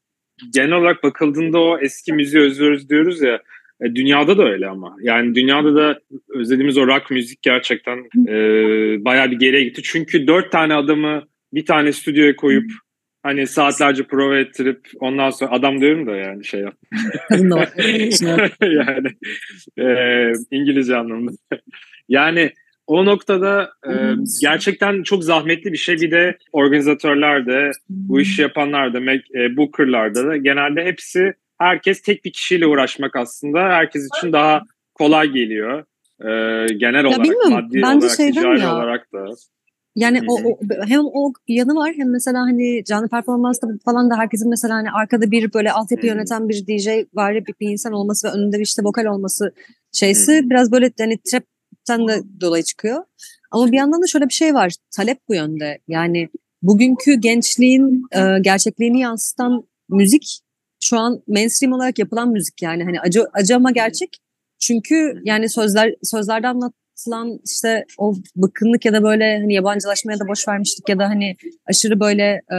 Genel 0.54 0.72
olarak 0.72 1.02
bakıldığında 1.02 1.58
o 1.58 1.78
eski 1.78 2.12
müziği 2.12 2.42
özlüyoruz 2.42 2.88
diyoruz 2.88 3.22
ya. 3.22 3.40
E, 3.82 3.94
dünyada 3.94 4.38
da 4.38 4.44
öyle 4.44 4.66
ama. 4.68 4.96
Yani 5.02 5.34
dünyada 5.34 5.74
da 5.74 6.00
özlediğimiz 6.28 6.78
o 6.78 6.86
rock 6.86 7.10
müzik 7.10 7.42
gerçekten 7.42 7.98
e, 8.28 8.34
bayağı 9.04 9.30
bir 9.30 9.38
geriye 9.38 9.64
gitti. 9.64 9.82
Çünkü 9.84 10.26
dört 10.26 10.52
tane 10.52 10.74
adamı 10.74 11.22
bir 11.52 11.66
tane 11.66 11.92
stüdyoya 11.92 12.36
koyup 12.36 12.70
hani 13.22 13.46
saatlerce 13.46 14.02
prova 14.02 14.38
ettirip 14.38 14.80
ondan 15.00 15.30
sonra 15.30 15.50
adam 15.50 15.80
diyorum 15.80 16.06
da 16.06 16.16
yani 16.16 16.44
şey 16.44 16.60
yap. 16.60 16.74
yani 18.62 19.08
e, 19.78 20.32
İngilizce 20.50 20.96
anlamında. 20.96 21.32
yani 22.08 22.50
o 22.86 23.04
noktada 23.04 23.70
e, 23.86 23.92
gerçekten 24.40 25.02
çok 25.02 25.24
zahmetli 25.24 25.72
bir 25.72 25.78
şey. 25.78 25.96
Bir 25.96 26.10
de 26.10 26.38
organizatörler 26.52 27.46
de, 27.46 27.70
bu 27.88 28.20
işi 28.20 28.42
yapanlar 28.42 28.94
da, 28.94 28.98
e, 29.12 29.56
bookerlar 29.56 30.14
da 30.14 30.36
genelde 30.36 30.84
hepsi 30.84 31.34
herkes 31.62 32.02
tek 32.02 32.24
bir 32.24 32.32
kişiyle 32.32 32.66
uğraşmak 32.66 33.16
aslında 33.16 33.58
herkes 33.58 34.08
için 34.16 34.32
daha 34.32 34.62
kolay 34.94 35.28
geliyor. 35.28 35.84
E, 36.20 36.28
genel 36.74 37.04
ya 37.04 37.08
olarak, 37.08 37.50
maddi 37.50 37.84
olarak, 37.84 38.16
ticari 38.16 38.60
ya. 38.60 38.74
olarak 38.74 39.12
da. 39.12 39.26
Yani 39.96 40.20
o, 40.28 40.34
o 40.34 40.58
hem 40.86 41.00
o 41.00 41.32
yanı 41.48 41.74
var 41.74 41.92
hem 41.96 42.10
mesela 42.10 42.40
hani 42.40 42.84
canlı 42.84 43.08
performansta 43.08 43.68
falan 43.84 44.10
da 44.10 44.18
herkesin 44.18 44.50
mesela 44.50 44.74
hani 44.74 44.90
arkada 44.90 45.30
bir 45.30 45.52
böyle 45.52 45.72
altyapı 45.72 46.06
yöneten 46.06 46.48
bir 46.48 46.66
DJ 46.66 46.88
var 47.14 47.34
bir, 47.34 47.54
bir 47.60 47.68
insan 47.68 47.92
olması 47.92 48.28
ve 48.28 48.32
önünde 48.32 48.58
bir 48.58 48.64
işte 48.64 48.82
vokal 48.84 49.04
olması 49.04 49.54
şeysi 49.92 50.50
biraz 50.50 50.72
böyle 50.72 50.90
hani 50.98 51.18
trapten 51.30 52.08
de 52.08 52.22
dolayı 52.40 52.62
çıkıyor. 52.62 53.04
Ama 53.50 53.72
bir 53.72 53.76
yandan 53.76 54.02
da 54.02 54.06
şöyle 54.06 54.28
bir 54.28 54.34
şey 54.34 54.54
var. 54.54 54.74
Talep 54.96 55.18
bu 55.28 55.34
yönde. 55.34 55.78
Yani 55.88 56.28
bugünkü 56.62 57.14
gençliğin 57.14 58.06
e, 58.12 58.38
gerçekliğini 58.40 59.00
yansıtan 59.00 59.62
müzik 59.88 60.41
şu 60.82 60.98
an 60.98 61.22
mainstream 61.28 61.72
olarak 61.72 61.98
yapılan 61.98 62.28
müzik 62.28 62.62
yani 62.62 62.84
hani 62.84 63.00
acı 63.00 63.24
acı 63.32 63.56
ama 63.56 63.70
gerçek. 63.70 64.18
Çünkü 64.58 65.22
yani 65.24 65.48
sözler 65.48 65.94
sözlerde 66.02 66.48
anlat 66.48 66.72
anlatılan 67.06 67.40
işte 67.46 67.84
o 67.98 68.14
bıkkınlık 68.36 68.84
ya 68.84 68.92
da 68.92 69.02
böyle 69.02 69.38
hani 69.38 69.54
yabancılaşmaya 69.54 70.18
da 70.18 70.28
boş 70.28 70.48
vermiştik 70.48 70.88
ya 70.88 70.98
da 70.98 71.08
hani 71.08 71.36
aşırı 71.66 72.00
böyle 72.00 72.22
e, 72.24 72.56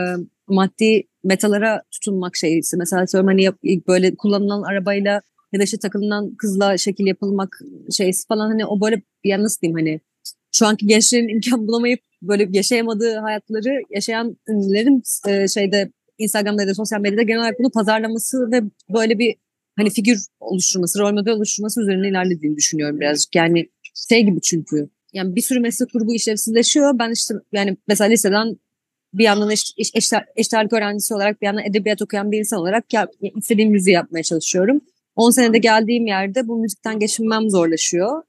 maddi 0.47 1.03
metalara 1.23 1.81
tutunmak 1.91 2.35
şeysi. 2.35 2.77
Mesela 2.77 3.07
söylüyorum 3.07 3.55
hani 3.61 3.81
böyle 3.87 4.15
kullanılan 4.15 4.61
arabayla 4.61 5.21
ya 5.53 5.59
da 5.59 5.63
işte 5.63 5.77
takılınan 5.77 6.35
kızla 6.35 6.77
şekil 6.77 7.05
yapılmak 7.05 7.59
şeysi 7.91 8.27
falan 8.27 8.47
hani 8.47 8.65
o 8.65 8.81
böyle 8.81 9.01
ya 9.23 9.43
nasıl 9.43 9.61
diyeyim 9.61 9.79
hani 9.79 9.99
şu 10.55 10.67
anki 10.67 10.87
gençlerin 10.87 11.27
imkan 11.35 11.67
bulamayıp 11.67 11.99
böyle 12.21 12.47
yaşayamadığı 12.51 13.15
hayatları 13.15 13.81
yaşayan 13.89 14.37
ünlülerin 14.47 15.03
e, 15.27 15.47
şeyde 15.47 15.91
Instagram'da 16.17 16.61
ya 16.61 16.67
da 16.67 16.75
sosyal 16.75 17.01
medyada 17.01 17.21
genel 17.21 17.39
olarak 17.39 17.59
bunu 17.59 17.71
pazarlaması 17.71 18.51
ve 18.51 18.61
böyle 18.93 19.19
bir 19.19 19.35
hani 19.77 19.89
figür 19.89 20.17
oluşturması, 20.39 20.99
rol 20.99 21.13
model 21.13 21.33
oluşturması 21.33 21.81
üzerine 21.81 22.07
ilerlediğini 22.07 22.57
düşünüyorum 22.57 22.99
birazcık. 22.99 23.35
Yani 23.35 23.69
şey 24.09 24.23
gibi 24.23 24.41
çünkü 24.41 24.89
yani 25.13 25.35
bir 25.35 25.41
sürü 25.41 25.59
meslek 25.59 25.93
grubu 25.93 26.13
işlevsizleşiyor. 26.13 26.99
Ben 26.99 27.11
işte 27.11 27.33
yani 27.51 27.77
mesela 27.87 28.09
liseden 28.09 28.57
bir 29.13 29.23
yandan 29.23 29.49
eş, 29.49 29.73
eş, 29.77 29.91
eş, 29.95 30.11
eşitlik 30.35 30.73
öğrencisi 30.73 31.13
olarak 31.13 31.41
bir 31.41 31.45
yandan 31.45 31.63
edebiyat 31.63 32.01
okuyan 32.01 32.31
bir 32.31 32.39
insan 32.39 32.59
olarak 32.59 32.93
ya, 32.93 33.07
istediğim 33.35 33.71
müziği 33.71 33.93
yapmaya 33.93 34.23
çalışıyorum. 34.23 34.81
10 35.15 35.31
senede 35.31 35.57
geldiğim 35.57 36.07
yerde 36.07 36.47
bu 36.47 36.57
müzikten 36.57 36.99
geçinmem 36.99 37.49
zorlaşıyor. 37.49 38.23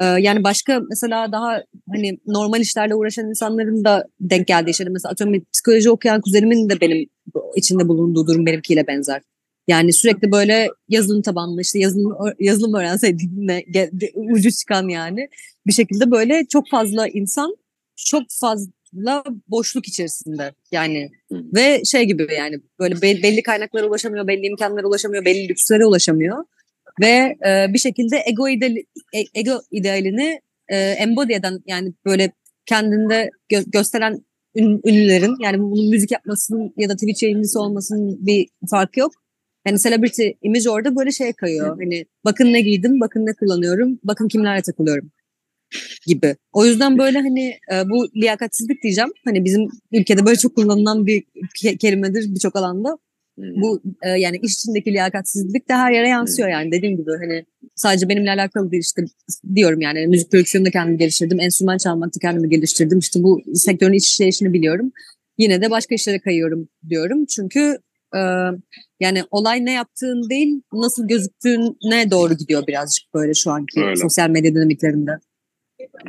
Ee, 0.00 0.04
yani 0.04 0.44
başka 0.44 0.80
mesela 0.88 1.32
daha 1.32 1.62
hani 1.92 2.18
normal 2.26 2.60
işlerle 2.60 2.94
uğraşan 2.94 3.28
insanların 3.28 3.84
da 3.84 4.06
denk 4.20 4.46
geldiği 4.46 4.74
şeyler. 4.74 4.92
Mesela 4.92 5.12
atıyorum 5.12 5.44
psikoloji 5.52 5.90
okuyan 5.90 6.20
kuzenimin 6.20 6.68
de 6.68 6.80
benim 6.80 7.08
içinde 7.56 7.88
bulunduğu 7.88 8.26
durum 8.26 8.46
benimkiyle 8.46 8.86
benzer. 8.86 9.22
Yani 9.68 9.92
sürekli 9.92 10.32
böyle 10.32 10.68
yazılım 10.88 11.22
tabanlı 11.22 11.60
işte 11.60 11.78
yazılım, 11.78 12.16
yazılım 12.40 12.74
öğrenseydiğine 12.74 13.64
ucu 14.14 14.50
çıkan 14.50 14.88
yani 14.88 15.28
bir 15.66 15.72
şekilde 15.72 16.10
böyle 16.10 16.46
çok 16.46 16.68
fazla 16.68 17.08
insan 17.08 17.56
çok 17.96 18.22
fazla 18.40 19.24
boşluk 19.48 19.88
içerisinde 19.88 20.52
yani 20.72 21.10
ve 21.30 21.84
şey 21.84 22.04
gibi 22.04 22.26
yani 22.38 22.60
böyle 22.78 23.02
belli 23.02 23.42
kaynaklara 23.42 23.86
ulaşamıyor, 23.86 24.26
belli 24.26 24.46
imkanlara 24.46 24.86
ulaşamıyor, 24.86 25.24
belli 25.24 25.48
lükslere 25.48 25.86
ulaşamıyor 25.86 26.44
ve 27.00 27.36
e, 27.46 27.72
bir 27.72 27.78
şekilde 27.78 28.22
ego 28.26 28.48
ideal, 28.48 28.76
e, 29.14 29.24
ego 29.34 29.60
idealini 29.70 30.40
e, 30.68 30.76
embody 30.76 31.34
eden 31.34 31.60
yani 31.66 31.92
böyle 32.06 32.32
kendinde 32.66 33.30
gö- 33.52 33.70
gösteren 33.70 34.24
ün, 34.54 34.80
ünlülerin 34.84 35.36
yani 35.42 35.58
bunun 35.58 35.90
müzik 35.90 36.10
yapmasının 36.10 36.72
ya 36.76 36.88
da 36.88 36.94
Twitch 36.94 37.22
yayıncısı 37.22 37.60
olmasının 37.60 38.26
bir 38.26 38.48
farkı 38.70 39.00
yok. 39.00 39.12
Yani 39.66 39.78
celebrity 39.78 40.28
image 40.42 40.70
orada 40.70 40.96
böyle 40.96 41.10
şeye 41.10 41.32
kayıyor. 41.32 41.78
Hani 41.80 42.06
bakın 42.24 42.52
ne 42.52 42.60
giydim, 42.60 43.00
bakın 43.00 43.26
ne 43.26 43.32
kullanıyorum, 43.34 43.98
bakın 44.04 44.28
kimlerle 44.28 44.62
takılıyorum 44.62 45.10
gibi. 46.06 46.36
O 46.52 46.66
yüzden 46.66 46.98
böyle 46.98 47.18
hani 47.18 47.58
e, 47.72 47.90
bu 47.90 48.08
liyakatsizlik 48.16 48.82
diyeceğim. 48.82 49.10
Hani 49.24 49.44
bizim 49.44 49.68
ülkede 49.92 50.26
böyle 50.26 50.36
çok 50.36 50.54
kullanılan 50.54 51.06
bir 51.06 51.24
kelimedir 51.80 52.34
birçok 52.34 52.56
alanda. 52.56 52.98
Bu 53.56 53.82
e, 54.02 54.08
yani 54.08 54.38
iş 54.42 54.54
içindeki 54.54 54.92
liyakatsizlik 54.92 55.68
de 55.68 55.74
her 55.74 55.92
yere 55.92 56.08
yansıyor 56.08 56.48
yani 56.48 56.72
dediğim 56.72 56.96
gibi 56.96 57.10
hani 57.10 57.44
sadece 57.74 58.08
benimle 58.08 58.30
alakalı 58.30 58.70
değil 58.70 58.82
işte 58.82 59.02
diyorum 59.54 59.80
yani 59.80 60.06
müzik 60.06 60.30
prodüksiyonunda 60.30 60.70
kendimi 60.70 60.98
geliştirdim, 60.98 61.40
enstrüman 61.40 61.78
çalmakta 61.78 62.20
kendimi 62.20 62.48
geliştirdim. 62.48 62.98
İşte 62.98 63.22
bu 63.22 63.42
sektörün 63.54 63.92
iç 63.92 64.08
işleyişini 64.08 64.52
biliyorum. 64.52 64.92
Yine 65.38 65.62
de 65.62 65.70
başka 65.70 65.94
işlere 65.94 66.18
kayıyorum 66.20 66.68
diyorum. 66.88 67.26
Çünkü 67.26 67.78
e, 68.14 68.20
yani 69.00 69.22
olay 69.30 69.64
ne 69.64 69.72
yaptığın 69.72 70.30
değil 70.30 70.62
nasıl 70.72 71.08
gözüktüğüne 71.08 72.10
doğru 72.10 72.34
gidiyor 72.34 72.66
birazcık 72.66 73.14
böyle 73.14 73.34
şu 73.34 73.50
anki 73.50 73.80
Öyle. 73.80 73.96
sosyal 73.96 74.30
medya 74.30 74.54
dinamiklerinde. 74.54 75.10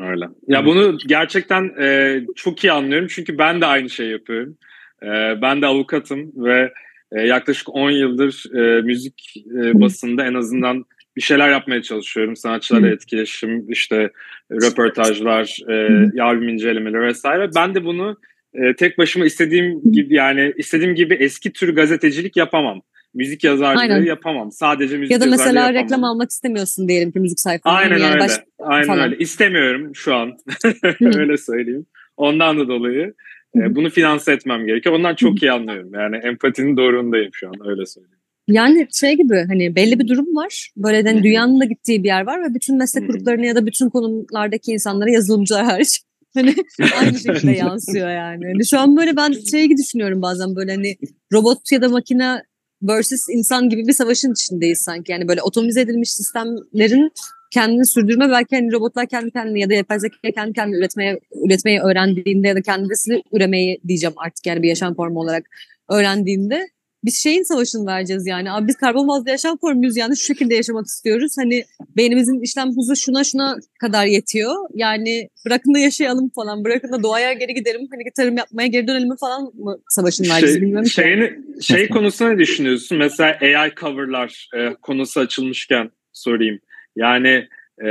Öyle. 0.02 0.26
Ya 0.48 0.66
bunu 0.66 0.98
gerçekten 1.08 1.82
e, 1.82 2.20
çok 2.36 2.64
iyi 2.64 2.72
anlıyorum 2.72 3.08
çünkü 3.12 3.38
ben 3.38 3.62
de 3.62 3.66
aynı 3.66 3.90
şey 3.90 4.08
yapıyorum. 4.08 4.58
E, 5.04 5.42
ben 5.42 5.62
de 5.62 5.66
avukatım 5.66 6.32
ve 6.36 6.72
e, 7.12 7.22
yaklaşık 7.22 7.76
10 7.76 7.92
yıldır 7.92 8.56
e, 8.56 8.82
müzik 8.82 9.34
e, 9.64 9.82
basında 9.82 10.26
en 10.26 10.34
azından 10.34 10.86
bir 11.16 11.22
şeyler 11.22 11.50
yapmaya 11.50 11.82
çalışıyorum. 11.82 12.36
Sanatçılarla 12.36 12.90
etkileşim, 12.90 13.72
işte 13.72 14.12
röportajlar, 14.52 15.60
e, 15.70 16.22
albüm 16.22 16.50
incelemeleri 16.50 17.02
vesaire. 17.02 17.50
Ben 17.56 17.76
de 17.76 17.86
bunu 17.86 18.18
e, 18.54 18.76
tek 18.76 18.98
başıma 18.98 19.26
istediğim 19.26 19.92
gibi 19.92 20.16
yani 20.16 20.54
istediğim 20.58 20.96
gibi 20.96 21.14
eski 21.14 21.54
tür 21.54 21.76
gazetecilik 21.76 22.38
yapamam. 22.38 22.82
Müzik 23.14 23.44
yazarlığı 23.44 23.80
Aynen. 23.80 24.06
yapamam. 24.06 24.52
Sadece 24.52 24.98
müzik 24.98 25.12
Ya 25.12 25.22
da 25.22 25.26
mesela 25.26 25.60
yapamam. 25.60 25.84
reklam 25.84 26.04
almak 26.04 26.32
istemiyorsun 26.32 26.88
diyelim 26.88 27.12
ki 27.12 27.20
müzik 27.20 27.40
sayfasında. 27.40 27.74
Aynen 27.80 27.98
yani 27.98 28.14
öyle. 28.14 28.20
Baş... 28.20 28.32
Aynen 28.60 28.88
falan. 28.88 29.00
öyle. 29.00 29.18
İstemiyorum 29.18 29.96
şu 29.96 30.16
an. 30.16 30.38
öyle 31.02 31.38
söyleyeyim. 31.38 31.86
Ondan 32.18 32.60
da 32.60 32.68
dolayı 32.68 33.14
e, 33.56 33.76
bunu 33.76 33.90
finanse 33.90 34.32
etmem 34.32 34.66
gerekiyor. 34.66 34.96
Ondan 34.96 35.16
çok 35.16 35.44
iyi 35.44 35.52
anlıyorum. 35.52 35.94
Yani 35.94 36.16
empatinin 36.16 36.78
doğrundayım 36.78 37.32
şu 37.34 37.48
an 37.48 37.68
öyle 37.70 37.86
söyleyeyim. 37.86 38.18
Yani 38.48 38.88
şey 39.00 39.18
gibi 39.18 39.46
hani 39.48 39.76
belli 39.76 40.00
bir 40.00 40.08
durum 40.08 40.36
var. 40.36 40.72
Böyle 40.78 41.10
hani 41.10 41.24
dünyanın 41.24 41.60
da 41.60 41.66
gittiği 41.66 42.04
bir 42.04 42.08
yer 42.08 42.26
var 42.26 42.44
ve 42.44 42.54
bütün 42.54 42.78
meslek 42.78 43.08
gruplarını 43.08 43.46
ya 43.46 43.56
da 43.56 43.66
bütün 43.66 43.90
konumlardaki 43.90 44.72
insanlara 44.72 45.10
yazılımcılar 45.10 45.66
hariç 45.66 46.02
Hani 46.34 46.56
aynı 47.00 47.20
şekilde 47.20 47.52
yansıyor 47.52 48.10
yani. 48.10 48.46
Hani 48.46 48.68
şu 48.68 48.80
an 48.80 48.98
böyle 48.98 49.16
ben 49.16 49.32
şey 49.32 49.78
düşünüyorum 49.78 50.22
bazen 50.22 50.56
böyle 50.56 50.72
hani 50.76 50.98
robot 51.34 51.72
ya 51.72 51.82
da 51.82 51.90
makine 51.90 52.44
versus 52.82 53.30
insan 53.30 53.70
gibi 53.70 53.88
bir 53.88 53.94
savaşın 53.94 54.32
içindeyiz 54.32 54.82
sanki. 54.82 55.12
Yani 55.12 55.28
böyle 55.28 55.42
otomize 55.42 55.82
edilmiş 55.82 56.12
sistemlerin 56.12 57.12
kendini 57.52 57.86
sürdürme 57.86 58.30
belki 58.30 58.56
hani 58.56 58.72
robotlar 58.72 59.08
kendi 59.08 59.32
kendine 59.32 59.60
ya 59.60 59.70
da 59.70 59.74
yapay 59.74 60.00
zeka 60.00 60.32
kendi 60.36 60.54
kendine 60.54 60.78
üretmeye 60.78 61.20
üretmeyi 61.46 61.80
öğrendiğinde 61.80 62.48
ya 62.48 62.56
da 62.56 62.62
kendisini 62.62 63.24
üremeyi 63.32 63.82
diyeceğim 63.88 64.14
artık 64.18 64.46
yani 64.46 64.64
bir 64.64 64.68
yaşam 64.68 64.96
formu 64.96 65.20
olarak 65.20 65.46
öğrendiğinde 65.90 66.68
biz 67.04 67.24
şeyin 67.24 67.44
savaşını 67.44 67.86
vereceğiz 67.86 68.28
yani. 68.28 68.52
Abi 68.52 68.68
biz 68.68 68.76
karbon 68.76 69.08
bazlı 69.08 69.30
yaşam 69.30 69.58
formuyuz 69.58 69.98
yani 69.98 70.18
şu 70.18 70.24
şekilde 70.24 70.56
yaşamak 70.56 70.86
istiyoruz. 70.86 71.36
Hani 71.38 71.64
beynimizin 71.98 72.42
işlem 72.42 72.70
hızı 72.78 72.96
şuna 72.96 73.24
şuna 73.24 73.58
kadar 73.80 74.06
yetiyor. 74.06 74.56
Yani 74.74 75.30
bırakın 75.46 75.74
da 75.74 75.80
yaşayalım 75.80 76.32
falan. 76.36 76.64
Bırakın 76.64 76.92
da 76.92 77.04
doğaya 77.04 77.34
geri 77.34 77.54
gidelim. 77.54 77.88
Hani 77.92 78.04
tarım 78.18 78.38
yapmaya 78.38 78.68
geri 78.68 78.88
dönelim 78.88 79.16
falan 79.20 79.44
mı 79.44 79.78
savaşın 79.90 80.24
vereceğiz 80.24 80.54
şey, 80.54 80.62
bilmiyorum. 80.62 80.88
Şeyini, 80.88 81.34
şey 81.62 81.90
konusunda 81.90 82.32
ne 82.32 82.40
düşünüyorsun? 82.40 82.98
Mesela 82.98 83.38
AI 83.42 83.72
coverlar 83.80 84.50
e, 84.58 84.74
konusu 84.82 85.20
açılmışken 85.20 85.92
sorayım. 86.14 86.60
Yani 86.96 87.48
e, 87.86 87.90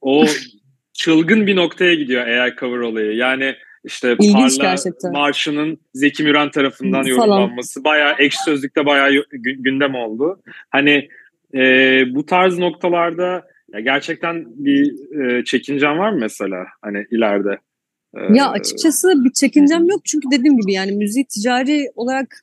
o 0.00 0.24
çılgın 0.92 1.46
bir 1.46 1.56
noktaya 1.56 1.94
gidiyor 1.94 2.26
AI 2.26 2.54
cover 2.60 2.78
olayı. 2.78 3.16
Yani 3.16 3.54
işte 3.84 4.16
İlginç 4.20 4.58
Parla 4.58 4.70
gerçekten. 4.70 5.12
Marşı'nın 5.12 5.78
Zeki 5.94 6.22
Müren 6.22 6.50
tarafından 6.50 7.02
yorumlanması 7.04 7.84
bayağı 7.84 8.14
ekşi 8.18 8.38
sözlükte 8.44 8.86
bayağı 8.86 9.24
gündem 9.58 9.94
oldu. 9.94 10.42
Hani 10.70 11.08
e, 11.54 11.60
bu 12.14 12.26
tarz 12.26 12.58
noktalarda 12.58 13.44
ya 13.74 13.80
gerçekten 13.80 14.44
bir 14.46 14.92
e, 15.20 15.44
çekincen 15.44 15.98
var 15.98 16.10
mı 16.12 16.18
mesela 16.20 16.64
hani 16.82 17.06
ileride? 17.10 17.58
E, 18.16 18.34
Ya 18.34 18.50
açıkçası 18.50 19.24
bir 19.24 19.32
çekincem 19.32 19.86
yok 19.88 20.00
çünkü 20.04 20.28
dediğim 20.30 20.58
gibi 20.58 20.72
yani 20.72 20.92
müziği 20.92 21.26
ticari 21.26 21.90
olarak 21.94 22.40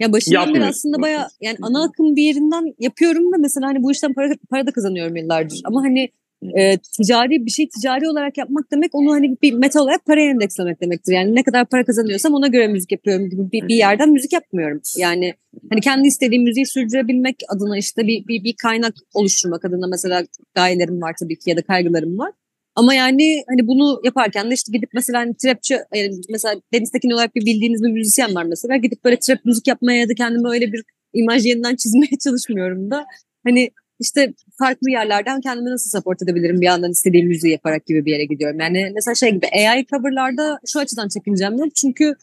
ya 0.00 0.12
başından 0.12 0.54
beri 0.54 0.64
aslında 0.64 1.02
baya 1.02 1.28
yani 1.40 1.56
ana 1.62 1.84
akım 1.84 2.16
bir 2.16 2.22
yerinden 2.22 2.74
yapıyorum 2.78 3.32
ve 3.32 3.36
mesela 3.38 3.66
hani 3.66 3.82
bu 3.82 3.92
işten 3.92 4.14
para, 4.14 4.28
para 4.50 4.66
da 4.66 4.70
kazanıyorum 4.70 5.16
yıllardır. 5.16 5.60
Ama 5.64 5.82
hani 5.82 6.08
e, 6.42 6.78
ticari 6.78 7.46
bir 7.46 7.50
şey 7.50 7.68
ticari 7.68 8.08
olarak 8.08 8.38
yapmak 8.38 8.72
demek 8.72 8.94
onu 8.94 9.12
hani 9.12 9.36
bir 9.42 9.52
meta 9.52 9.82
olarak 9.82 10.04
paraya 10.04 10.30
endekslemek 10.30 10.80
demektir. 10.80 11.12
Yani 11.12 11.34
ne 11.34 11.42
kadar 11.42 11.66
para 11.66 11.84
kazanıyorsam 11.84 12.34
ona 12.34 12.46
göre 12.46 12.68
müzik 12.68 12.92
yapıyorum 12.92 13.30
gibi 13.30 13.52
bir, 13.52 13.68
bir 13.68 13.74
yerden 13.74 14.10
müzik 14.10 14.32
yapmıyorum. 14.32 14.80
Yani 14.96 15.34
hani 15.70 15.80
kendi 15.80 16.08
istediğim 16.08 16.42
müziği 16.42 16.66
sürdürebilmek 16.66 17.36
adına 17.48 17.78
işte 17.78 18.06
bir, 18.06 18.26
bir, 18.28 18.44
bir 18.44 18.54
kaynak 18.62 18.94
oluşturmak 19.14 19.64
adına 19.64 19.86
mesela 19.86 20.24
gayelerim 20.54 21.02
var 21.02 21.14
tabii 21.20 21.38
ki 21.38 21.50
ya 21.50 21.56
da 21.56 21.62
kaygılarım 21.62 22.18
var. 22.18 22.32
Ama 22.76 22.94
yani 22.94 23.42
hani 23.48 23.66
bunu 23.66 24.00
yaparken 24.04 24.50
de 24.50 24.54
işte 24.54 24.72
gidip 24.72 24.90
mesela 24.94 25.18
hani 25.18 25.36
trapçı 25.36 25.84
yani 25.94 26.20
mesela 26.30 26.60
Deniz 26.72 26.90
Tekin 26.90 27.10
olarak 27.10 27.34
bir 27.34 27.46
bildiğiniz 27.46 27.82
bir 27.82 27.90
müzisyen 27.90 28.34
var 28.34 28.44
mesela. 28.44 28.76
Gidip 28.76 29.04
böyle 29.04 29.18
trap 29.18 29.44
müzik 29.44 29.66
yapmaya 29.66 30.00
ya 30.00 30.08
da 30.08 30.14
kendime 30.14 30.48
öyle 30.48 30.72
bir 30.72 30.82
imaj 31.12 31.46
yeniden 31.46 31.76
çizmeye 31.82 32.18
çalışmıyorum 32.24 32.90
da. 32.90 33.06
Hani 33.44 33.70
işte 34.00 34.34
farklı 34.58 34.90
yerlerden 34.90 35.40
kendimi 35.40 35.70
nasıl 35.70 35.98
support 35.98 36.22
edebilirim 36.22 36.60
bir 36.60 36.66
yandan 36.66 36.90
istediğim 36.90 37.26
müziği 37.26 37.52
yaparak 37.52 37.86
gibi 37.86 38.04
bir 38.04 38.12
yere 38.12 38.24
gidiyorum. 38.24 38.60
Yani 38.60 38.90
mesela 38.94 39.14
şey 39.14 39.30
gibi 39.30 39.46
AI 39.46 39.86
coverlarda 39.86 40.58
şu 40.66 40.80
açıdan 40.80 41.08
çekincem 41.08 41.58
yok 41.58 41.74
çünkü 41.76 42.14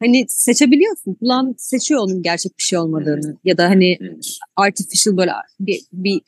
hani 0.00 0.24
seçebiliyorsun. 0.28 1.14
Kulağın 1.14 1.54
seçiyor 1.58 2.00
onun 2.00 2.22
gerçek 2.22 2.58
bir 2.58 2.62
şey 2.62 2.78
olmadığını 2.78 3.36
ya 3.44 3.58
da 3.58 3.64
hani 3.64 3.98
artificial 4.56 5.16
böyle 5.16 5.32
bir, 5.60 5.80
bir 5.92 6.20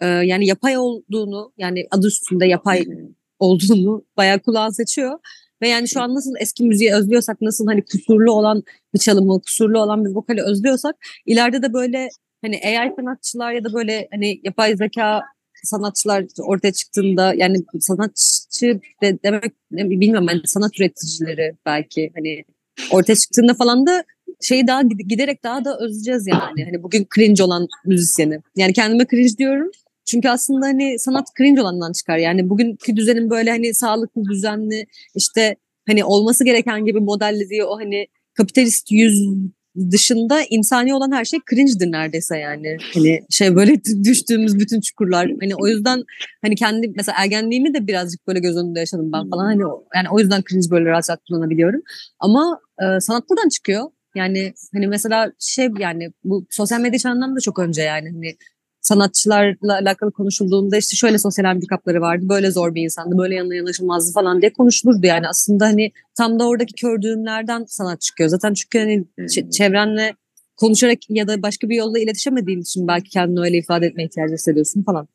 e, 0.00 0.06
yani 0.06 0.46
yapay 0.46 0.78
olduğunu 0.78 1.52
yani 1.58 1.86
adı 1.90 2.06
üstünde 2.06 2.46
yapay 2.46 2.86
olduğunu 3.40 4.04
bayağı 4.16 4.38
kulağın 4.38 4.70
seçiyor. 4.70 5.18
Ve 5.62 5.68
yani 5.68 5.88
şu 5.88 6.00
an 6.02 6.14
nasıl 6.14 6.30
eski 6.40 6.64
müziği 6.64 6.94
özlüyorsak, 6.94 7.40
nasıl 7.40 7.66
hani 7.66 7.84
kusurlu 7.84 8.32
olan 8.32 8.62
bir 8.94 8.98
çalımı, 8.98 9.40
kusurlu 9.40 9.78
olan 9.78 10.04
bir 10.04 10.10
vokali 10.10 10.42
özlüyorsak, 10.42 10.96
ileride 11.26 11.62
de 11.62 11.72
böyle 11.72 12.08
hani 12.44 12.60
AI 12.64 12.92
sanatçılar 12.96 13.52
ya 13.52 13.64
da 13.64 13.72
böyle 13.72 14.08
hani 14.12 14.40
yapay 14.44 14.76
zeka 14.76 15.22
sanatçılar 15.64 16.24
ortaya 16.38 16.72
çıktığında 16.72 17.34
yani 17.34 17.56
sanatçı 17.80 18.80
de 19.02 19.18
demek 19.24 19.52
bilmiyorum 19.70 20.26
yani 20.30 20.40
sanat 20.44 20.80
üreticileri 20.80 21.56
belki 21.66 22.10
hani 22.14 22.44
ortaya 22.90 23.16
çıktığında 23.16 23.54
falan 23.54 23.86
da 23.86 24.04
şeyi 24.40 24.66
daha 24.66 24.82
gid- 24.82 25.08
giderek 25.08 25.44
daha 25.44 25.64
da 25.64 25.78
özleyeceğiz 25.78 26.26
yani. 26.26 26.64
Hani 26.64 26.82
bugün 26.82 27.06
cringe 27.14 27.42
olan 27.42 27.66
müzisyeni. 27.84 28.40
Yani 28.56 28.72
kendime 28.72 29.06
cringe 29.10 29.36
diyorum. 29.38 29.70
Çünkü 30.10 30.28
aslında 30.28 30.66
hani 30.66 30.98
sanat 30.98 31.26
cringe 31.38 31.60
olandan 31.60 31.92
çıkar. 31.92 32.18
Yani 32.18 32.48
bugünkü 32.50 32.96
düzenin 32.96 33.30
böyle 33.30 33.50
hani 33.50 33.74
sağlıklı, 33.74 34.24
düzenli 34.24 34.86
işte 35.14 35.56
hani 35.88 36.04
olması 36.04 36.44
gereken 36.44 36.84
gibi 36.84 37.00
modellediği 37.00 37.64
o 37.64 37.78
hani 37.78 38.06
kapitalist 38.34 38.90
yüz 38.90 39.28
dışında 39.90 40.42
insani 40.50 40.94
olan 40.94 41.12
her 41.12 41.24
şey 41.24 41.40
cringe'dir 41.50 41.92
neredeyse 41.92 42.38
yani. 42.38 42.76
Hani 42.94 43.20
şey 43.30 43.56
böyle 43.56 43.84
düştüğümüz 44.04 44.58
bütün 44.58 44.80
çukurlar. 44.80 45.30
Hani 45.40 45.54
o 45.54 45.68
yüzden 45.68 46.02
hani 46.42 46.54
kendi 46.54 46.92
mesela 46.96 47.16
ergenliğimi 47.18 47.74
de 47.74 47.86
birazcık 47.86 48.26
böyle 48.26 48.40
göz 48.40 48.56
önünde 48.56 48.80
yaşadım 48.80 49.12
ben 49.12 49.30
falan. 49.30 49.44
Hani 49.44 49.62
yani 49.94 50.08
o 50.10 50.18
yüzden 50.18 50.42
cringe 50.50 50.70
böyle 50.70 50.84
rahat 50.84 51.20
kullanabiliyorum. 51.28 51.80
Ama 52.18 52.60
e, 52.82 53.00
sanat 53.00 53.30
buradan 53.30 53.48
çıkıyor. 53.48 53.90
Yani 54.14 54.52
hani 54.74 54.86
mesela 54.86 55.32
şey 55.38 55.68
yani 55.78 56.12
bu 56.24 56.46
sosyal 56.50 56.80
medya 56.80 56.98
çağından 56.98 57.36
da 57.36 57.40
çok 57.40 57.58
önce 57.58 57.82
yani 57.82 58.10
hani 58.10 58.36
sanatçılarla 58.80 59.74
alakalı 59.74 60.12
konuşulduğunda 60.12 60.76
işte 60.76 60.96
şöyle 60.96 61.18
sosyal 61.18 61.44
handikapları 61.44 62.00
vardı, 62.00 62.28
böyle 62.28 62.50
zor 62.50 62.74
bir 62.74 62.82
insandı, 62.82 63.18
böyle 63.18 63.34
yanına 63.34 63.54
yanaşılmazdı 63.54 64.12
falan 64.12 64.40
diye 64.40 64.52
konuşulurdu 64.52 65.06
yani. 65.06 65.28
Aslında 65.28 65.66
hani 65.66 65.92
tam 66.16 66.38
da 66.38 66.48
oradaki 66.48 66.74
kör 66.74 67.02
düğümlerden 67.02 67.64
sanat 67.68 68.00
çıkıyor. 68.00 68.30
Zaten 68.30 68.54
çünkü 68.54 68.78
hani 68.78 69.04
ç- 69.18 69.50
çevrenle 69.50 70.14
konuşarak 70.56 70.98
ya 71.08 71.28
da 71.28 71.42
başka 71.42 71.68
bir 71.68 71.76
yolla 71.76 71.98
iletişemediğin 71.98 72.60
için 72.60 72.88
belki 72.88 73.10
kendini 73.10 73.40
öyle 73.40 73.58
ifade 73.58 73.86
etmeye 73.86 74.04
ihtiyacı 74.04 74.34
hissediyorsun 74.34 74.82
falan. 74.82 75.08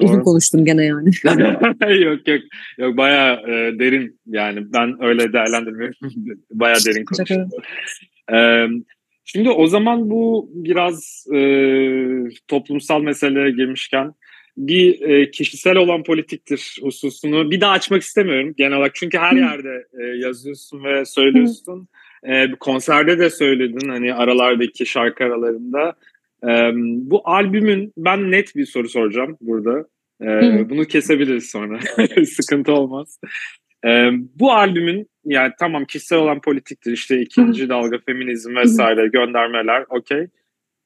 Uzun 0.00 0.16
Doğru. 0.16 0.24
konuştum 0.24 0.64
gene 0.64 0.84
yani. 0.84 1.10
yok 2.02 2.28
yok 2.28 2.40
yok 2.78 2.96
bayağı 2.96 3.34
e, 3.34 3.78
derin 3.78 4.20
yani 4.26 4.72
ben 4.72 5.04
öyle 5.04 5.32
değerlendirmiyorum. 5.32 5.94
bayağı 6.50 6.78
derin 6.86 7.04
konuştum. 7.04 7.48
Ee, 8.32 8.66
şimdi 9.24 9.50
o 9.50 9.66
zaman 9.66 10.10
bu 10.10 10.50
biraz 10.54 11.26
e, 11.34 11.38
toplumsal 12.48 13.02
meseleye 13.02 13.50
girmişken 13.50 14.14
bir 14.56 15.00
e, 15.00 15.30
kişisel 15.30 15.76
olan 15.76 16.02
politiktir 16.02 16.78
hususunu 16.82 17.50
bir 17.50 17.60
daha 17.60 17.72
açmak 17.72 18.02
istemiyorum 18.02 18.54
genel 18.56 18.76
olarak. 18.76 18.94
Çünkü 18.94 19.18
her 19.18 19.32
yerde 19.32 19.86
e, 20.00 20.04
yazıyorsun 20.04 20.84
ve 20.84 21.04
söylüyorsun. 21.04 21.88
E, 22.22 22.50
konserde 22.60 23.18
de 23.18 23.30
söyledin 23.30 23.88
hani 23.88 24.14
aralardaki 24.14 24.86
şarkı 24.86 25.24
aralarında. 25.24 25.94
E, 26.44 26.72
bu 27.10 27.22
albümün 27.24 27.92
ben 27.96 28.30
net 28.30 28.56
bir 28.56 28.66
soru 28.66 28.88
soracağım 28.88 29.36
burada. 29.40 29.86
E, 30.22 30.70
bunu 30.70 30.84
kesebiliriz 30.84 31.50
sonra. 31.50 31.80
Sıkıntı 32.24 32.72
olmaz. 32.72 33.18
Ee, 33.86 34.10
bu 34.34 34.52
albümün 34.52 35.08
yani 35.24 35.52
tamam 35.60 35.84
kişisel 35.84 36.18
olan 36.18 36.40
politiktir 36.40 36.92
işte 36.92 37.20
ikinci 37.20 37.68
dalga 37.68 37.98
feminizm 38.06 38.56
vesaire 38.56 39.08
göndermeler 39.08 39.84
okey. 39.88 40.26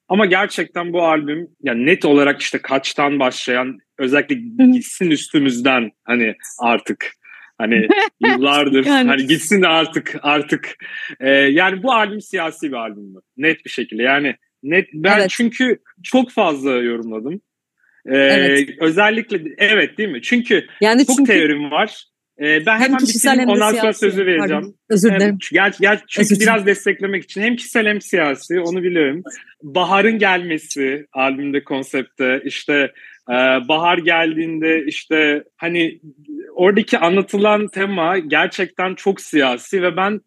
Ama 0.08 0.26
gerçekten 0.26 0.92
bu 0.92 1.02
albüm 1.02 1.48
yani 1.62 1.86
net 1.86 2.04
olarak 2.04 2.40
işte 2.40 2.58
kaçtan 2.58 3.18
başlayan 3.20 3.78
özellikle 3.98 4.34
gitsin 4.72 5.10
üstümüzden 5.10 5.90
hani 6.04 6.34
artık 6.58 7.10
hani 7.58 7.88
yıllardır 8.26 8.84
Yani. 8.86 9.08
hani 9.08 9.26
gitsin 9.26 9.62
de 9.62 9.68
artık 9.68 10.16
artık 10.22 10.74
Ee, 11.20 11.30
yani 11.30 11.82
bu 11.82 11.92
albüm 11.92 12.20
siyasi 12.20 12.68
bir 12.68 12.76
albüm 12.76 13.04
mü? 13.04 13.20
Net 13.36 13.64
bir 13.64 13.70
şekilde 13.70 14.02
yani 14.02 14.34
net 14.62 14.88
ben 14.94 15.18
Evet. 15.18 15.30
çünkü 15.30 15.78
çok 16.02 16.30
fazla 16.30 16.70
yorumladım. 16.70 17.40
Ee, 18.06 18.16
Evet. 18.16 18.68
Özellikle 18.80 19.54
evet 19.58 19.98
değil 19.98 20.08
mi? 20.08 20.22
Çünkü 20.22 20.66
Yani 20.80 21.06
çok 21.06 21.16
çünkü 21.16 21.32
teorim 21.32 21.70
var. 21.70 22.04
Ee, 22.40 22.66
ben 22.66 22.74
hem 22.74 22.80
hemen 22.82 22.98
bitireyim 22.98 23.40
hem 23.40 23.48
ondan 23.48 23.72
sonra 23.72 23.92
sözü 23.92 24.26
vereceğim. 24.26 24.48
Pardon, 24.62 24.74
özür 24.88 25.10
Hem- 25.10 25.20
dilerim. 25.20 25.38
gel, 25.52 25.72
gel, 25.80 26.00
çünkü 26.08 26.24
Özür 26.26 26.36
dilerim. 26.36 26.54
biraz 26.54 26.66
desteklemek 26.66 27.24
için 27.24 27.42
hem 27.42 27.56
kişisel 27.56 27.86
hem 27.86 28.00
siyasi 28.00 28.60
onu 28.60 28.82
biliyorum. 28.82 29.22
Bahar'ın 29.62 30.18
gelmesi 30.18 31.06
albümde 31.12 31.64
konsepte 31.64 32.42
işte 32.44 32.92
e, 33.30 33.34
bahar 33.68 33.98
geldiğinde 33.98 34.84
işte 34.86 35.44
hani 35.56 36.00
oradaki 36.54 36.98
anlatılan 36.98 37.68
tema 37.68 38.18
gerçekten 38.18 38.94
çok 38.94 39.20
siyasi 39.20 39.82
ve 39.82 39.96
ben 39.96 40.20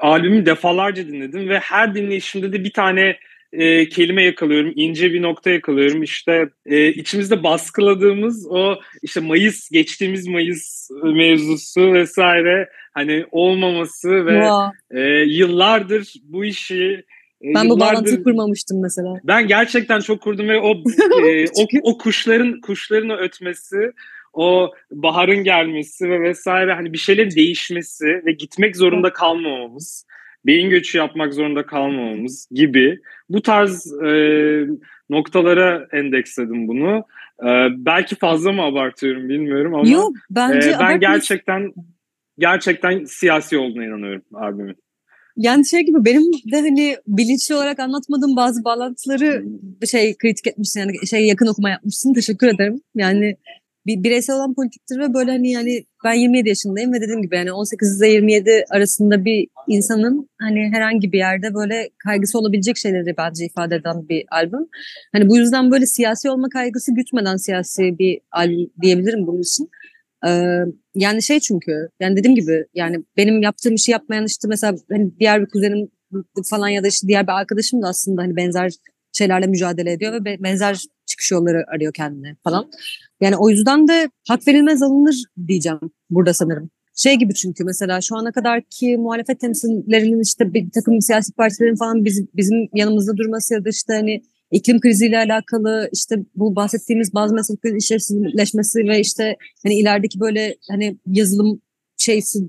albümü 0.00 0.46
defalarca 0.46 1.06
dinledim 1.06 1.48
ve 1.48 1.58
her 1.58 1.94
dinleyişimde 1.94 2.52
de 2.52 2.64
bir 2.64 2.72
tane 2.72 3.16
e, 3.52 3.88
kelime 3.88 4.22
yakalıyorum, 4.24 4.72
ince 4.76 5.12
bir 5.12 5.22
nokta 5.22 5.50
yakalıyorum. 5.50 6.02
İşte 6.02 6.48
e, 6.66 6.88
içimizde 6.88 7.42
baskıladığımız 7.42 8.46
o 8.50 8.74
işte 9.02 9.20
Mayıs, 9.20 9.70
geçtiğimiz 9.70 10.26
Mayıs 10.26 10.90
mevzusu 11.02 11.92
vesaire 11.92 12.68
hani 12.94 13.24
olmaması 13.30 14.26
ve 14.26 14.40
Wow. 14.40 14.78
e, 14.90 15.24
yıllardır 15.24 16.14
bu 16.24 16.44
işi 16.44 17.04
e, 17.44 17.54
Ben 17.54 17.70
bu 17.70 17.80
bağlantıyı 17.80 18.22
kurmamıştım 18.24 18.82
mesela. 18.82 19.14
ben 19.24 19.46
gerçekten 19.46 20.00
çok 20.00 20.20
kurdum 20.22 20.48
ve 20.48 20.60
o 20.60 20.70
e, 21.26 21.44
o, 21.44 21.66
o 21.82 21.98
kuşların 21.98 22.60
kuşların 22.60 23.08
o 23.10 23.16
ötmesi, 23.16 23.92
o 24.32 24.70
baharın 24.90 25.44
gelmesi 25.44 26.10
ve 26.10 26.20
vesaire 26.20 26.72
hani 26.72 26.92
bir 26.92 26.98
şeylerin 26.98 27.30
değişmesi 27.30 28.06
ve 28.26 28.32
gitmek 28.32 28.76
zorunda 28.76 29.12
kalmamamız, 29.12 30.06
beyin 30.46 30.70
göçü 30.70 30.98
yapmak 30.98 31.34
zorunda 31.34 31.66
kalmamamız 31.66 32.48
gibi 32.50 32.98
bu 33.28 33.42
tarz 33.42 33.92
e, 33.92 34.66
noktalara 35.10 35.86
endeksledim 35.92 36.68
bunu. 36.68 37.04
E, 37.40 37.48
belki 37.76 38.16
fazla 38.16 38.52
mı 38.52 38.62
abartıyorum 38.62 39.28
bilmiyorum 39.28 39.74
ama 39.74 39.88
Yok 39.88 40.16
e, 40.16 40.20
bence 40.30 40.68
ben 40.68 40.74
abartmıyorsun. 40.74 41.00
gerçekten 41.00 41.72
gerçekten 42.38 43.04
siyasi 43.04 43.58
olduğuna 43.58 43.84
inanıyorum 43.84 44.22
albümün. 44.34 44.76
Yani 45.36 45.68
şey 45.68 45.80
gibi 45.80 46.04
benim 46.04 46.32
de 46.52 46.60
hani 46.60 46.96
bilinçli 47.06 47.54
olarak 47.54 47.80
anlatmadığım 47.80 48.36
bazı 48.36 48.64
bağlantıları 48.64 49.44
şey 49.90 50.16
kritik 50.16 50.46
etmişsin 50.46 50.80
yani 50.80 51.06
şey 51.06 51.26
yakın 51.26 51.46
okuma 51.46 51.70
yapmışsın 51.70 52.14
teşekkür 52.14 52.46
ederim. 52.46 52.80
Yani 52.94 53.36
bir 53.86 54.02
bireysel 54.04 54.36
olan 54.36 54.54
politiktir 54.54 54.98
ve 54.98 55.14
böyle 55.14 55.30
hani 55.30 55.50
yani 55.50 55.84
ben 56.04 56.12
27 56.12 56.48
yaşındayım 56.48 56.92
ve 56.92 57.00
dediğim 57.00 57.22
gibi 57.22 57.36
yani 57.36 57.52
18 57.52 58.00
ile 58.00 58.08
27 58.08 58.64
arasında 58.70 59.24
bir 59.24 59.48
insanın 59.68 60.28
hani 60.40 60.70
herhangi 60.72 61.12
bir 61.12 61.18
yerde 61.18 61.54
böyle 61.54 61.90
kaygısı 61.98 62.38
olabilecek 62.38 62.76
şeyleri 62.76 63.16
bence 63.18 63.44
ifade 63.44 63.76
eden 63.76 64.08
bir 64.08 64.24
albüm. 64.30 64.68
Hani 65.12 65.28
bu 65.28 65.36
yüzden 65.36 65.70
böyle 65.70 65.86
siyasi 65.86 66.30
olma 66.30 66.48
kaygısı 66.48 66.94
gütmeden 66.94 67.36
siyasi 67.36 67.98
bir 67.98 68.20
albüm 68.32 68.70
diyebilirim 68.82 69.26
bunun 69.26 69.40
için. 69.40 69.70
Ee, 70.26 70.58
yani 70.94 71.22
şey 71.22 71.40
çünkü 71.40 71.88
yani 72.00 72.16
dediğim 72.16 72.34
gibi 72.34 72.66
yani 72.74 72.96
benim 73.16 73.42
yaptığım 73.42 73.74
işi 73.74 73.92
yapmayan 73.92 74.24
işte 74.26 74.48
mesela 74.48 74.74
hani 74.90 75.18
diğer 75.20 75.40
bir 75.40 75.46
kuzenim 75.46 75.88
falan 76.50 76.68
ya 76.68 76.84
da 76.84 76.88
işte 76.88 77.08
diğer 77.08 77.26
bir 77.26 77.32
arkadaşım 77.32 77.82
da 77.82 77.88
aslında 77.88 78.22
hani 78.22 78.36
benzer 78.36 78.72
şeylerle 79.12 79.46
mücadele 79.46 79.92
ediyor 79.92 80.24
ve 80.24 80.42
benzer 80.42 80.80
çıkış 81.06 81.30
yolları 81.30 81.64
arıyor 81.74 81.92
kendine 81.92 82.36
falan. 82.44 82.70
Yani 83.22 83.36
o 83.36 83.50
yüzden 83.50 83.88
de 83.88 84.10
hak 84.28 84.48
verilmez 84.48 84.82
alınır 84.82 85.24
diyeceğim 85.46 85.80
burada 86.10 86.34
sanırım. 86.34 86.70
Şey 86.96 87.14
gibi 87.14 87.34
çünkü 87.34 87.64
mesela 87.64 88.00
şu 88.00 88.16
ana 88.16 88.32
kadar 88.32 88.62
ki 88.62 88.96
muhalefet 88.96 89.40
temsillerinin 89.40 90.22
işte 90.22 90.54
bir 90.54 90.70
takım 90.70 91.00
siyasi 91.00 91.32
partilerin 91.32 91.76
falan 91.76 92.04
bizim, 92.04 92.28
bizim 92.36 92.68
yanımızda 92.74 93.16
durması 93.16 93.54
ya 93.54 93.64
da 93.64 93.68
işte 93.68 93.92
hani 93.92 94.22
iklim 94.50 94.80
kriziyle 94.80 95.18
alakalı 95.18 95.88
işte 95.92 96.16
bu 96.34 96.56
bahsettiğimiz 96.56 97.14
bazı 97.14 97.34
mesleklerin 97.34 97.76
işlevsizleşmesi 97.76 98.78
ve 98.78 99.00
işte 99.00 99.36
hani 99.62 99.74
ilerideki 99.74 100.20
böyle 100.20 100.56
hani 100.70 100.98
yazılım 101.06 101.60
şeysi 101.96 102.46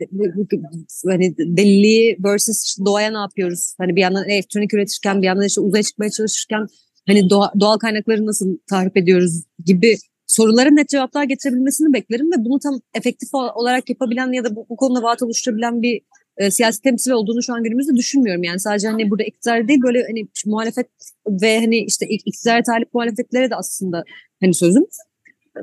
hani 1.06 1.38
deliliği 1.38 2.18
versus 2.24 2.78
doğaya 2.86 3.12
ne 3.12 3.18
yapıyoruz? 3.18 3.76
Hani 3.78 3.96
bir 3.96 4.02
yandan 4.02 4.30
elektronik 4.30 4.74
üretirken 4.74 5.22
bir 5.22 5.28
yandan 5.28 5.46
işte 5.46 5.62
uzaya 5.62 5.84
çıkmaya 5.84 6.10
çalışırken 6.10 6.68
hani 7.08 7.30
doğa, 7.30 7.52
doğal 7.60 7.78
kaynakları 7.78 8.26
nasıl 8.26 8.58
tahrip 8.70 8.98
ediyoruz 8.98 9.44
gibi 9.66 9.98
sorulara 10.36 10.70
net 10.70 10.90
cevaplar 10.90 11.24
getirebilmesini 11.24 11.94
beklerim 11.94 12.32
ve 12.32 12.36
bunu 12.38 12.60
tam 12.60 12.80
efektif 12.94 13.30
olarak 13.34 13.90
yapabilen 13.90 14.32
ya 14.32 14.44
da 14.44 14.56
bu, 14.56 14.66
bu 14.70 14.76
konuda 14.76 15.04
vaat 15.04 15.22
oluşturabilen 15.22 15.82
bir 15.82 16.02
e, 16.38 16.52
siyasi 16.52 16.82
temsil 16.82 17.12
olduğunu 17.12 17.44
şu 17.44 17.54
an 17.54 17.64
günümüzde 17.64 17.96
düşünmüyorum. 17.96 18.44
Yani 18.44 18.60
sadece 18.60 18.88
hani 18.88 19.10
burada 19.10 19.24
iktidar 19.24 19.68
değil 19.68 19.80
böyle 19.84 20.04
hani 20.08 20.28
muhalefet 20.46 20.88
ve 21.28 21.60
hani 21.60 21.78
işte 21.78 22.06
iktidara 22.08 22.64
talip 22.64 22.94
muhalefetlere 22.94 23.50
de 23.50 23.56
aslında 23.56 24.04
hani 24.42 24.54
sözüm. 24.54 24.84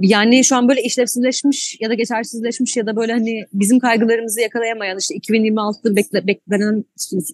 Yani 0.01 0.45
şu 0.45 0.57
an 0.57 0.69
böyle 0.69 0.83
işlevsizleşmiş 0.83 1.77
ya 1.81 1.91
da 1.91 1.95
geçersizleşmiş 1.95 2.77
ya 2.77 2.87
da 2.87 2.97
böyle 2.97 3.13
hani 3.13 3.45
bizim 3.53 3.79
kaygılarımızı 3.79 4.41
yakalayamayan 4.41 4.99
işte 4.99 5.15
2026'da 5.15 5.97
bekle, 5.97 6.27
beklenen 6.27 6.85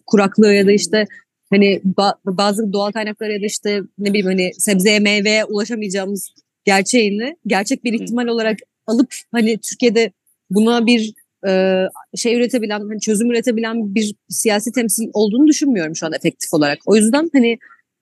kuraklığı 0.07 0.55
ya 0.55 0.67
da 0.67 0.73
işte 0.73 1.05
hani 1.51 1.81
ba- 1.97 2.17
bazı 2.25 2.73
doğal 2.73 2.93
kaynaklara 2.93 3.33
ya 3.33 3.41
da 3.41 3.47
işte 3.47 3.81
ne 3.99 4.09
bileyim 4.09 4.27
hani 4.27 4.51
sebzeye 4.59 4.99
meyveye 4.99 5.45
ulaşamayacağımız 5.45 6.31
gerçeğini 6.67 7.37
gerçek 7.47 7.85
bir 7.85 7.93
ihtimal 7.93 8.27
olarak 8.27 8.59
alıp 8.87 9.15
hani 9.33 9.59
Türkiye'de 9.59 10.13
buna 10.51 10.87
bir 10.87 11.15
e, 11.49 11.83
şey 12.17 12.35
üretebilen, 12.37 12.81
hani 12.81 13.01
çözüm 13.01 13.31
üretebilen 13.31 13.95
bir 13.95 14.15
siyasi 14.29 14.73
temsil 14.73 15.11
olduğunu 15.13 15.47
düşünmüyorum 15.47 15.97
şu 15.97 16.07
an 16.07 16.13
efektif 16.13 16.55
olarak. 16.55 16.79
O 16.87 16.97
yüzden 16.97 17.31
hani 17.33 17.59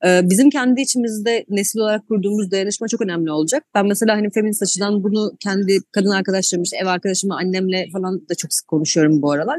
e, 0.07 0.21
bizim 0.31 0.51
kendi 0.51 0.81
içimizde 0.81 1.45
nesil 1.49 1.79
olarak 1.79 2.09
kurduğumuz 2.09 2.51
dayanışma 2.51 2.89
çok 2.89 3.01
önemli 3.01 3.31
olacak. 3.31 3.65
Ben 3.75 3.87
mesela 3.87 4.17
hani 4.17 4.31
feminist 4.31 4.63
açıdan 4.63 5.05
bunu 5.05 5.33
kendi 5.41 5.79
kadın 5.93 6.11
arkadaşlarım, 6.11 6.63
işte 6.63 6.77
ev 6.77 6.87
arkadaşımla, 6.87 7.37
annemle 7.37 7.87
falan 7.93 8.29
da 8.29 8.35
çok 8.35 8.53
sık 8.53 8.69
konuşuyorum 8.69 9.23
bu 9.23 9.33
aralar. 9.33 9.59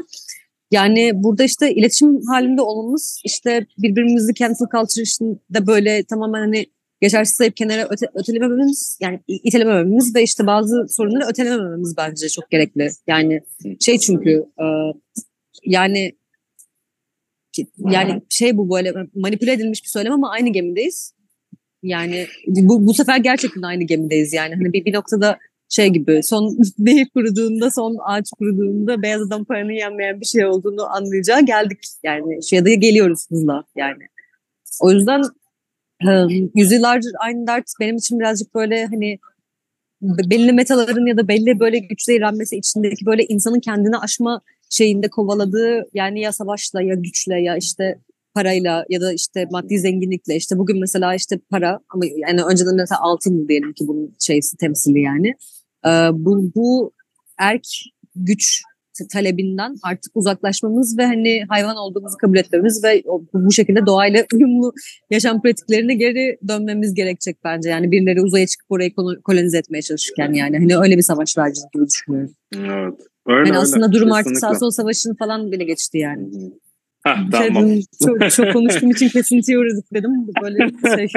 Yani 0.70 1.12
burada 1.14 1.44
işte 1.44 1.74
iletişim 1.74 2.20
halinde 2.26 2.62
olmamız 2.62 3.20
işte 3.24 3.66
birbirimizi 3.78 4.34
cancel 4.34 4.66
culture 4.72 5.02
içinde 5.02 5.66
böyle 5.66 6.04
tamamen 6.04 6.40
hani 6.40 6.66
geçersiz 7.00 7.36
sayıp 7.36 7.56
kenara 7.56 7.88
öte, 7.90 8.06
ötelemememiz 8.14 8.98
yani 9.00 9.20
itelemememiz 9.28 10.14
ve 10.14 10.22
işte 10.22 10.46
bazı 10.46 10.86
sorunları 10.88 11.24
ötelemememiz 11.30 11.96
bence 11.96 12.28
çok 12.28 12.50
gerekli. 12.50 12.90
Yani 13.06 13.40
şey 13.80 13.98
çünkü 13.98 14.46
e, 14.58 14.64
yani 15.64 16.12
yani 17.78 18.22
şey 18.28 18.56
bu 18.56 18.70
böyle 18.70 18.92
manipüle 19.14 19.52
edilmiş 19.52 19.84
bir 19.84 19.88
söylem 19.88 20.12
ama 20.12 20.30
aynı 20.30 20.48
gemideyiz. 20.48 21.12
Yani 21.82 22.26
bu, 22.46 22.86
bu 22.86 22.94
sefer 22.94 23.16
gerçekten 23.16 23.62
aynı 23.62 23.84
gemideyiz 23.84 24.32
yani. 24.32 24.54
Hani 24.54 24.72
bir, 24.72 24.84
bir 24.84 24.92
noktada 24.92 25.38
şey 25.68 25.88
gibi 25.88 26.22
son 26.22 26.58
nehir 26.78 27.08
kuruduğunda 27.08 27.70
son 27.70 27.96
ağaç 28.04 28.30
kuruduğunda 28.38 29.02
beyaz 29.02 29.22
adam 29.22 29.44
paranı 29.44 29.72
yenmeyen 29.72 30.20
bir 30.20 30.26
şey 30.26 30.46
olduğunu 30.46 30.86
anlayacağı 30.96 31.46
geldik 31.46 31.78
yani 32.02 32.38
ya 32.52 32.64
da 32.64 32.74
geliyoruz 32.74 33.26
hızla 33.30 33.64
yani. 33.76 34.02
O 34.80 34.92
yüzden 34.92 35.22
yüzyıllardır 36.54 37.12
aynı 37.20 37.46
dert 37.46 37.64
benim 37.80 37.96
için 37.96 38.20
birazcık 38.20 38.54
böyle 38.54 38.86
hani 38.86 39.18
belli 40.02 40.52
metaların 40.52 41.06
ya 41.06 41.16
da 41.16 41.28
belli 41.28 41.60
böyle 41.60 41.78
güçle 41.78 42.16
irenmesi 42.16 42.56
içindeki 42.56 43.06
böyle 43.06 43.24
insanın 43.24 43.60
kendini 43.60 43.96
aşma 43.96 44.40
şeyinde 44.70 45.08
kovaladığı 45.08 45.84
yani 45.94 46.20
ya 46.20 46.32
savaşla 46.32 46.82
ya 46.82 46.94
güçle 46.94 47.40
ya 47.40 47.56
işte 47.56 47.98
parayla 48.34 48.84
ya 48.88 49.00
da 49.00 49.12
işte 49.12 49.46
maddi 49.50 49.78
zenginlikle 49.78 50.36
işte 50.36 50.58
bugün 50.58 50.80
mesela 50.80 51.14
işte 51.14 51.38
para 51.50 51.80
ama 51.88 52.04
yani 52.16 52.42
önceden 52.42 52.76
mesela 52.76 53.00
altın 53.00 53.48
diyelim 53.48 53.72
ki 53.72 53.88
bunun 53.88 54.16
şeysi 54.20 54.56
temsili 54.56 55.00
yani. 55.00 55.34
Ee, 55.86 55.90
bu, 56.12 56.52
bu 56.54 56.92
erk 57.38 57.66
güç 58.14 58.62
talebinden 59.12 59.76
artık 59.82 60.12
uzaklaşmamız 60.16 60.98
ve 60.98 61.06
hani 61.06 61.44
hayvan 61.48 61.76
olduğumuzu 61.76 62.16
kabul 62.16 62.36
etmemiz 62.36 62.84
ve 62.84 63.02
bu 63.34 63.52
şekilde 63.52 63.86
doğayla 63.86 64.24
uyumlu 64.34 64.72
yaşam 65.10 65.42
pratiklerine 65.42 65.94
geri 65.94 66.38
dönmemiz 66.48 66.94
gerekecek 66.94 67.36
bence. 67.44 67.70
Yani 67.70 67.90
birileri 67.90 68.22
uzaya 68.22 68.46
çıkıp 68.46 68.66
orayı 68.70 68.94
kolonize 69.24 69.58
etmeye 69.58 69.82
çalışırken 69.82 70.32
yani 70.32 70.58
hani 70.58 70.78
öyle 70.78 70.96
bir 70.96 71.02
savaş 71.02 71.38
vereceğiz 71.38 71.66
gibi 71.74 71.86
düşünüyorum. 71.86 72.34
Evet. 72.56 73.00
Öyle, 73.26 73.48
yani 73.48 73.58
aslında 73.58 73.92
durum 73.92 74.08
Kesinlikle. 74.08 74.30
artık 74.30 74.38
sağ 74.38 74.54
sol 74.54 74.70
savaşını 74.70 75.16
falan 75.16 75.52
bile 75.52 75.64
geçti 75.64 75.98
yani. 75.98 76.28
Heh, 77.06 77.16
tamam. 77.32 77.68
Şey, 77.68 77.82
çok, 78.04 78.30
çok 78.30 78.52
konuştuğum 78.52 78.90
için 78.90 79.08
kesintiye 79.08 79.58
uğradık 79.58 79.94
dedim. 79.94 80.10
Böyle 80.42 80.58
şey. 80.96 81.08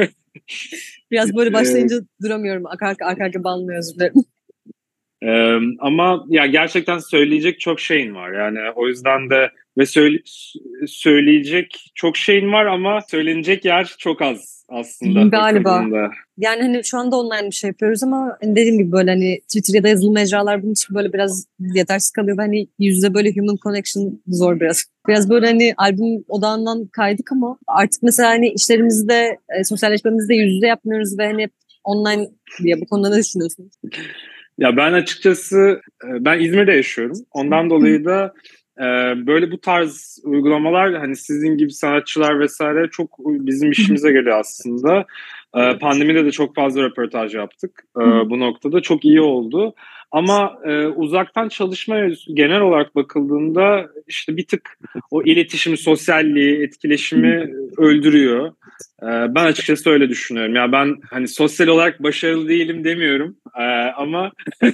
Biraz 1.10 1.36
böyle 1.36 1.52
başlayınca 1.52 1.96
duramıyorum. 2.22 2.66
Arka 2.66 2.86
arka, 2.86 3.06
arka, 3.06 3.24
arka 3.24 3.78
özür 3.78 3.94
dilerim. 3.94 4.14
Ee, 5.22 5.56
ama 5.78 6.24
ya 6.28 6.46
gerçekten 6.46 6.98
söyleyecek 6.98 7.60
çok 7.60 7.80
şeyin 7.80 8.14
var. 8.14 8.32
Yani 8.32 8.58
o 8.76 8.88
yüzden 8.88 9.30
de 9.30 9.50
ve 9.78 9.86
söyle, 9.86 10.18
söyleyecek 10.86 11.90
çok 11.94 12.16
şeyin 12.16 12.52
var 12.52 12.66
ama 12.66 13.00
söylenecek 13.10 13.64
yer 13.64 13.94
çok 13.98 14.22
az 14.22 14.64
aslında. 14.68 15.22
Galiba. 15.22 15.64
Bakımında. 15.64 16.10
Yani 16.38 16.62
hani 16.62 16.84
şu 16.84 16.98
anda 16.98 17.16
online 17.16 17.46
bir 17.46 17.54
şey 17.54 17.68
yapıyoruz 17.68 18.02
ama 18.02 18.36
hani 18.42 18.56
dediğim 18.56 18.78
gibi 18.78 18.92
böyle 18.92 19.10
hani 19.10 19.40
Twitter 19.40 19.74
ya 19.74 19.82
da 19.82 19.88
yazılı 19.88 20.12
mecralar 20.12 20.62
bunun 20.62 20.72
için 20.72 20.94
böyle 20.94 21.12
biraz 21.12 21.46
yetersiz 21.58 22.10
kalıyor. 22.10 22.36
Hani 22.36 22.68
yüzde 22.78 23.14
böyle 23.14 23.34
human 23.34 23.56
connection 23.62 24.22
zor 24.26 24.60
biraz. 24.60 24.84
Biraz 25.08 25.30
böyle 25.30 25.46
hani 25.46 25.74
albüm 25.76 26.24
odağından 26.28 26.86
kaydık 26.86 27.32
ama 27.32 27.58
artık 27.66 28.02
mesela 28.02 28.28
hani 28.28 28.48
işlerimizde, 28.48 29.38
e, 29.58 29.64
sosyalleşmemizde 29.64 30.34
yüz 30.34 30.54
yüze 30.54 30.66
yapmıyoruz 30.66 31.18
ve 31.18 31.26
hani 31.26 31.48
online 31.84 32.28
diye 32.62 32.80
bu 32.80 32.86
konuda 32.86 33.10
ne 33.10 33.16
düşünüyorsunuz? 33.16 33.72
Ya 34.58 34.76
ben 34.76 34.92
açıkçası 34.92 35.80
e, 36.04 36.24
ben 36.24 36.40
İzmir'de 36.40 36.72
yaşıyorum. 36.72 37.16
Ondan 37.32 37.70
dolayı 37.70 38.04
da 38.04 38.34
e, 38.78 38.84
böyle 39.26 39.50
bu 39.50 39.60
tarz 39.60 40.18
uygulamalar 40.24 40.94
hani 40.94 41.16
sizin 41.16 41.56
gibi 41.56 41.72
sanatçılar 41.72 42.40
vesaire 42.40 42.88
çok 42.90 43.18
bizim 43.18 43.70
işimize 43.70 44.12
geliyor 44.12 44.40
aslında. 44.40 45.06
E, 45.54 45.78
pandemide 45.78 46.24
de 46.24 46.30
çok 46.30 46.54
fazla 46.54 46.82
röportaj 46.82 47.34
yaptık. 47.34 47.84
Bu 48.30 48.40
noktada 48.40 48.82
çok 48.82 49.04
iyi 49.04 49.20
oldu. 49.20 49.74
Ama 50.12 50.58
e, 50.64 50.86
uzaktan 50.86 51.48
çalışma 51.48 51.96
genel 52.34 52.60
olarak 52.60 52.94
bakıldığında 52.94 53.88
işte 54.06 54.36
bir 54.36 54.46
tık 54.46 54.78
o 55.10 55.22
iletişimi, 55.22 55.76
sosyalliği, 55.76 56.62
etkileşimi 56.62 57.50
öldürüyor. 57.76 58.52
E, 59.02 59.06
ben 59.06 59.44
açıkçası 59.44 59.90
öyle 59.90 60.08
düşünüyorum. 60.08 60.54
Ya 60.54 60.72
ben 60.72 60.96
hani 61.10 61.28
sosyal 61.28 61.68
olarak 61.68 62.02
başarılı 62.02 62.48
değilim 62.48 62.84
demiyorum 62.84 63.36
e, 63.58 63.62
ama 63.96 64.32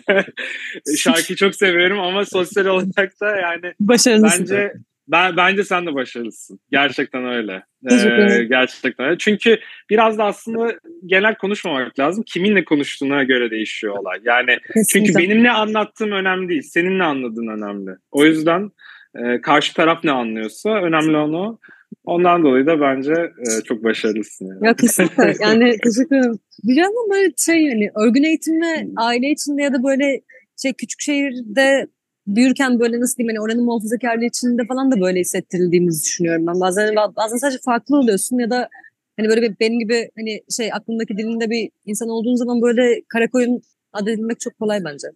şarkıyı 0.97 1.37
çok 1.37 1.55
seviyorum 1.55 2.01
ama 2.01 2.25
sosyal 2.25 2.67
olarak 2.67 3.21
da 3.21 3.37
yani 3.37 3.73
Başarılısın. 3.81 4.41
bence 4.41 4.73
ben 5.09 5.37
bence 5.37 5.65
sen 5.65 5.87
de 5.87 5.95
başarılısın. 5.95 6.61
Gerçekten 6.71 7.25
öyle. 7.25 7.63
Ee, 7.91 8.45
gerçekten 8.45 9.07
öyle. 9.07 9.19
Çünkü 9.19 9.59
biraz 9.91 10.19
da 10.19 10.25
aslında 10.25 10.75
genel 11.07 11.35
konuşmamak 11.35 11.99
lazım. 11.99 12.25
Kiminle 12.27 12.65
konuştuğuna 12.65 13.23
göre 13.23 13.51
değişiyor 13.51 13.99
olay. 13.99 14.21
Yani 14.25 14.59
Kesinlikle. 14.75 15.13
çünkü 15.13 15.19
benim 15.19 15.43
ne 15.43 15.51
anlattığım 15.51 16.13
önemli 16.13 16.49
değil. 16.49 16.63
Senin 16.63 16.99
ne 16.99 17.05
anladığın 17.05 17.47
önemli. 17.47 17.91
O 18.11 18.25
yüzden 18.25 18.71
e, 19.15 19.41
karşı 19.41 19.75
taraf 19.75 20.05
ne 20.05 20.11
anlıyorsa 20.11 20.71
önemli 20.71 21.17
onu. 21.17 21.59
Ondan 22.05 22.45
dolayı 22.45 22.67
da 22.67 22.81
bence 22.81 23.13
e, 23.13 23.63
çok 23.65 23.85
başarılısın. 23.85 24.47
Yani. 24.47 24.67
Ya 24.67 24.77
kesinlikle. 24.77 25.35
Yani 25.41 25.77
teşekkür 25.85 26.17
ederim. 26.17 26.39
Bir 26.65 26.77
yandan 26.77 27.11
böyle 27.11 27.33
şey 27.39 27.69
hani 27.69 27.91
örgün 28.07 28.23
eğitimle 28.23 28.89
aile 28.97 29.31
içinde 29.31 29.63
ya 29.63 29.73
da 29.73 29.85
böyle 29.85 30.21
şey 30.63 30.73
küçük 30.73 31.01
şehirde 31.01 31.87
büyürken 32.27 32.81
böyle 32.81 33.01
nasıl 33.01 33.17
diyeyim 33.17 33.37
hani 33.37 33.45
oranın 33.45 33.65
muhafazakarlığı 33.65 34.25
içinde 34.25 34.63
falan 34.67 34.91
da 34.91 35.01
böyle 35.01 35.21
hissettirildiğimizi 35.21 36.05
düşünüyorum 36.05 36.47
ben. 36.47 36.61
Bazen 36.61 36.97
bazen 37.17 37.37
sadece 37.37 37.59
farklı 37.65 37.99
oluyorsun 37.99 38.39
ya 38.39 38.51
da 38.51 38.69
hani 39.17 39.29
böyle 39.29 39.43
bir, 39.43 39.55
benim 39.61 39.79
gibi 39.79 40.11
hani 40.17 40.41
şey 40.57 40.73
aklımdaki 40.73 41.17
dilinde 41.17 41.51
bir 41.51 41.71
insan 41.85 42.09
olduğun 42.09 42.35
zaman 42.35 42.63
böyle 42.63 43.03
Karakoyun 43.09 43.63
adı 43.93 44.11
edilmek 44.11 44.41
çok 44.41 44.59
kolay 44.59 44.85
bence. 44.85 45.09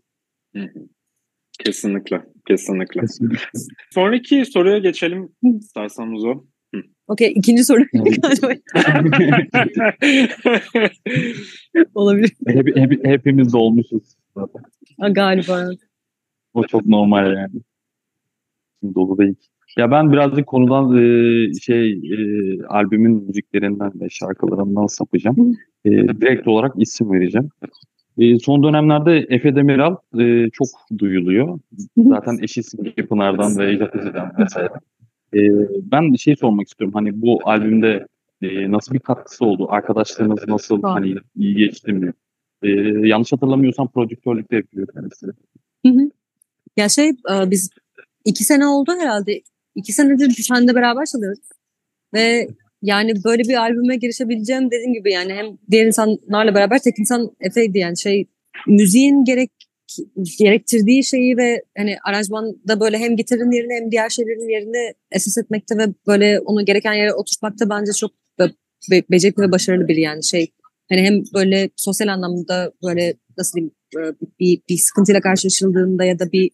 Kesinlikle, 1.64 2.22
kesinlikle. 2.48 3.00
kesinlikle. 3.00 3.38
Sonraki 3.90 4.44
soruya 4.44 4.78
geçelim 4.78 5.28
istersen 5.60 6.12
Uzo. 6.12 6.44
Okey 7.08 7.32
ikinci 7.36 7.64
soru 7.64 7.82
Olabilir. 11.94 12.32
Hep, 12.46 12.76
hep, 12.76 13.06
hepimiz 13.06 13.52
de 13.52 13.56
olmuşuz 13.56 14.02
zaten. 14.36 14.62
Ha, 15.00 15.08
galiba. 15.08 15.68
O 16.54 16.62
çok 16.62 16.86
normal 16.86 17.32
yani. 17.32 17.60
Dolu 18.94 19.18
değil. 19.18 19.34
Ya 19.78 19.90
ben 19.90 20.12
birazcık 20.12 20.46
konudan 20.46 20.96
e, 20.96 21.52
şey 21.54 21.92
e, 21.92 22.16
albümün 22.68 23.26
müziklerinden 23.26 23.92
ve 24.00 24.08
şarkılarından 24.10 24.86
sapacağım. 24.86 25.56
E, 25.84 25.90
direkt 25.90 26.48
olarak 26.48 26.74
isim 26.78 27.12
vereceğim. 27.12 27.48
E, 28.18 28.38
son 28.38 28.62
dönemlerde 28.62 29.26
Efe 29.28 29.56
Demiral 29.56 29.96
e, 30.18 30.50
çok 30.50 30.68
duyuluyor. 30.98 31.58
Zaten 31.96 32.38
eşi 32.42 32.62
Simge 32.62 33.06
Pınar'dan 33.06 33.58
ve 33.58 33.72
Ecdat 33.72 33.96
Ezi'den 33.96 34.32
vesaire. 34.38 34.68
E, 35.36 35.40
ben 35.92 36.12
bir 36.12 36.18
şey 36.18 36.36
sormak 36.36 36.68
istiyorum. 36.68 36.94
Hani 36.94 37.22
bu 37.22 37.40
albümde 37.44 38.06
e, 38.42 38.70
nasıl 38.70 38.94
bir 38.94 38.98
katkısı 38.98 39.44
oldu? 39.44 39.66
Arkadaşlarınız 39.70 40.48
nasıl? 40.48 40.82
Ha. 40.82 40.94
Hani 40.94 41.14
iyi 41.36 41.54
geçti 41.54 41.92
mi? 41.92 42.12
E, 42.62 42.68
yanlış 43.08 43.32
hatırlamıyorsam 43.32 43.88
prodüktörlük 43.88 44.50
de 44.50 44.56
yapıyor 44.56 44.86
kendisi. 44.94 45.26
Hı 45.86 45.92
hı. 45.92 46.10
Ya 46.76 46.88
şey 46.88 47.08
e, 47.08 47.50
biz 47.50 47.70
iki 48.24 48.44
sene 48.44 48.66
oldu 48.66 48.92
herhalde. 49.00 49.42
İki 49.74 49.92
senedir 49.92 50.30
seninle 50.30 50.74
beraber 50.74 51.06
çalıyoruz. 51.06 51.48
Ve 52.14 52.48
yani 52.82 53.12
böyle 53.24 53.42
bir 53.42 53.54
albüme 53.54 53.96
girişebileceğim 53.96 54.70
dediğim 54.70 54.92
gibi 54.92 55.12
yani 55.12 55.34
hem 55.34 55.46
diğer 55.70 55.86
insanlarla 55.86 56.54
beraber 56.54 56.78
tek 56.78 56.98
insan 56.98 57.30
Efe'ydi 57.40 57.78
yani 57.78 57.98
şey 57.98 58.26
müziğin 58.66 59.24
gerek 59.24 59.50
gerektirdiği 60.38 61.04
şeyi 61.04 61.36
ve 61.36 61.62
hani 61.76 61.96
aranjmanda 62.04 62.80
böyle 62.80 62.98
hem 62.98 63.16
gitarın 63.16 63.50
yerine 63.50 63.74
hem 63.74 63.90
diğer 63.90 64.08
şeylerin 64.08 64.48
yerine 64.48 64.94
esas 65.10 65.38
etmekte 65.38 65.78
ve 65.78 65.86
böyle 66.06 66.40
onu 66.40 66.64
gereken 66.64 66.92
yere 66.92 67.14
oturtmakta 67.14 67.70
bence 67.70 67.92
çok 67.92 68.10
be 68.90 69.02
becerikli 69.10 69.42
ve 69.42 69.52
başarılı 69.52 69.88
bir 69.88 69.96
yani 69.96 70.24
şey. 70.24 70.52
Hani 70.88 71.02
hem 71.02 71.22
böyle 71.34 71.70
sosyal 71.76 72.08
anlamda 72.08 72.72
böyle 72.82 73.14
nasıl 73.38 73.54
diyeyim 73.54 73.74
bir, 74.40 74.60
bir 74.68 74.78
sıkıntıyla 74.78 75.20
karşılaşıldığında 75.20 76.04
ya 76.04 76.18
da 76.18 76.32
bir 76.32 76.50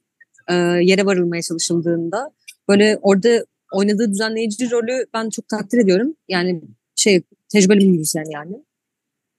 e, 0.48 0.54
yere 0.84 1.06
varılmaya 1.06 1.42
çalışıldığında 1.42 2.30
böyle 2.68 2.98
orada 3.02 3.46
oynadığı 3.72 4.10
düzenleyici 4.10 4.70
rolü 4.70 5.06
ben 5.14 5.30
çok 5.30 5.48
takdir 5.48 5.78
ediyorum. 5.78 6.14
Yani 6.28 6.62
şey 6.96 7.22
tecrübeli 7.52 7.80
bir 7.80 7.88
müzisyen 7.88 8.30
yani. 8.30 8.64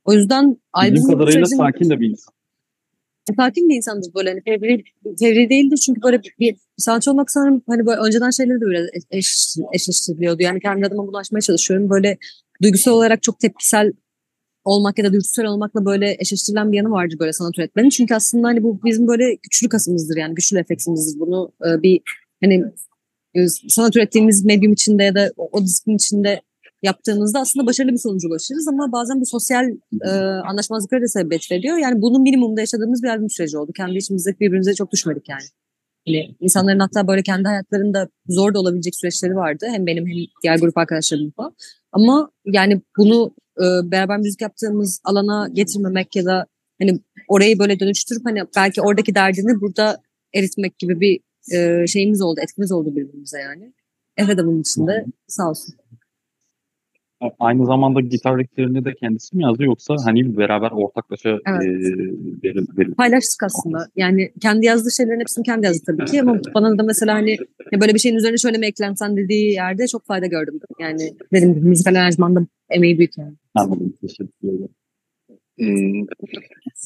O 0.05 0.13
yüzden 0.13 0.57
albüm 0.73 1.03
kadarıyla 1.03 1.45
sürecin, 1.45 1.57
sakin 1.57 1.89
de 1.89 1.99
bir 1.99 2.09
insan. 2.09 2.33
Sakin 3.37 3.69
bir 3.69 3.75
insandır 3.75 4.13
böyle. 4.15 4.29
Hani 4.29 4.41
fevri, 4.41 4.83
fevri 5.19 5.49
değildir 5.49 5.77
çünkü 5.77 6.01
böyle 6.01 6.21
bir, 6.39 6.55
sanatçı 6.77 7.11
olmak 7.11 7.31
sanırım 7.31 7.61
hani 7.67 7.85
böyle 7.85 8.01
önceden 8.01 8.29
şeyleri 8.29 8.61
de 8.61 8.65
biraz 8.65 8.87
eş, 9.11 9.55
eşleştiriliyordu. 9.73 10.43
Yani 10.43 10.59
kendi 10.59 10.85
adıma 10.85 11.07
bunu 11.07 11.41
çalışıyorum. 11.41 11.89
Böyle 11.89 12.17
duygusal 12.61 12.91
olarak 12.91 13.23
çok 13.23 13.39
tepkisel 13.39 13.91
olmak 14.63 14.97
ya 14.97 15.05
da 15.05 15.13
dürtüsel 15.13 15.45
olmakla 15.45 15.85
böyle 15.85 16.15
eşleştirilen 16.19 16.71
bir 16.71 16.77
yanı 16.77 16.91
vardır 16.91 17.19
böyle 17.19 17.33
sanat 17.33 17.59
üretmenin. 17.59 17.89
Çünkü 17.89 18.15
aslında 18.15 18.47
hani 18.47 18.63
bu 18.63 18.79
bizim 18.85 19.07
böyle 19.07 19.33
güçlü 19.33 19.69
kasımızdır 19.69 20.17
yani 20.17 20.35
güçlü 20.35 20.57
refleksimizdir. 20.57 21.19
Bunu 21.19 21.51
e, 21.65 21.83
bir 21.83 22.01
hani 22.43 22.63
e, 23.33 23.47
sanat 23.47 23.95
ürettiğimiz 23.95 24.45
medyum 24.45 24.73
içinde 24.73 25.03
ya 25.03 25.15
da 25.15 25.31
o, 25.37 25.49
o 25.51 25.63
disiplin 25.63 25.95
içinde 25.95 26.41
yaptığımızda 26.83 27.39
aslında 27.39 27.65
başarılı 27.65 27.91
bir 27.91 27.97
sonuca 27.97 28.29
ulaşırız 28.29 28.67
ama 28.67 28.91
bazen 28.91 29.21
bu 29.21 29.25
sosyal 29.25 29.65
e, 30.05 30.09
anlaşmazlıklara 30.49 31.01
da 31.01 31.07
sebebiyet 31.07 31.51
veriyor. 31.51 31.77
Yani 31.77 32.01
bunun 32.01 32.21
minimumda 32.21 32.61
yaşadığımız 32.61 33.03
bir 33.03 33.07
albüm 33.07 33.29
süreci 33.29 33.57
oldu. 33.57 33.71
Kendi 33.77 33.97
içimizdeki 33.97 34.39
birbirimize 34.39 34.73
çok 34.73 34.91
düşmedik 34.91 35.29
yani. 35.29 35.43
Yani 36.05 36.35
insanların 36.39 36.79
hatta 36.79 37.07
böyle 37.07 37.23
kendi 37.23 37.47
hayatlarında 37.47 38.09
zor 38.27 38.53
da 38.53 38.59
olabilecek 38.59 38.95
süreçleri 38.95 39.35
vardı. 39.35 39.65
Hem 39.69 39.85
benim 39.85 40.07
hem 40.07 40.15
diğer 40.43 40.57
grup 40.59 40.77
arkadaşlarımın 40.77 41.31
falan. 41.31 41.55
Ama 41.91 42.31
yani 42.45 42.81
bunu 42.97 43.35
e, 43.57 43.91
beraber 43.91 44.17
müzik 44.17 44.41
yaptığımız 44.41 45.01
alana 45.03 45.49
getirmemek 45.53 46.15
ya 46.15 46.25
da 46.25 46.45
hani 46.81 46.99
orayı 47.27 47.59
böyle 47.59 47.79
dönüştürüp 47.79 48.25
hani 48.25 48.43
belki 48.55 48.81
oradaki 48.81 49.15
derdini 49.15 49.61
burada 49.61 50.01
eritmek 50.33 50.79
gibi 50.79 50.99
bir 50.99 51.19
e, 51.55 51.87
şeyimiz 51.87 52.21
oldu, 52.21 52.39
etkimiz 52.43 52.71
oldu 52.71 52.95
birbirimize 52.95 53.39
yani. 53.39 53.73
Efe 54.17 54.37
de 54.37 54.45
bunun 54.45 54.61
içinde 54.61 55.05
sağ 55.27 55.49
olsun. 55.49 55.75
Aynı 57.39 57.65
zamanda 57.65 58.01
gitar 58.01 58.39
rifflerini 58.39 58.85
de 58.85 58.93
kendisi 58.93 59.37
mi 59.37 59.43
yazdı 59.43 59.63
yoksa 59.63 59.95
hani 60.05 60.37
beraber 60.37 60.71
ortaklaşa 60.71 61.29
evet. 61.29 61.63
e, 61.63 61.69
verin, 62.43 62.67
verin. 62.77 62.93
Paylaştık 62.93 63.43
aslında. 63.43 63.87
Yani 63.95 64.31
kendi 64.41 64.65
yazdığı 64.65 64.91
şeylerin 64.91 65.19
hepsini 65.19 65.43
kendi 65.43 65.65
yazdı 65.65 65.83
tabii 65.85 66.05
ki 66.05 66.21
ama 66.21 66.39
bana 66.55 66.77
da 66.77 66.83
mesela 66.83 67.13
hani 67.13 67.37
böyle 67.81 67.93
bir 67.93 67.99
şeyin 67.99 68.15
üzerine 68.15 68.37
şöyle 68.37 68.57
mi 68.57 68.65
eklensen 68.65 69.17
dediği 69.17 69.53
yerde 69.53 69.87
çok 69.87 70.05
fayda 70.05 70.25
gördüm. 70.25 70.59
Yani 70.79 71.09
dedim 71.33 71.49
müzikal 71.61 71.95
aranjmanda 71.95 72.47
emeği 72.69 72.97
büyük 72.97 73.17
yani. 73.17 73.33
Anladım. 73.55 73.93
Teşekkür 74.01 74.47
ederim. 74.47 74.69
Hmm. 75.57 76.03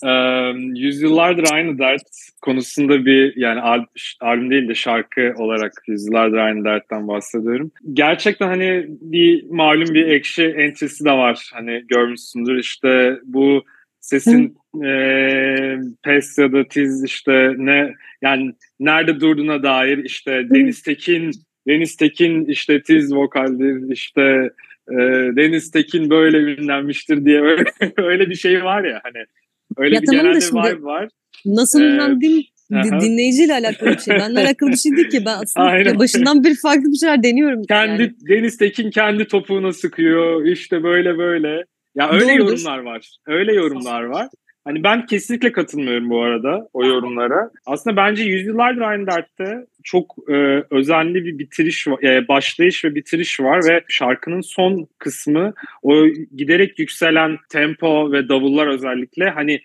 Ee, 0.05 0.53
yüzyıllardır 0.75 1.45
aynı 1.53 1.79
dert 1.79 2.01
konusunda 2.41 3.05
bir 3.05 3.35
yani 3.35 3.61
al, 3.61 3.83
albüm 4.21 4.51
değil 4.51 4.67
de 4.67 4.75
şarkı 4.75 5.33
olarak 5.37 5.71
yüzyıllardır 5.87 6.37
aynı 6.37 6.65
dertten 6.65 7.07
bahsediyorum. 7.07 7.71
Gerçekten 7.93 8.47
hani 8.47 8.85
bir 8.87 9.43
malum 9.49 9.93
bir 9.93 10.07
ekşi 10.07 10.43
entrisi 10.43 11.05
de 11.05 11.11
var. 11.11 11.49
Hani 11.53 11.83
görmüşsündür 11.87 12.57
işte 12.57 13.19
bu 13.23 13.63
sesin 13.99 14.57
e, 14.85 15.77
pes 16.03 16.37
ya 16.37 16.51
da 16.51 16.67
tiz 16.67 17.03
işte 17.03 17.53
ne 17.57 17.93
yani 18.21 18.53
nerede 18.79 19.19
durduğuna 19.19 19.63
dair 19.63 19.97
işte 19.97 20.47
Deniz 20.49 20.81
Tekin 20.81 21.31
Deniz 21.67 21.95
Tekin 21.95 22.45
işte 22.45 22.81
tiz 22.81 23.13
vokaldir 23.15 23.91
işte 23.91 24.49
e, 24.91 24.95
Deniz 25.35 25.71
Tekin 25.71 26.09
böyle 26.09 26.37
ünlenmiştir 26.37 27.25
diye 27.25 27.41
öyle, 27.41 27.63
öyle 27.97 28.29
bir 28.29 28.35
şey 28.35 28.63
var 28.63 28.83
ya 28.83 29.01
hani 29.03 29.25
öyle 29.77 29.95
ya 29.95 30.01
bir 30.01 30.05
tamam 30.05 30.21
genel 30.21 30.35
bir 30.35 30.75
vibe 30.75 30.83
var. 30.83 31.09
Nasıl 31.45 31.81
ee, 31.81 31.83
ünlendiğim 31.83 32.43
dinleyiciyle 33.01 33.53
alakalı 33.53 33.89
bir 33.89 33.99
şey. 33.99 34.15
Benle 34.15 34.39
alakalı 34.39 34.71
bir 34.71 34.77
şey 34.77 34.91
değil 34.91 35.09
ki. 35.09 35.25
Ben 35.25 35.37
aslında 35.43 35.99
başından 35.99 36.43
bir 36.43 36.55
farklı 36.55 36.91
bir 36.91 36.97
şeyler 36.97 37.23
deniyorum. 37.23 37.63
Kendi 37.63 38.01
yani. 38.01 38.13
Deniz 38.29 38.57
Tekin 38.57 38.89
kendi 38.89 39.27
topuğuna 39.27 39.73
sıkıyor. 39.73 40.45
İşte 40.45 40.83
böyle 40.83 41.17
böyle. 41.17 41.63
Ya 41.95 42.09
öyle 42.11 42.25
Doğrudur. 42.25 42.39
yorumlar 42.39 42.77
var. 42.77 43.17
Öyle 43.27 43.53
yorumlar 43.53 44.03
var. 44.03 44.27
Hani 44.67 44.83
ben 44.83 45.05
kesinlikle 45.05 45.51
katılmıyorum 45.51 46.09
bu 46.09 46.21
arada 46.21 46.69
o 46.73 46.85
yorumlara. 46.85 47.49
Aslında 47.65 47.97
bence 47.97 48.23
yüzyıllardır 48.23 48.81
aynı 48.81 49.07
dertte 49.07 49.65
çok 49.83 50.15
e, 50.29 50.63
özenli 50.71 51.25
bir 51.25 51.39
bitiriş, 51.39 51.87
e, 52.03 52.27
başlayış 52.27 52.85
ve 52.85 52.95
bitiriş 52.95 53.39
var 53.39 53.59
ve 53.69 53.83
şarkının 53.87 54.41
son 54.41 54.87
kısmı 54.99 55.53
o 55.83 56.05
giderek 56.35 56.79
yükselen 56.79 57.37
tempo 57.49 58.11
ve 58.11 58.29
davullar 58.29 58.67
özellikle 58.67 59.29
hani 59.29 59.59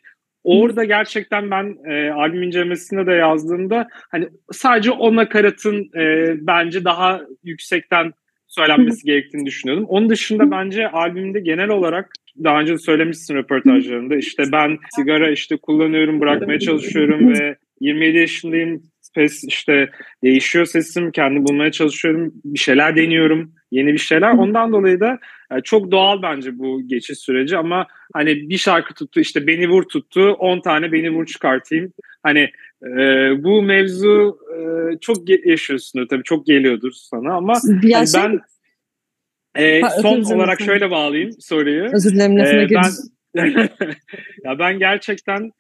Orada 0.45 0.85
gerçekten 0.85 1.51
ben 1.51 1.77
e, 1.91 2.11
albüm 2.11 2.43
incelemesinde 2.43 3.07
de 3.07 3.13
yazdığımda 3.13 3.89
hani 4.11 4.29
sadece 4.53 4.91
o 4.91 5.17
nakaratın 5.17 5.91
e, 5.97 6.35
bence 6.47 6.85
daha 6.85 7.21
yüksekten 7.45 8.13
söylenmesi 8.57 9.07
gerektiğini 9.07 9.47
düşünüyordum. 9.47 9.87
Onun 9.89 10.09
dışında 10.09 10.51
bence 10.51 10.89
albümde 10.89 11.41
genel 11.41 11.69
olarak 11.69 12.13
daha 12.45 12.61
önce 12.61 12.73
de 12.73 12.79
söylemişsin 12.79 13.35
röportajlarında 13.35 14.17
işte 14.17 14.43
ben 14.53 14.79
sigara 14.97 15.31
işte 15.31 15.57
kullanıyorum 15.57 16.21
bırakmaya 16.21 16.59
çalışıyorum 16.59 17.35
ve 17.35 17.57
27 17.81 18.19
yaşındayım 18.19 18.83
pes 19.15 19.45
işte 19.45 19.91
değişiyor 20.23 20.67
sesim 20.67 21.11
kendi 21.11 21.45
bulmaya 21.45 21.73
çalışıyorum 21.73 22.33
bir 22.45 22.59
şeyler 22.59 22.97
deniyorum 22.97 23.53
yeni 23.71 23.93
bir 23.93 23.99
şeyler 23.99 24.33
ondan 24.33 24.73
dolayı 24.73 25.01
da 25.01 25.19
e, 25.53 25.61
çok 25.61 25.91
doğal 25.91 26.23
bence 26.23 26.59
bu 26.59 26.89
geçiş 26.89 27.19
süreci 27.19 27.57
ama 27.57 27.87
hani 28.15 28.51
bir 28.51 28.59
şarkı 28.59 28.95
tuttu 28.95 29.21
işte 29.21 29.47
beni 29.47 29.69
vur 29.69 29.83
tuttu 29.83 30.33
10 30.33 30.61
tane 30.61 30.93
beni 30.93 31.11
vur 31.11 31.27
çıkartayım 31.27 31.93
hani 32.23 32.51
e, 32.83 32.99
bu 33.45 33.63
mevzu 33.63 34.39
e, 34.57 34.61
çok 35.01 35.47
yaşıyorsundur 35.47 36.09
tabii 36.09 36.23
çok 36.23 36.47
geliyordur 36.47 36.93
sana 36.95 37.35
ama 37.35 37.55
hani 37.95 38.07
ben 38.15 38.41
e, 39.57 39.81
son 40.03 40.23
olarak 40.23 40.59
sana. 40.59 40.67
şöyle 40.67 40.91
bağlayayım 40.91 41.33
soruyu. 41.41 41.89
Özür 41.93 42.13
dilerim 42.15 42.39
lafına 42.39 42.63
ee, 42.63 42.69
ben, 42.71 42.91
ya 44.45 44.59
ben 44.59 44.79
gerçekten 44.79 45.51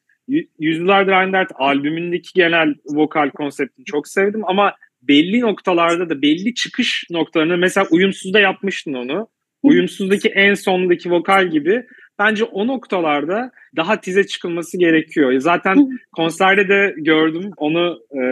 Yüzyıllardır 0.59 1.13
Aynı 1.13 1.33
Dert 1.33 1.53
albümündeki 1.55 2.31
genel 2.35 2.75
vokal 2.87 3.31
konseptini 3.31 3.85
çok 3.85 4.09
sevdim 4.09 4.45
ama 4.45 4.75
belli 5.03 5.41
noktalarda 5.41 6.11
da 6.11 6.23
belli 6.23 6.55
çıkış 6.55 7.05
noktalarını 7.11 7.59
mesela 7.59 7.87
Uyumsuz'da 7.91 8.41
yapmıştın 8.41 8.95
onu. 8.95 9.29
Uyumsuz'daki 9.63 10.29
en 10.29 10.55
sondaki 10.55 11.11
vokal 11.11 11.51
gibi 11.51 11.85
bence 12.19 12.45
o 12.45 12.67
noktalarda 12.67 13.51
daha 13.77 14.01
tize 14.01 14.27
çıkılması 14.27 14.79
gerekiyor. 14.79 15.39
Zaten 15.39 15.89
konserde 16.17 16.69
de 16.69 16.95
gördüm 16.97 17.51
onu 17.57 17.99
e, 18.11 18.23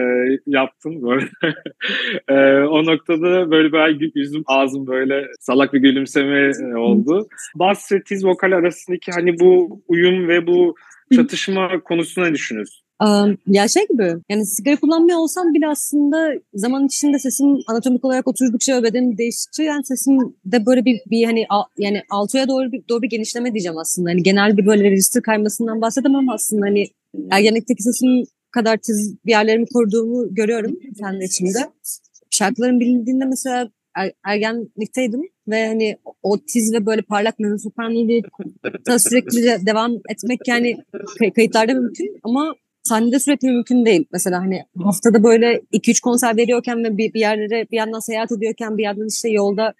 yaptım 0.47 1.01
böyle. 1.01 1.25
e, 2.27 2.63
o 2.63 2.85
noktada 2.85 3.51
böyle 3.51 3.71
böyle 3.71 4.11
yüzüm 4.15 4.43
ağzım 4.47 4.87
böyle 4.87 5.27
salak 5.39 5.73
bir 5.73 5.79
gülümseme 5.79 6.51
e, 6.71 6.75
oldu. 6.75 7.27
Bas 7.55 7.91
ve 7.91 8.03
tiz 8.03 8.25
vokal 8.25 8.51
arasındaki 8.51 9.11
hani 9.11 9.39
bu 9.39 9.81
uyum 9.87 10.27
ve 10.27 10.47
bu 10.47 10.75
çatışma 11.15 11.83
konusunda 11.83 12.27
ne 12.27 12.33
düşünüyorsun? 12.33 12.81
ya 13.47 13.67
şey 13.67 13.87
gibi 13.87 14.13
yani 14.29 14.45
sigara 14.45 14.75
kullanmıyor 14.75 15.17
olsam 15.19 15.53
bile 15.53 15.67
aslında 15.67 16.33
zaman 16.53 16.85
içinde 16.85 17.19
sesim 17.19 17.57
anatomik 17.67 18.05
olarak 18.05 18.27
oturdukça 18.27 18.77
ve 18.77 18.83
bedenim 18.83 19.17
değiştikçe 19.17 19.63
yani 19.63 19.85
sesim 19.85 20.17
de 20.45 20.65
böyle 20.65 20.85
bir, 20.85 20.99
bir 21.11 21.25
hani 21.25 21.45
yani 21.77 22.01
altıya 22.09 22.47
doğru 22.47 22.71
bir, 22.71 22.83
doğru 22.89 23.01
bir 23.01 23.09
genişleme 23.09 23.53
diyeceğim 23.53 23.77
aslında. 23.77 24.09
Hani 24.09 24.23
genel 24.23 24.57
bir 24.57 24.65
böyle 24.65 24.91
register 24.91 25.23
kaymasından 25.23 25.81
bahsedemem 25.81 26.29
aslında 26.29 26.65
hani 26.65 26.87
ergenlikteki 27.31 27.83
sesim 27.83 28.23
kadar 28.51 28.77
tiz 28.77 29.17
bir 29.25 29.31
yerlerimi 29.31 29.65
koruduğumu 29.73 30.35
görüyorum 30.35 30.79
kendi 30.99 31.25
içimde. 31.25 31.59
Şarkıların 32.31 32.79
bilindiğinde 32.79 33.25
mesela 33.25 33.69
er, 33.95 34.11
ergenlikteydim 34.25 35.21
ve 35.47 35.67
hani 35.67 35.97
o 36.23 36.37
tiz 36.37 36.73
ve 36.73 36.85
böyle 36.85 37.01
parlak 37.01 37.39
mezzosopranoyu 37.39 38.21
sürekli 38.99 39.65
devam 39.65 39.91
etmek 40.09 40.47
yani 40.47 40.77
kayıtlarda 41.35 41.73
mümkün 41.73 42.19
ama 42.23 42.55
sahnede 42.83 43.19
sürekli 43.19 43.47
mümkün 43.47 43.85
değil. 43.85 44.05
Mesela 44.11 44.39
hani 44.39 44.63
haftada 44.83 45.23
böyle 45.23 45.61
2-3 45.73 46.01
konser 46.01 46.37
veriyorken 46.37 46.83
ve 46.83 46.97
bir, 46.97 47.13
bir 47.13 47.19
yerlere 47.19 47.67
bir 47.71 47.77
yandan 47.77 47.99
seyahat 47.99 48.31
ediyorken 48.31 48.77
bir 48.77 48.83
yandan 48.83 49.07
işte 49.07 49.29
yolda 49.29 49.73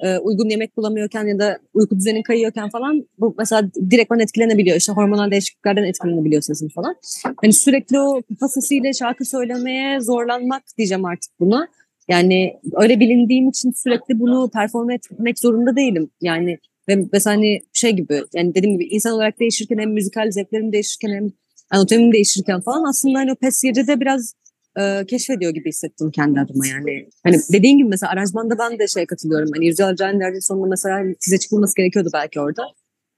e, 0.00 0.18
uygun 0.18 0.48
yemek 0.48 0.76
bulamıyorken 0.76 1.26
ya 1.26 1.38
da 1.38 1.58
uyku 1.74 1.96
düzenin 1.96 2.22
kayıyorken 2.22 2.68
falan 2.68 3.06
bu 3.18 3.34
mesela 3.38 3.70
direktman 3.90 4.20
etkilenebiliyor. 4.20 4.76
İşte 4.76 4.92
hormonal 4.92 5.30
değişikliklerden 5.30 5.84
etkilenebiliyor 5.84 6.42
sesin 6.42 6.68
falan. 6.68 6.96
Hani 7.42 7.52
sürekli 7.52 8.00
o 8.00 8.22
kafa 8.28 8.48
sesiyle 8.48 8.92
şarkı 8.92 9.24
söylemeye 9.24 10.00
zorlanmak 10.00 10.62
diyeceğim 10.78 11.04
artık 11.04 11.30
buna. 11.40 11.68
Yani 12.08 12.56
öyle 12.72 13.00
bilindiğim 13.00 13.48
için 13.48 13.72
sürekli 13.72 14.20
bunu 14.20 14.50
perform 14.50 14.90
etmek 14.90 15.38
zorunda 15.38 15.76
değilim. 15.76 16.10
Yani 16.20 16.58
ve 16.88 16.96
mesela 17.12 17.36
hani 17.36 17.60
şey 17.72 17.90
gibi 17.90 18.22
yani 18.34 18.54
dediğim 18.54 18.78
gibi 18.78 18.88
insan 18.88 19.12
olarak 19.12 19.40
değişirken 19.40 19.78
hem 19.78 19.92
müzikal 19.92 20.30
zevklerim 20.30 20.72
değişirken 20.72 21.08
hem 21.08 21.32
anatomim 21.70 22.12
değişirken 22.12 22.60
falan 22.60 22.84
aslında 22.88 23.18
hani 23.18 23.32
o 23.32 23.34
pes 23.34 23.62
de 23.62 24.00
biraz 24.00 24.34
e, 24.78 25.06
keşfediyor 25.06 25.54
gibi 25.54 25.68
hissettim 25.68 26.10
kendi 26.10 26.40
adıma 26.40 26.66
yani. 26.66 27.08
Hani 27.24 27.36
dediğin 27.52 27.78
gibi 27.78 27.88
mesela 27.88 28.12
aranjmanda 28.12 28.58
ben 28.58 28.78
de 28.78 28.88
şey 28.88 29.06
katılıyorum. 29.06 29.50
Hani 29.54 29.66
Yüce 29.66 29.84
derdin 29.98 30.46
sonunda 30.46 30.66
mesela 30.66 30.94
hani 30.94 31.16
size 31.20 31.38
çıkılması 31.38 31.76
gerekiyordu 31.76 32.10
belki 32.14 32.40
orada. 32.40 32.62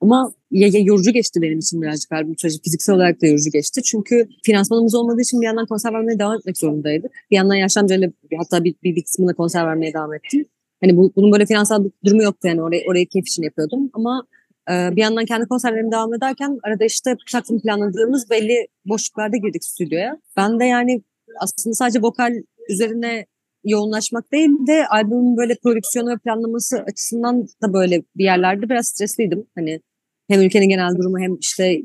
Ama 0.01 0.33
ya, 0.51 0.67
ya 0.67 0.79
yorucu 0.79 1.11
geçti 1.11 1.41
benim 1.41 1.59
için 1.59 1.81
birazcık 1.81 2.11
albüm 2.11 2.37
süreci. 2.37 2.61
Fiziksel 2.63 2.95
olarak 2.95 3.21
da 3.21 3.27
yorucu 3.27 3.51
geçti. 3.51 3.81
Çünkü 3.83 4.27
finansmanımız 4.45 4.95
olmadığı 4.95 5.21
için 5.21 5.41
bir 5.41 5.45
yandan 5.45 5.65
konser 5.65 5.93
vermeye 5.93 6.19
devam 6.19 6.35
etmek 6.35 6.57
zorundaydık. 6.57 7.11
Bir 7.31 7.35
yandan 7.35 7.55
Yaşlı 7.55 7.81
amcayla 7.81 8.11
hatta 8.37 8.63
bir, 8.63 8.75
bir, 8.83 8.95
bir 8.95 9.03
kısmında 9.03 9.33
konser 9.33 9.67
vermeye 9.67 9.93
devam 9.93 10.13
ettim. 10.13 10.45
Hani 10.81 10.97
bu, 10.97 11.13
bunun 11.15 11.31
böyle 11.31 11.45
finansal 11.45 11.83
durumu 12.05 12.23
yoktu 12.23 12.47
yani 12.47 12.61
orayı, 12.61 12.83
orayı 12.87 13.07
keyif 13.07 13.27
için 13.27 13.43
yapıyordum. 13.43 13.89
Ama 13.93 14.23
ee, 14.69 14.95
bir 14.95 15.01
yandan 15.01 15.25
kendi 15.25 15.47
konserlerimi 15.47 15.91
devam 15.91 16.13
ederken 16.13 16.59
arada 16.63 16.85
işte 16.85 17.15
takvim 17.31 17.61
planladığımız 17.61 18.29
belli 18.29 18.67
boşluklarda 18.85 19.37
girdik 19.37 19.63
stüdyoya. 19.63 20.17
Ben 20.37 20.59
de 20.59 20.65
yani 20.65 21.03
aslında 21.39 21.73
sadece 21.73 22.01
vokal 22.01 22.33
üzerine 22.69 23.25
yoğunlaşmak 23.63 24.31
değil 24.31 24.49
de 24.67 24.87
albümün 24.87 25.37
böyle 25.37 25.55
prodüksiyonu 25.63 26.09
ve 26.09 26.17
planlaması 26.17 26.77
açısından 26.77 27.47
da 27.61 27.73
böyle 27.73 28.03
bir 28.15 28.23
yerlerde 28.23 28.69
biraz 28.69 28.87
stresliydim. 28.87 29.47
Hani 29.55 29.81
hem 30.29 30.41
ülkenin 30.41 30.69
genel 30.69 30.95
durumu 30.97 31.19
hem 31.19 31.37
işte 31.41 31.81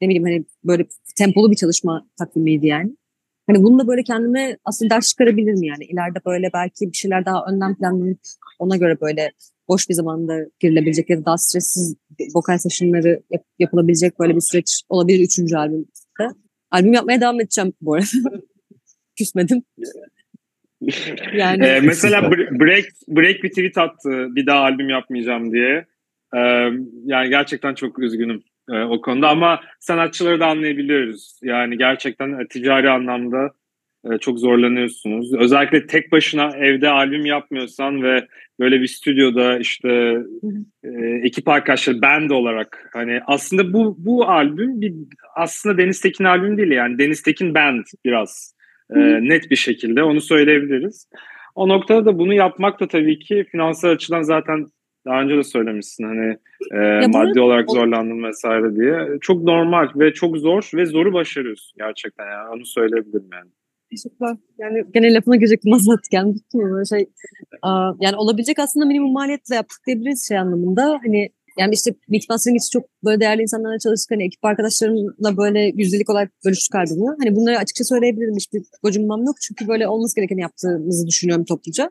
ne 0.00 0.08
bileyim 0.08 0.24
hani 0.24 0.44
böyle 0.64 0.86
tempolu 1.18 1.50
bir 1.50 1.56
çalışma 1.56 2.08
takvimiydi 2.18 2.66
yani. 2.66 2.96
Hani 3.46 3.62
bunu 3.62 3.88
böyle 3.88 4.02
kendime 4.02 4.56
aslında 4.64 4.94
ders 4.94 5.08
çıkarabilirim 5.08 5.62
yani. 5.62 5.84
İleride 5.84 6.18
böyle 6.26 6.50
belki 6.54 6.92
bir 6.92 6.96
şeyler 6.96 7.24
daha 7.24 7.44
önden 7.44 7.74
planlanıp 7.74 8.18
ona 8.58 8.76
göre 8.76 9.00
böyle 9.00 9.32
boş 9.68 9.88
bir 9.88 9.94
zamanda 9.94 10.38
girilebilecek 10.60 11.10
ya 11.10 11.18
da 11.18 11.24
daha 11.24 11.38
stressiz 11.38 11.96
vokal 12.34 12.58
sessionları 12.58 13.22
yap, 13.30 13.44
yapılabilecek 13.58 14.20
böyle 14.20 14.36
bir 14.36 14.40
süreç 14.40 14.82
olabilir 14.88 15.20
üçüncü 15.20 15.56
albümde. 15.56 15.88
Albüm 16.70 16.92
yapmaya 16.92 17.20
devam 17.20 17.40
edeceğim 17.40 17.72
bu 17.80 17.94
arada. 17.94 18.06
Küsmedim. 19.18 19.62
yani 21.36 21.64
ee, 21.64 21.80
mesela 21.80 22.30
Break 22.30 22.84
Break 23.08 23.42
bir 23.42 23.48
tweet 23.48 23.78
attı 23.78 24.26
bir 24.36 24.46
daha 24.46 24.60
albüm 24.60 24.88
yapmayacağım 24.88 25.52
diye. 25.52 25.86
Ee, 26.34 26.38
yani 27.04 27.28
gerçekten 27.28 27.74
çok 27.74 27.98
üzgünüm 27.98 28.42
e, 28.70 28.82
o 28.82 29.00
konuda 29.00 29.28
ama 29.28 29.60
sanatçıları 29.80 30.40
da 30.40 30.46
anlayabiliyoruz. 30.46 31.40
Yani 31.42 31.78
gerçekten 31.78 32.32
e, 32.32 32.48
ticari 32.48 32.90
anlamda 32.90 33.50
e, 34.04 34.18
çok 34.18 34.38
zorlanıyorsunuz. 34.38 35.34
Özellikle 35.34 35.86
tek 35.86 36.12
başına 36.12 36.50
evde 36.56 36.88
albüm 36.88 37.26
yapmıyorsan 37.26 38.02
ve 38.02 38.26
böyle 38.60 38.80
bir 38.80 38.86
stüdyoda 38.86 39.58
işte 39.58 40.16
e, 40.84 40.90
ekip 41.22 41.48
arkadaşları 41.48 42.02
band 42.02 42.30
olarak 42.30 42.90
hani 42.92 43.20
aslında 43.26 43.72
bu 43.72 43.96
bu 43.98 44.28
albüm 44.28 44.80
bir 44.80 44.94
aslında 45.36 45.78
Deniz 45.78 46.00
Tekin 46.00 46.24
albüm 46.24 46.56
değil 46.58 46.70
yani 46.70 46.98
Deniz 46.98 47.22
Tekin 47.22 47.54
band 47.54 47.84
biraz 48.04 48.56
e, 48.94 48.98
net 49.28 49.50
bir 49.50 49.56
şekilde 49.56 50.02
onu 50.02 50.20
söyleyebiliriz. 50.20 51.08
O 51.54 51.68
noktada 51.68 52.04
da 52.04 52.18
bunu 52.18 52.34
yapmak 52.34 52.80
da 52.80 52.88
tabii 52.88 53.18
ki 53.18 53.46
finansal 53.52 53.90
açıdan 53.90 54.22
zaten 54.22 54.66
daha 55.06 55.22
önce 55.22 55.36
de 55.36 55.42
söylemişsin 55.42 56.04
hani 56.04 56.36
e, 56.72 57.06
maddi 57.06 57.40
olarak 57.40 57.70
zorlandım 57.70 58.24
vesaire 58.24 58.76
diye. 58.76 59.18
Çok 59.20 59.42
normal 59.42 59.88
ve 59.96 60.12
çok 60.12 60.38
zor 60.38 60.70
ve 60.74 60.86
zoru 60.86 61.12
başarıyorsun 61.12 61.76
gerçekten 61.78 62.24
yani 62.24 62.48
onu 62.56 62.66
söyleyebilirim 62.66 63.28
yani. 63.32 63.50
Teşekkürler. 63.90 64.36
Yani 64.58 64.84
gene 64.94 65.14
lafına 65.14 65.36
girecektim 65.36 65.72
azaltken. 65.72 66.34
Böyle 66.54 66.84
şey, 66.84 67.06
yani 68.00 68.16
olabilecek 68.16 68.58
aslında 68.58 68.86
minimum 68.86 69.12
maliyetle 69.12 69.54
yaptık 69.54 69.78
diyebiliriz 69.86 70.28
şey 70.28 70.38
anlamında. 70.38 71.00
Hani 71.04 71.28
yani 71.58 71.74
işte 71.74 71.94
Beatmastering 72.08 72.56
için 72.56 72.80
çok 72.80 72.88
böyle 73.04 73.20
değerli 73.20 73.42
insanlarla 73.42 73.78
çalıştık. 73.78 74.10
Hani 74.10 74.24
ekip 74.24 74.44
arkadaşlarımla 74.44 75.36
böyle 75.36 75.72
yüzdelik 75.74 76.10
olarak 76.10 76.30
bölüştük 76.44 76.74
albümü. 76.74 77.16
Hani 77.18 77.36
bunları 77.36 77.58
açıkça 77.58 77.84
söyleyebilirim. 77.84 78.36
Hiçbir 78.36 78.62
gocunmam 78.82 79.24
yok. 79.24 79.36
Çünkü 79.40 79.68
böyle 79.68 79.88
olması 79.88 80.16
gerekeni 80.16 80.40
yaptığımızı 80.40 81.06
düşünüyorum 81.06 81.44
topluca. 81.44 81.90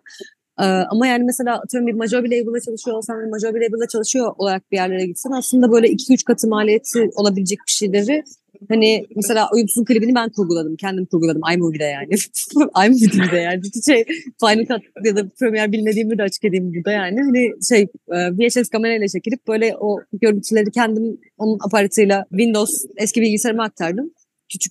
Ama 0.57 1.07
yani 1.07 1.23
mesela 1.23 1.61
atıyorum 1.61 1.87
bir 1.87 1.93
major 1.93 2.23
bir 2.23 2.31
label'da 2.31 2.59
çalışıyor 2.59 2.97
olsan 2.97 3.21
ve 3.21 3.29
major 3.29 3.55
bir 3.55 3.61
label'da 3.61 3.87
çalışıyor 3.87 4.33
olarak 4.37 4.71
bir 4.71 4.77
yerlere 4.77 5.05
gitsen 5.05 5.31
aslında 5.31 5.71
böyle 5.71 5.87
2-3 5.87 6.23
katı 6.23 6.47
maliyeti 6.47 7.09
olabilecek 7.15 7.59
bir 7.67 7.71
şeyleri 7.71 8.23
Hani 8.69 9.05
mesela 9.15 9.49
Uyumsuz'un 9.53 9.85
klibini 9.85 10.15
ben 10.15 10.29
kurguladım. 10.29 10.75
Kendim 10.75 11.05
kurguladım 11.05 11.41
iMovie'de 11.53 11.83
yani. 11.83 12.09
iMovie'de 12.85 13.37
yani. 13.37 13.61
Şey, 13.85 14.05
Final 14.39 14.65
Cut 14.65 15.05
ya 15.05 15.15
da 15.15 15.29
Premiere 15.39 15.71
bilmediğimi 15.71 16.17
de 16.17 16.23
açık 16.23 16.45
edeyim 16.45 16.73
burada 16.73 16.91
yani. 16.91 17.21
Hani 17.21 17.51
şey 17.69 17.87
VHS 18.09 18.69
kamerayla 18.69 19.07
çekilip 19.07 19.47
böyle 19.47 19.75
o 19.79 19.99
görüntüleri 20.13 20.71
kendim 20.71 21.17
onun 21.37 21.57
aparatıyla 21.65 22.25
Windows 22.29 22.85
eski 22.97 23.21
bilgisayarıma 23.21 23.63
aktardım. 23.63 24.11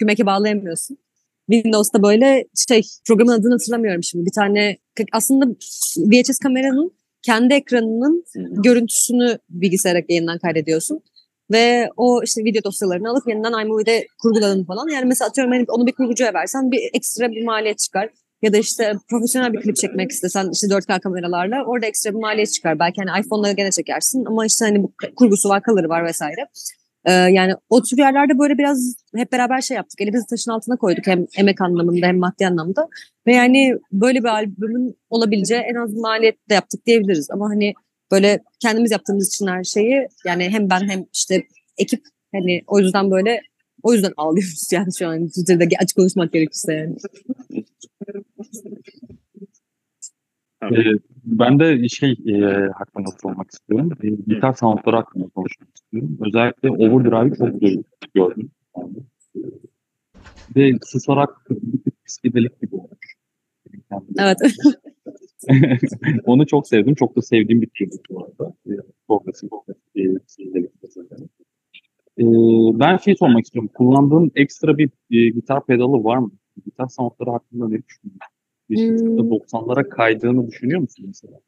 Bir 0.00 0.06
Mac'e 0.06 0.26
bağlayamıyorsun. 0.26 0.98
Windows'ta 1.50 2.02
böyle 2.02 2.44
şey 2.68 2.82
programın 3.06 3.32
adını 3.32 3.52
hatırlamıyorum 3.52 4.02
şimdi. 4.02 4.26
Bir 4.26 4.32
tane 4.32 4.76
aslında 5.12 5.46
VHS 5.96 6.38
kameranın 6.38 6.92
kendi 7.22 7.54
ekranının 7.54 8.24
görüntüsünü 8.64 9.38
bilgisayara 9.50 10.02
yayından 10.08 10.38
kaydediyorsun. 10.38 11.00
Ve 11.50 11.88
o 11.96 12.22
işte 12.22 12.44
video 12.44 12.64
dosyalarını 12.64 13.10
alıp 13.10 13.28
yeniden 13.28 13.64
iMovie'de 13.64 14.06
kurguladım 14.22 14.64
falan. 14.64 14.88
Yani 14.88 15.04
mesela 15.04 15.28
atıyorum 15.28 15.52
hani 15.52 15.64
onu 15.68 15.86
bir 15.86 15.92
kurgucuya 15.92 16.34
versen 16.34 16.70
bir 16.70 16.90
ekstra 16.92 17.30
bir 17.30 17.44
maliyet 17.44 17.78
çıkar. 17.78 18.10
Ya 18.42 18.52
da 18.52 18.58
işte 18.58 18.92
profesyonel 19.10 19.52
bir 19.52 19.60
klip 19.60 19.76
çekmek 19.76 20.10
istesen 20.10 20.50
işte 20.52 20.66
4K 20.66 21.00
kameralarla 21.00 21.64
orada 21.66 21.86
ekstra 21.86 22.10
bir 22.10 22.18
maliyet 22.18 22.52
çıkar. 22.52 22.78
Belki 22.78 23.02
hani 23.04 23.20
iPhone'la 23.20 23.52
gene 23.52 23.70
çekersin 23.70 24.24
ama 24.24 24.46
işte 24.46 24.64
hani 24.64 24.82
bu 24.82 24.92
kurgusu 25.16 25.48
var, 25.48 25.62
kalırı 25.62 25.88
var 25.88 26.04
vesaire. 26.04 26.48
Ee, 27.04 27.12
yani 27.12 27.52
o 27.68 27.82
tür 27.82 27.98
yerlerde 27.98 28.38
böyle 28.38 28.58
biraz 28.58 28.94
hep 29.16 29.32
beraber 29.32 29.60
şey 29.60 29.76
yaptık. 29.76 30.00
Elimizi 30.00 30.26
taşın 30.26 30.50
altına 30.50 30.76
koyduk 30.76 31.06
hem 31.06 31.26
emek 31.38 31.60
anlamında 31.60 32.06
hem 32.06 32.18
maddi 32.18 32.46
anlamda. 32.46 32.88
Ve 33.26 33.34
yani 33.34 33.78
böyle 33.92 34.18
bir 34.18 34.28
albümün 34.28 34.96
olabileceği 35.10 35.60
en 35.60 35.74
az 35.74 35.94
maliyet 35.94 36.50
de 36.50 36.54
yaptık 36.54 36.86
diyebiliriz. 36.86 37.30
Ama 37.30 37.48
hani 37.48 37.74
böyle 38.10 38.42
kendimiz 38.60 38.90
yaptığımız 38.90 39.28
için 39.28 39.46
her 39.46 39.64
şeyi 39.64 40.08
yani 40.24 40.50
hem 40.50 40.70
ben 40.70 40.88
hem 40.88 41.04
işte 41.12 41.42
ekip 41.78 42.02
hani 42.32 42.62
o 42.66 42.78
yüzden 42.78 43.10
böyle 43.10 43.40
o 43.82 43.92
yüzden 43.92 44.12
ağlıyoruz 44.16 44.68
yani 44.72 44.88
şu 44.98 45.08
an 45.08 45.26
Twitter'da 45.26 45.64
açık 45.82 45.96
konuşmak 45.96 46.32
gerekirse 46.32 46.72
yani. 46.72 46.96
Ee, 50.62 51.13
ben 51.24 51.60
de 51.60 51.88
şey 51.88 52.10
e, 52.10 52.34
hakkında 52.74 53.08
sormak 53.22 53.50
istiyorum. 53.50 53.90
E, 54.02 54.08
gitar 54.08 54.52
soundları 54.52 54.96
hakkında 54.96 55.28
konuşmak 55.28 55.68
istiyorum. 55.76 56.18
Özellikle 56.26 56.70
Overdrive'ı 56.70 57.36
çok 57.36 58.14
gördüm. 58.14 58.50
Ve 60.56 60.72
susarak 60.86 61.50
bir 61.50 61.82
tık 61.82 62.04
psikidelik 62.04 62.60
gibi 62.60 62.76
olmuş. 62.76 63.14
Evet. 64.18 64.38
Onu 66.24 66.46
çok 66.46 66.68
sevdim. 66.68 66.94
Çok 66.94 67.16
da 67.16 67.22
sevdiğim 67.22 67.62
bir 67.62 67.66
türdü 67.66 67.96
bu 68.10 68.24
arada. 68.24 68.54
Progresif 69.08 69.50
Ee, 72.18 72.24
ben 72.80 72.96
şey 72.96 73.16
sormak 73.16 73.44
istiyorum. 73.44 73.70
Kullandığın 73.74 74.30
ekstra 74.34 74.78
bir 74.78 74.90
e, 75.10 75.30
gitar 75.30 75.66
pedalı 75.66 76.04
var 76.04 76.18
mı? 76.18 76.30
Gitar 76.64 76.88
soundları 76.88 77.30
hakkında 77.30 77.68
ne 77.68 77.82
düşünüyorsun? 77.82 78.33
Hmm. 78.76 79.18
90'lara 79.18 79.88
kaydığını 79.88 80.46
düşünüyor 80.46 80.80
musun 80.80 81.04
mesela? 81.06 81.40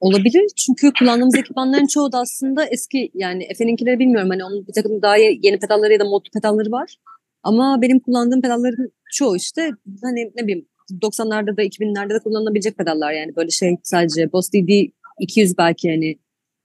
Olabilir 0.00 0.46
çünkü 0.56 0.92
kullandığımız 0.98 1.34
ekipmanların 1.34 1.86
çoğu 1.86 2.12
da 2.12 2.18
aslında 2.18 2.64
eski 2.66 3.10
yani 3.14 3.44
Efe'ninkileri 3.44 3.98
bilmiyorum 3.98 4.30
hani 4.30 4.44
onun 4.44 4.66
bir 4.66 4.72
takım 4.72 5.02
daha 5.02 5.16
yeni 5.16 5.58
pedalları 5.58 5.92
ya 5.92 6.00
da 6.00 6.04
modlu 6.04 6.30
pedalları 6.34 6.72
var. 6.72 6.96
Ama 7.42 7.82
benim 7.82 8.00
kullandığım 8.00 8.42
pedalların 8.42 8.92
çoğu 9.12 9.36
işte 9.36 9.70
hani 10.02 10.32
ne 10.36 10.42
bileyim 10.42 10.66
90'larda 11.02 11.56
da 11.56 11.62
2000'lerde 11.62 12.14
de 12.14 12.18
kullanılabilecek 12.18 12.78
pedallar 12.78 13.12
yani 13.12 13.36
böyle 13.36 13.50
şey 13.50 13.76
sadece 13.82 14.32
Boss 14.32 14.52
DD 14.52 14.90
200 15.20 15.58
belki 15.58 15.90
hani 15.90 16.18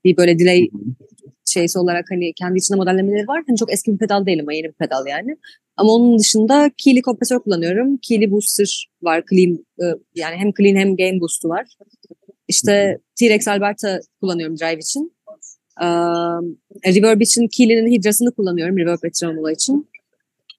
bir 0.04 0.18
böyle 0.18 0.39
delay 0.39 0.68
şeysi 1.45 1.80
olarak 1.80 2.06
hani 2.12 2.34
kendi 2.34 2.58
içinde 2.58 2.78
modellemeleri 2.78 3.28
var. 3.28 3.43
Hani 3.48 3.58
çok 3.58 3.74
eski 3.74 3.93
bir 3.93 3.98
pedal 3.98 4.26
değil 4.26 4.41
ama 4.41 4.54
yeni 4.54 4.68
bir 4.68 4.74
pedal 4.74 5.08
yani. 5.08 5.38
Ama 5.78 5.91
onun 5.91 6.20
dışında 6.20 6.72
Keeley 6.78 7.02
kompresör 7.02 7.39
kullanıyorum. 7.39 7.98
Keeley 7.98 8.32
booster 8.32 8.89
var. 9.02 9.24
Clean, 9.30 9.66
yani 10.16 10.36
hem 10.36 10.52
clean 10.58 10.76
hem 10.76 10.95
gain 10.95 11.22
boost'u 11.22 11.50
var. 11.50 11.66
İşte 12.48 12.98
T-Rex 13.20 13.48
Alberta 13.48 14.00
kullanıyorum 14.22 14.58
drive 14.58 14.80
için. 14.80 15.14
Ee, 15.82 15.86
reverb 16.95 17.22
için 17.22 17.48
Keeley'nin 17.48 17.91
hidrasını 17.91 18.32
kullanıyorum 18.32 18.78
reverb 18.78 19.04
ve 19.04 19.12
tremolo 19.12 19.50
için. 19.50 19.89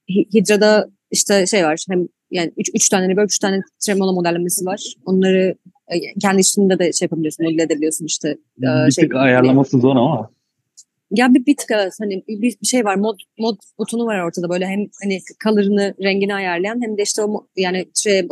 Hidra'da 0.09 0.89
işte 1.11 1.47
şey 1.47 1.65
var 1.65 1.85
hem 1.89 2.09
yani 2.31 2.53
üç, 2.57 2.71
üç 2.75 2.89
tane 2.89 3.09
reverb, 3.09 3.27
üç 3.27 3.39
tane 3.39 3.61
tremolo 3.87 4.13
modellemesi 4.13 4.67
var. 4.67 4.95
Onları 5.05 5.55
kendi 6.21 6.41
içinde 6.41 6.79
de 6.79 6.93
şey 6.93 7.07
yapabiliyorsun, 7.07 7.47
modüle 7.47 7.63
edebiliyorsun 7.63 8.05
işte. 8.05 8.29
E, 8.59 8.87
bir 8.87 8.93
şey, 8.93 9.05
tık 9.05 9.15
ayarlaması 9.15 9.79
zor 9.79 9.97
ama. 9.97 10.31
Ya 11.11 11.35
bir, 11.35 11.47
bir 11.47 11.57
tık 11.57 11.71
hani 12.01 12.25
bir, 12.29 12.57
bir 12.63 12.67
şey 12.67 12.85
var 12.85 12.97
mod 12.97 13.19
mod 13.39 13.57
butonu 13.79 14.07
var 14.07 14.21
ortada 14.21 14.49
böyle 14.49 14.67
hem 14.67 14.87
hani 15.03 15.21
color'ını 15.45 15.95
rengini 16.03 16.35
ayarlayan 16.35 16.83
hem 16.83 16.99
de 16.99 17.03
işte 17.03 17.23
o 17.23 17.47
yani 17.57 17.89
şey 17.95 18.29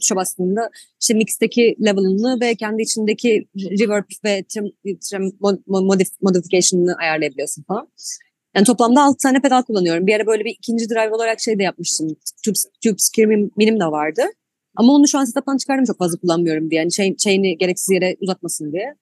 tuşa 0.00 0.16
bastığında 0.16 0.70
işte 1.00 1.14
mix'teki 1.14 1.76
level'ını 1.84 2.40
ve 2.40 2.54
kendi 2.54 2.82
içindeki 2.82 3.48
reverb 3.56 4.04
ve 4.24 4.44
trim, 4.48 4.72
trim 5.10 5.32
modif, 5.66 6.08
modification'ını 6.22 6.94
ayarlayabiliyorsun 6.94 7.62
falan. 7.62 7.88
Yani 8.56 8.66
toplamda 8.66 9.02
6 9.02 9.16
tane 9.22 9.40
pedal 9.40 9.62
kullanıyorum. 9.62 10.06
Bir 10.06 10.14
ara 10.14 10.26
böyle 10.26 10.44
bir 10.44 10.50
ikinci 10.50 10.88
drive 10.88 11.14
olarak 11.14 11.40
şey 11.40 11.58
de 11.58 11.62
yapmıştım. 11.62 12.08
Tube, 12.44 12.58
tube 12.84 12.98
Scream'im 12.98 13.50
benim 13.58 13.80
de 13.80 13.84
vardı. 13.84 14.22
Ama 14.78 14.92
onu 14.92 15.08
şu 15.08 15.18
an 15.18 15.24
setup'tan 15.24 15.56
çıkardım 15.56 15.84
çok 15.84 15.98
fazla 15.98 16.18
kullanmıyorum 16.18 16.70
diye. 16.70 16.80
Yani 16.80 16.90
chain, 16.90 17.14
chain'i 17.14 17.58
gereksiz 17.58 17.94
yere 17.94 18.16
uzatmasın 18.20 18.72
diye. 18.72 18.94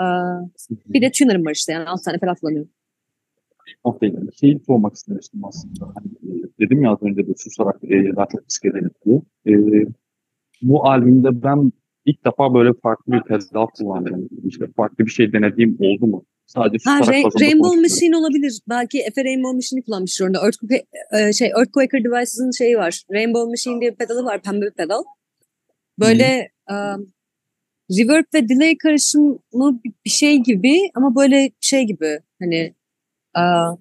Ee, 0.00 0.04
bir 0.86 1.02
de 1.02 1.10
tuner'ım 1.10 1.46
var 1.46 1.50
işte 1.50 1.72
yani 1.72 1.88
6 1.88 2.04
tane 2.04 2.18
pedal 2.18 2.34
kullanıyorum. 2.34 2.70
İlgili 4.02 4.36
şeyi 4.40 4.60
sormak 4.66 4.94
istemiştim 4.94 5.44
aslında. 5.44 5.92
Hani, 5.94 6.42
dedim 6.60 6.82
ya 6.82 6.90
az 6.90 7.02
önce 7.02 7.26
de 7.26 7.34
susarak 7.36 7.84
e, 7.84 8.16
daha 8.16 8.26
çok 8.32 8.48
psikedelik 8.48 9.04
diye. 9.04 9.22
E, 9.46 9.52
bu 10.62 10.86
albümde 10.86 11.42
ben 11.42 11.72
ilk 12.04 12.24
defa 12.24 12.54
böyle 12.54 12.72
farklı 12.82 13.12
bir 13.12 13.22
pedal 13.22 13.66
kullandım. 13.66 14.28
İşte 14.44 14.66
farklı 14.76 15.04
bir 15.04 15.10
şey 15.10 15.32
denediğim 15.32 15.76
oldu 15.80 16.06
mu? 16.06 16.24
Sadece 16.46 16.90
ha, 16.90 16.98
Ra- 16.98 17.40
Rainbow 17.40 17.80
Machine 17.80 18.16
olabilir. 18.16 18.60
Belki 18.68 19.00
Efe 19.00 19.24
Rainbow 19.24 19.56
Machine'i 19.56 19.82
kullanmıştır 19.82 20.26
orada. 20.26 20.38
Earthquake, 20.44 20.86
e, 21.12 21.32
şey, 21.32 21.48
Earthquaker 21.48 22.04
Devices'ın 22.04 22.50
şeyi 22.50 22.76
var. 22.76 23.02
Rainbow 23.12 23.50
Machine 23.50 23.80
diye 23.80 23.92
bir 23.92 23.96
pedalı 23.96 24.24
var. 24.24 24.42
Pembe 24.42 24.66
bir 24.66 24.70
pedal. 24.70 25.02
Böyle 25.98 26.50
um, 26.70 27.06
reverb 27.90 28.24
ve 28.34 28.48
delay 28.48 28.78
karışımı 28.78 29.80
bir 30.04 30.10
şey 30.10 30.38
gibi 30.38 30.78
ama 30.94 31.16
böyle 31.16 31.50
şey 31.60 31.84
gibi 31.84 32.20
hani 32.40 32.74
uh, 33.36 33.76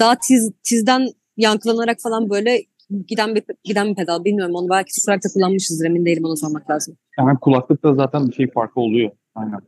daha 0.00 0.18
tiz, 0.18 0.52
tizden 0.62 1.08
yankılanarak 1.36 2.00
falan 2.00 2.30
böyle 2.30 2.62
giden 3.06 3.34
bir 3.34 3.42
giden 3.64 3.90
bir 3.90 3.94
pedal. 3.94 4.24
Bilmiyorum 4.24 4.54
onu 4.54 4.68
belki 4.68 5.06
da 5.06 5.18
kullanmışızdır 5.34 5.86
emin 5.86 6.06
değilim 6.06 6.24
ona 6.24 6.36
sormak 6.36 6.70
lazım. 6.70 6.96
Yani 7.18 7.38
kulaklıkta 7.38 7.94
zaten 7.94 8.28
bir 8.28 8.32
şey 8.32 8.50
farkı 8.50 8.80
oluyor. 8.80 9.10
Aynen. 9.34 9.60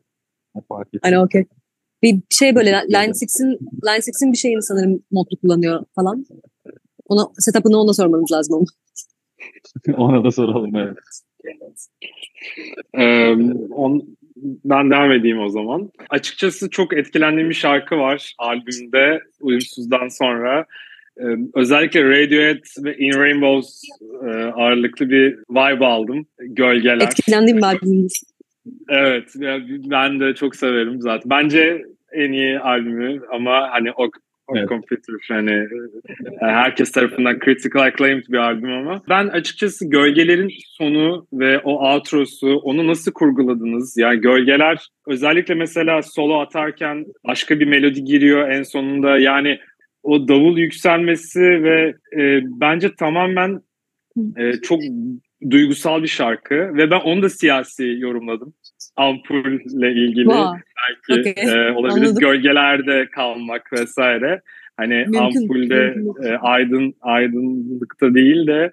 Fark 0.68 0.88
Aynen 1.02 1.18
okey. 1.18 1.44
Bir 2.02 2.20
şey 2.30 2.54
böyle 2.54 2.70
Line 2.70 3.12
6'in 3.12 3.48
Line 3.86 3.98
6'in 3.98 4.32
bir 4.32 4.38
şeyini 4.38 4.62
sanırım 4.62 5.02
modlu 5.10 5.36
kullanıyor 5.40 5.84
falan. 5.94 6.26
Ona 7.06 7.28
setup'ını 7.38 7.80
ona 7.80 7.92
sormanız 7.92 8.32
lazım 8.32 8.54
ama. 8.54 8.66
ona 9.96 10.24
da 10.24 10.30
soralım 10.30 10.76
evet. 10.76 10.98
Ee, 12.94 13.32
on, 13.74 14.16
ben 14.64 14.90
devam 14.90 15.12
edeyim 15.12 15.40
o 15.40 15.48
zaman. 15.48 15.90
Açıkçası 16.10 16.70
çok 16.70 16.96
etkilendiğim 16.96 17.48
bir 17.48 17.54
şarkı 17.54 17.96
var 17.96 18.34
albümde 18.38 19.20
Uyumsuz'dan 19.40 20.08
sonra. 20.08 20.66
Ee, 21.20 21.24
özellikle 21.54 22.04
Radiohead 22.04 22.84
ve 22.84 22.96
In 22.96 23.12
Rainbows 23.12 23.82
e, 24.24 24.28
ağırlıklı 24.28 25.10
bir 25.10 25.38
vibe 25.50 25.86
aldım. 25.86 26.26
Gölgeler. 26.38 27.06
Etkilendiğim 27.06 27.58
bir 27.58 27.62
albümümüz. 27.62 28.22
Evet, 28.88 29.32
ben 29.90 30.20
de 30.20 30.34
çok 30.34 30.56
severim 30.56 31.00
zaten. 31.00 31.30
Bence 31.30 31.82
en 32.12 32.32
iyi 32.32 32.58
albümü 32.58 33.20
ama 33.30 33.68
hani 33.70 33.92
o 33.92 34.10
o 34.52 34.56
evet. 34.56 34.68
Computer 34.68 35.14
hani 35.28 35.50
e, 35.50 36.46
herkes 36.46 36.92
tarafından 36.92 37.38
critical 37.44 37.82
acclaimed 37.82 38.24
bir 38.28 38.38
albüm 38.38 38.72
ama 38.72 39.02
ben 39.08 39.28
açıkçası 39.28 39.88
Gölgeler'in 39.88 40.52
sonu 40.66 41.26
ve 41.32 41.58
o 41.58 41.92
outro'su 41.92 42.56
onu 42.56 42.86
nasıl 42.86 43.12
kurguladınız? 43.12 43.96
Yani 43.96 44.20
Gölgeler 44.20 44.86
özellikle 45.06 45.54
mesela 45.54 46.02
solo 46.02 46.40
atarken 46.40 47.04
başka 47.28 47.60
bir 47.60 47.66
melodi 47.66 48.04
giriyor 48.04 48.48
en 48.48 48.62
sonunda 48.62 49.18
yani 49.18 49.58
o 50.02 50.28
davul 50.28 50.58
yükselmesi 50.58 51.40
ve 51.40 51.94
e, 52.18 52.40
bence 52.60 52.94
tamamen 52.94 53.60
e, 54.36 54.52
çok 54.52 54.80
duygusal 55.50 56.02
bir 56.02 56.08
şarkı 56.08 56.54
ve 56.54 56.90
ben 56.90 57.00
onu 57.00 57.22
da 57.22 57.28
siyasi 57.28 57.96
yorumladım. 57.98 58.54
Ampulle 58.96 59.92
ilgili 59.92 60.24
wow. 60.24 60.60
belki 61.08 61.30
okay. 61.30 61.54
e, 61.54 61.72
olabilir 61.72 62.06
Anladım. 62.06 62.20
gölgelerde 62.20 63.08
kalmak 63.10 63.72
vesaire. 63.72 64.40
Hani 64.76 64.94
mümkün, 64.94 65.18
ampulde 65.18 65.94
mümkün. 65.96 66.22
E, 66.22 66.36
aydın 66.36 66.94
aydınlıkta 67.00 68.14
değil 68.14 68.46
de 68.46 68.72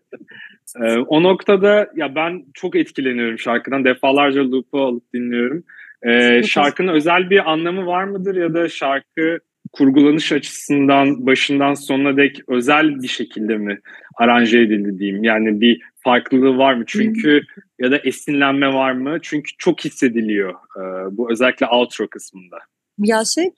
e, 0.83 0.97
o 0.97 1.23
noktada 1.23 1.89
ya 1.95 2.15
ben 2.15 2.43
çok 2.53 2.75
etkileniyorum 2.75 3.39
şarkıdan. 3.39 3.85
Defalarca 3.85 4.51
loop'u 4.51 4.79
alıp 4.81 5.13
dinliyorum. 5.13 5.63
E, 6.03 6.43
şarkının 6.43 6.93
özel 6.93 7.29
bir 7.29 7.51
anlamı 7.51 7.85
var 7.85 8.03
mıdır 8.03 8.35
ya 8.35 8.53
da 8.53 8.69
şarkı 8.69 9.39
kurgulanış 9.71 10.31
açısından 10.31 11.25
başından 11.25 11.73
sonuna 11.73 12.17
dek 12.17 12.39
özel 12.47 13.01
bir 13.01 13.07
şekilde 13.07 13.57
mi 13.57 13.79
aranje 14.15 14.59
edildi 14.59 14.99
diyeyim. 14.99 15.23
Yani 15.23 15.61
bir 15.61 15.81
farklılığı 15.95 16.57
var 16.57 16.73
mı? 16.73 16.83
Çünkü 16.87 17.41
ya 17.79 17.91
da 17.91 17.97
esinlenme 17.97 18.73
var 18.73 18.91
mı? 18.91 19.17
Çünkü 19.21 19.51
çok 19.57 19.85
hissediliyor 19.85 20.53
e, 20.53 20.81
bu 21.17 21.31
özellikle 21.31 21.65
outro 21.65 22.07
kısmında. 22.07 22.57
Ya 22.97 23.25
şey, 23.25 23.51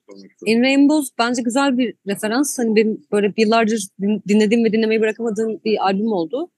In 0.46 0.64
Rainbows 0.64 1.10
bence 1.20 1.42
güzel 1.42 1.78
bir 1.78 1.94
referans. 2.08 2.60
Hani 2.60 2.76
benim 2.76 3.02
böyle 3.12 3.34
yıllardır 3.38 3.88
dinlediğim 4.28 4.66
ve 4.66 4.72
dinlemeyi 4.72 5.02
bırakamadığım 5.02 5.60
bir 5.66 5.86
albüm 5.86 6.12
oldu. 6.12 6.52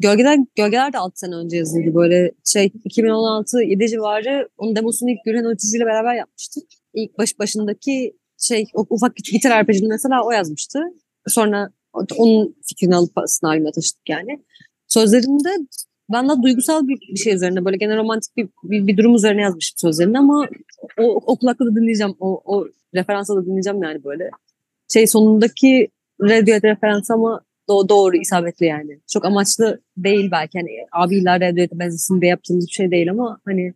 Gölgeler, 0.00 0.38
Gölgeler 0.56 0.92
de 0.92 0.98
6 0.98 1.18
sene 1.18 1.34
önce 1.34 1.56
yazıldı. 1.56 1.94
Böyle 1.94 2.32
şey 2.44 2.66
2016-7 2.66 3.88
civarı 3.88 4.48
onun 4.56 4.76
demosunu 4.76 5.10
ilk 5.10 5.24
Gürhan 5.24 5.44
Ötücü 5.44 5.76
ile 5.76 5.86
beraber 5.86 6.14
yapmıştık. 6.14 6.64
İlk 6.94 7.18
baş 7.18 7.38
başındaki 7.38 8.16
şey 8.42 8.66
o 8.74 8.86
ufak 8.90 9.16
gitar 9.16 9.50
arpejini 9.50 9.88
mesela 9.88 10.24
o 10.24 10.30
yazmıştı. 10.30 10.78
Sonra 11.28 11.70
onun 12.16 12.56
fikrini 12.68 12.96
alıp 12.96 13.12
albüme 13.42 13.72
taşıdık 13.72 14.08
yani. 14.08 14.42
Sözlerinde 14.88 15.50
ben 16.12 16.28
de 16.28 16.32
duygusal 16.42 16.88
bir, 16.88 17.00
bir 17.14 17.18
şey 17.18 17.34
üzerine 17.34 17.64
böyle 17.64 17.76
genel 17.76 17.96
romantik 17.96 18.36
bir, 18.36 18.48
bir, 18.62 18.86
bir 18.86 18.96
durum 18.96 19.14
üzerine 19.14 19.42
yazmışım 19.42 19.78
sözlerini 19.78 20.18
ama 20.18 20.48
o, 20.98 21.04
o 21.26 21.36
kulakla 21.36 21.66
da 21.66 21.76
dinleyeceğim. 21.76 22.14
O, 22.20 22.42
o 22.44 22.66
referansa 22.94 23.36
da 23.36 23.46
dinleyeceğim 23.46 23.82
yani 23.82 24.04
böyle. 24.04 24.30
Şey 24.92 25.06
sonundaki 25.06 25.88
Radiohead 26.22 26.64
referans 26.64 27.10
ama 27.10 27.40
do 27.68 27.88
doğru 27.88 28.16
isabetli 28.16 28.66
yani. 28.66 29.00
Çok 29.12 29.24
amaçlı 29.24 29.80
değil 29.96 30.30
belki. 30.30 30.58
Hani 30.58 30.70
abiler 30.92 31.40
Radiohead'e 31.40 31.78
benzesin 31.78 32.20
diye 32.20 32.30
yaptığımız 32.30 32.66
bir 32.66 32.72
şey 32.72 32.90
değil 32.90 33.10
ama 33.10 33.38
hani 33.44 33.74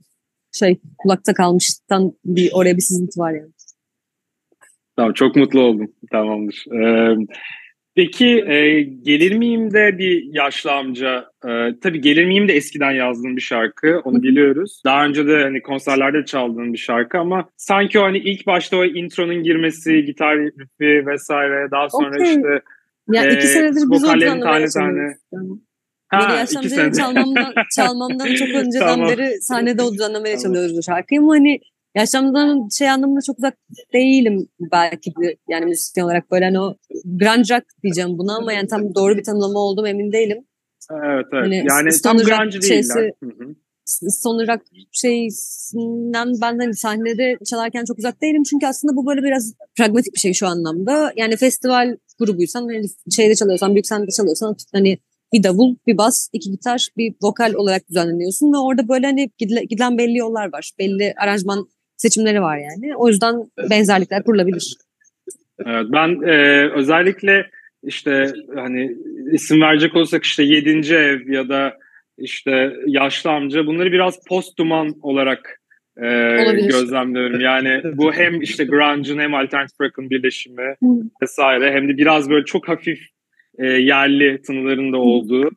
şey 0.53 0.81
kulakta 0.99 1.35
kalmıştan 1.35 2.13
bir 2.25 2.51
oraya 2.53 2.77
bir 2.77 2.83
sızıntı 2.83 3.21
var 3.21 3.33
yani. 3.33 3.51
Tamam 4.97 5.13
çok 5.13 5.37
mutlu 5.37 5.61
oldum. 5.61 5.93
Tamamdır. 6.13 6.65
Ee, 6.73 7.17
peki 7.95 8.27
e, 8.27 8.83
Gelir 8.83 9.37
miyim 9.37 9.73
de 9.73 9.99
bir 9.99 10.35
yaşlı 10.35 10.73
amca. 10.73 11.25
E, 11.49 11.51
tabii 11.83 12.01
Gelir 12.01 12.25
miyim 12.25 12.49
de 12.49 12.53
eskiden 12.53 12.91
yazdığım 12.91 13.37
bir 13.37 13.41
şarkı. 13.41 14.01
Onu 14.05 14.23
biliyoruz. 14.23 14.83
Daha 14.85 15.07
önce 15.07 15.27
de 15.27 15.43
hani 15.43 15.63
konserlerde 15.63 16.25
çaldığım 16.25 16.73
bir 16.73 16.79
şarkı 16.79 17.19
ama 17.19 17.49
sanki 17.57 17.99
o 17.99 18.03
hani 18.03 18.19
ilk 18.19 18.47
başta 18.47 18.77
o 18.77 18.85
intronun 18.85 19.43
girmesi, 19.43 20.05
gitar 20.05 20.39
rifi 20.39 21.07
vesaire 21.07 21.71
daha 21.71 21.91
sonra 21.91 22.09
okay. 22.09 22.35
işte 22.35 22.63
ya 23.13 23.25
e, 23.25 23.35
iki 23.35 23.47
senedir 23.47 23.83
biz 23.91 24.05
o 24.05 24.07
tane 24.07 24.67
tane. 24.69 25.15
Ha, 26.09 26.43
iki 26.43 26.71
senedir. 26.71 26.99
çalmamdan, 26.99 27.55
çalmamdan 27.77 28.35
çok 28.35 28.49
önceden 28.55 28.87
tamam. 28.87 29.09
beri 29.09 29.41
sahnede 29.41 29.83
o 29.83 29.93
düzenlemeye 29.93 30.39
çalıyoruz 30.39 30.77
bu 30.77 30.83
şarkıyı 30.83 31.21
ama 31.21 31.35
hani 31.35 31.61
yaşamdan 31.97 32.69
şey 32.79 32.91
anlamında 32.91 33.21
çok 33.27 33.39
uzak 33.39 33.55
değilim 33.93 34.49
belki 34.73 35.11
de, 35.11 35.37
yani 35.49 35.65
müzisyen 35.65 36.05
olarak 36.05 36.31
böyle 36.31 36.45
hani 36.45 36.61
o 36.61 36.77
grunge 37.05 37.55
rock 37.55 37.65
diyeceğim 37.83 38.19
buna 38.19 38.37
ama 38.37 38.53
yani 38.53 38.69
tam 38.69 38.95
doğru 38.95 39.17
bir 39.17 39.25
tanımlama 39.25 39.59
oldum 39.59 39.87
emin 39.87 40.13
değilim. 40.13 40.39
Evet 40.91 41.27
evet. 41.33 41.45
Hani 41.45 41.57
yani 41.57 41.89
tam 42.03 42.17
grunge 42.17 42.61
değiller. 42.61 43.13
Son 44.23 44.39
rock 44.49 44.63
şeysinden 44.93 46.33
ben 46.43 46.59
hani 46.59 46.75
sahnede 46.75 47.37
çalarken 47.51 47.85
çok 47.85 47.99
uzak 47.99 48.23
değilim 48.23 48.43
çünkü 48.43 48.67
aslında 48.67 48.97
bu 48.97 49.07
böyle 49.07 49.23
biraz 49.23 49.55
pragmatik 49.79 50.15
bir 50.15 50.21
şey 50.21 50.33
şu 50.33 50.47
anlamda. 50.47 51.13
Yani 51.17 51.37
festival 51.37 51.97
grubuysan 52.19 52.61
hani 52.63 52.87
şeyde 53.11 53.35
çalıyorsan 53.35 53.75
büyük 53.75 53.87
sahnede 53.87 54.11
çalıyorsan 54.11 54.57
hani 54.73 54.99
bir 55.33 55.43
davul, 55.43 55.77
bir 55.87 55.99
bas, 55.99 56.29
iki 56.33 56.51
gitar, 56.51 56.89
bir 56.97 57.15
vokal 57.23 57.55
olarak 57.55 57.89
düzenleniyorsun 57.89 58.53
ve 58.53 58.59
orada 58.59 58.89
böyle 58.89 59.07
hani 59.07 59.31
gidilen 59.39 59.99
belli 59.99 60.17
yollar 60.17 60.53
var. 60.53 60.73
Belli 60.79 61.15
aranjman 61.17 61.67
seçimleri 61.97 62.43
var 62.43 62.59
yani. 62.59 62.97
O 62.97 63.09
yüzden 63.09 63.35
benzerlikler 63.71 64.23
kurulabilir. 64.23 64.77
Evet, 65.67 65.87
ben 65.93 66.29
e, 66.29 66.69
özellikle 66.71 67.51
işte 67.83 68.33
hani 68.55 68.97
isim 69.33 69.61
verecek 69.61 69.97
olsak 69.97 70.25
işte 70.25 70.43
yedinci 70.43 70.95
ev 70.95 71.29
ya 71.29 71.49
da 71.49 71.79
işte 72.19 72.73
yaşlı 72.87 73.31
amca 73.31 73.67
bunları 73.67 73.93
biraz 73.93 74.25
post 74.29 74.59
duman 74.59 74.95
olarak 75.03 75.61
e, 75.97 76.07
gözlemliyorum. 76.69 77.41
Yani 77.41 77.83
bu 77.85 78.13
hem 78.13 78.43
işte 78.43 78.65
grunge'ın 78.65 79.19
hem 79.19 79.35
alternatif 79.35 79.81
rock'ın 79.81 80.11
birleşimi 80.11 80.75
vesaire 81.23 81.73
hem 81.73 81.89
de 81.89 81.97
biraz 81.97 82.31
böyle 82.31 82.45
çok 82.45 82.69
hafif 82.69 83.01
e, 83.59 83.67
yerli 83.67 84.43
tınıların 84.43 84.93
da 84.93 84.97
olduğu 84.97 85.51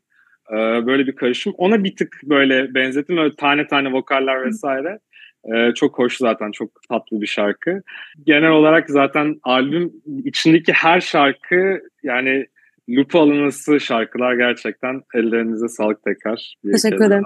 e, 0.51 0.55
böyle 0.85 1.07
bir 1.07 1.15
karışım. 1.15 1.53
Ona 1.57 1.83
bir 1.83 1.95
tık 1.95 2.21
böyle 2.23 2.73
benzettim. 2.73 3.17
Öyle 3.17 3.35
tane 3.35 3.67
tane 3.67 3.91
vokaller 3.91 4.45
vesaire. 4.45 4.99
E, 5.45 5.73
çok 5.73 5.99
hoş 5.99 6.17
zaten. 6.17 6.51
Çok 6.51 6.71
tatlı 6.89 7.21
bir 7.21 7.27
şarkı. 7.27 7.81
Genel 8.25 8.51
olarak 8.51 8.89
zaten 8.89 9.39
albüm 9.43 9.93
içindeki 10.25 10.73
her 10.73 11.01
şarkı 11.01 11.81
yani 12.03 12.45
loop 12.89 13.15
alınması 13.15 13.79
şarkılar 13.79 14.33
gerçekten 14.33 15.01
ellerinize 15.15 15.67
sağlık 15.67 16.03
tekrar. 16.03 16.55
Teşekkür 16.71 17.05
ederim. 17.05 17.23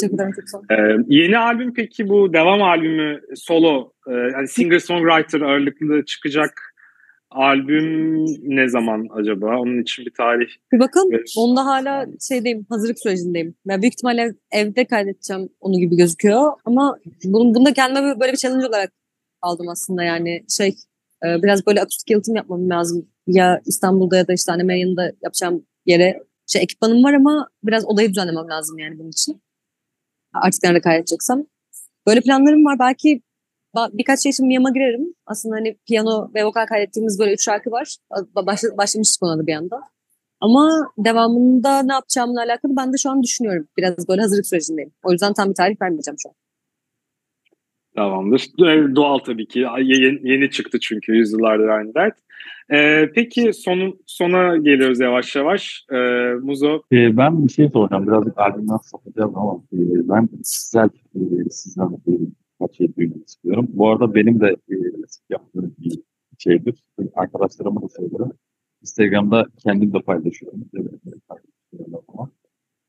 Teşekkür 0.00 0.14
ederim. 0.14 0.32
Çok 0.36 0.48
sağ 0.48 0.74
ee, 0.74 0.96
yeni 1.08 1.38
albüm 1.38 1.74
peki 1.74 2.08
bu 2.08 2.32
devam 2.32 2.62
albümü 2.62 3.20
solo 3.34 3.92
e, 4.08 4.12
yani 4.12 4.48
singer 4.48 4.78
songwriter 4.78 5.40
ağırlıklı 5.40 6.04
çıkacak 6.04 6.75
albüm 7.36 8.24
ne 8.56 8.68
zaman 8.68 9.08
acaba? 9.10 9.46
Onun 9.46 9.82
için 9.82 10.06
bir 10.06 10.12
tarih. 10.14 10.48
Bir 10.72 10.78
bakın. 10.78 11.10
Ver. 11.12 11.34
Onda 11.36 11.66
hala 11.66 12.06
şeydeyim, 12.28 12.66
hazırlık 12.68 12.98
sürecindeyim. 12.98 13.54
Ben 13.66 13.82
büyük 13.82 13.94
ihtimalle 13.94 14.34
evde 14.50 14.84
kaydedeceğim 14.84 15.48
onu 15.60 15.78
gibi 15.78 15.96
gözüküyor. 15.96 16.52
Ama 16.64 16.98
bunu, 17.24 17.54
bunu 17.54 17.66
da 17.66 17.72
kendime 17.72 18.20
böyle 18.20 18.32
bir 18.32 18.36
challenge 18.36 18.66
olarak 18.66 18.92
aldım 19.42 19.68
aslında 19.68 20.02
yani 20.02 20.44
şey 20.48 20.68
e, 21.24 21.42
biraz 21.42 21.66
böyle 21.66 21.82
akustik 21.82 22.10
yalıtım 22.10 22.36
yapmam 22.36 22.70
lazım. 22.70 23.08
Ya 23.26 23.60
İstanbul'da 23.66 24.16
ya 24.16 24.28
da 24.28 24.32
işte 24.32 24.52
annemin 24.52 24.74
yanında 24.74 25.12
yapacağım 25.22 25.66
yere 25.86 26.22
şey 26.46 26.62
ekipmanım 26.62 27.04
var 27.04 27.12
ama 27.14 27.48
biraz 27.62 27.86
odayı 27.86 28.10
düzenlemem 28.10 28.48
lazım 28.48 28.78
yani 28.78 28.98
bunun 28.98 29.10
için. 29.10 29.42
Artık 30.32 30.62
nerede 30.62 30.80
kaydedeceksem. 30.80 31.44
Böyle 32.06 32.20
planlarım 32.20 32.64
var. 32.64 32.78
Belki 32.78 33.22
birkaç 33.92 34.20
şey 34.20 34.30
için 34.30 34.46
Miyam'a 34.46 34.70
girerim. 34.70 35.14
Aslında 35.26 35.56
hani 35.56 35.76
piyano 35.88 36.30
ve 36.34 36.44
vokal 36.44 36.66
kaydettiğimiz 36.66 37.18
böyle 37.18 37.32
üç 37.32 37.44
şarkı 37.44 37.70
var. 37.70 37.96
Başla, 38.46 38.76
başlamıştık 38.76 39.22
ona 39.22 39.38
da 39.38 39.46
bir 39.46 39.54
anda. 39.54 39.80
Ama 40.40 40.70
devamında 40.98 41.82
ne 41.82 41.92
yapacağımla 41.92 42.40
alakalı 42.40 42.76
ben 42.76 42.92
de 42.92 42.96
şu 42.96 43.10
an 43.10 43.22
düşünüyorum. 43.22 43.68
Biraz 43.76 44.08
böyle 44.08 44.20
hazırlık 44.20 44.46
sürecindeyim. 44.46 44.92
O 45.04 45.12
yüzden 45.12 45.32
tam 45.32 45.48
bir 45.50 45.54
tarih 45.54 45.82
vermeyeceğim 45.82 46.16
şu 46.22 46.28
an. 46.28 46.34
Tamamdır. 47.96 48.46
Doğal 48.96 49.18
tabii 49.18 49.48
ki. 49.48 49.58
Yeni, 49.78 50.30
yeni 50.30 50.50
çıktı 50.50 50.78
çünkü 50.80 51.12
yüzyıllardır 51.12 51.68
aynı 51.68 51.94
dert. 51.94 52.16
Ee, 52.72 53.10
peki 53.14 53.52
sonun, 53.52 54.00
sona 54.06 54.56
geliyoruz 54.56 55.00
yavaş 55.00 55.36
yavaş. 55.36 55.86
Ee, 55.92 55.96
Muzo? 56.42 56.82
Ee, 56.92 57.16
ben 57.16 57.46
bir 57.46 57.52
şey 57.52 57.68
soracağım. 57.68 58.06
Birazcık 58.06 58.38
albümden 58.38 58.76
sapacağım 58.76 59.38
ama 59.38 59.62
e, 59.72 59.78
ben 60.08 60.26
kişisel 60.26 60.88
e, 61.14 61.50
sizden 61.50 61.86
e, 61.86 62.12
şey 62.76 62.96
duymak 62.96 63.28
istiyorum. 63.28 63.66
Bu 63.68 63.88
arada 63.88 64.14
benim 64.14 64.40
de 64.40 64.46
e, 64.46 64.74
yaptığım 65.30 65.74
bir 65.78 66.02
şeydir. 66.38 66.84
Arkadaşlarıma 67.14 67.82
da 67.82 67.88
söylerim. 67.88 68.32
Instagram'da 68.82 69.46
kendim 69.58 69.94
de 69.94 69.98
paylaşıyorum. 69.98 70.64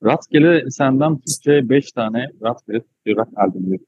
Rastgele 0.04 0.72
senden 0.72 1.18
Türkçe 1.18 1.70
5 1.70 1.92
tane 1.92 2.26
rastgele 2.44 2.80
Türkçe 2.80 3.16
rock 3.22 3.30
albümleri 3.36 3.82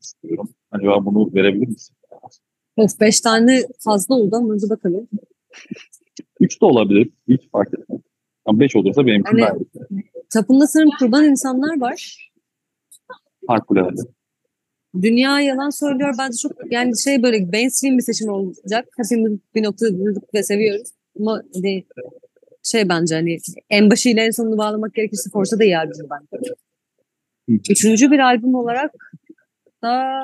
istiyorum. 0.00 0.48
Acaba 0.70 1.04
bunu 1.04 1.34
verebilir 1.34 1.68
misin? 1.68 1.96
Of 2.76 3.00
5 3.00 3.20
tane 3.20 3.62
fazla 3.78 4.14
oldu 4.14 4.36
ama 4.36 4.54
hadi 4.54 4.70
bakalım. 4.70 5.08
3 6.40 6.60
de 6.60 6.64
olabilir. 6.64 7.10
Hiç 7.28 7.50
fark 7.50 7.74
etmez. 7.74 8.00
Ama 8.44 8.60
5 8.60 8.76
olursa 8.76 9.06
benim 9.06 9.20
için 9.20 9.36
yani, 9.36 9.66
Tapında 10.30 10.66
sanırım 10.66 10.90
kurban 10.98 11.24
insanlar 11.24 11.80
var. 11.80 12.30
Harikulade. 13.46 14.00
Dünya 15.02 15.40
yalan 15.40 15.70
söylüyor. 15.70 16.14
Bence 16.18 16.38
çok 16.42 16.72
yani 16.72 17.02
şey 17.04 17.22
böyle 17.22 17.38
mainstream 17.38 17.98
bir 17.98 18.02
seçim 18.02 18.28
olacak. 18.28 18.88
Hepimiz 18.96 19.40
bir 19.54 19.62
noktada 19.62 19.98
duyduk 19.98 20.34
ve 20.34 20.42
seviyoruz. 20.42 20.88
Ama 21.20 21.42
hani 21.54 21.84
şey 22.62 22.88
bence 22.88 23.14
hani 23.14 23.38
en 23.70 23.90
başıyla 23.90 24.22
en 24.22 24.30
sonunu 24.30 24.58
bağlamak 24.58 24.94
gerekirse 24.94 25.30
Forza 25.30 25.58
da 25.58 25.64
iyi 25.64 25.78
albüm 25.78 26.06
bence. 26.10 26.54
Üçüncü 27.70 28.10
bir 28.10 28.18
albüm 28.18 28.54
olarak 28.54 28.92
da 29.82 30.22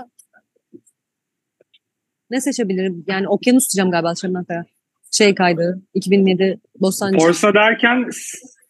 ne 2.31 2.41
seçebilirim? 2.41 3.05
Yani 3.07 3.29
Okyanus 3.29 3.73
diyeceğim 3.73 3.91
galiba 3.91 4.15
Şebnem 4.15 4.45
Ferah. 4.45 4.65
Şey 5.11 5.35
kaydı 5.35 5.83
2007 5.95 6.61
Bostancı. 6.81 7.19
Forza 7.19 7.55
derken 7.55 8.11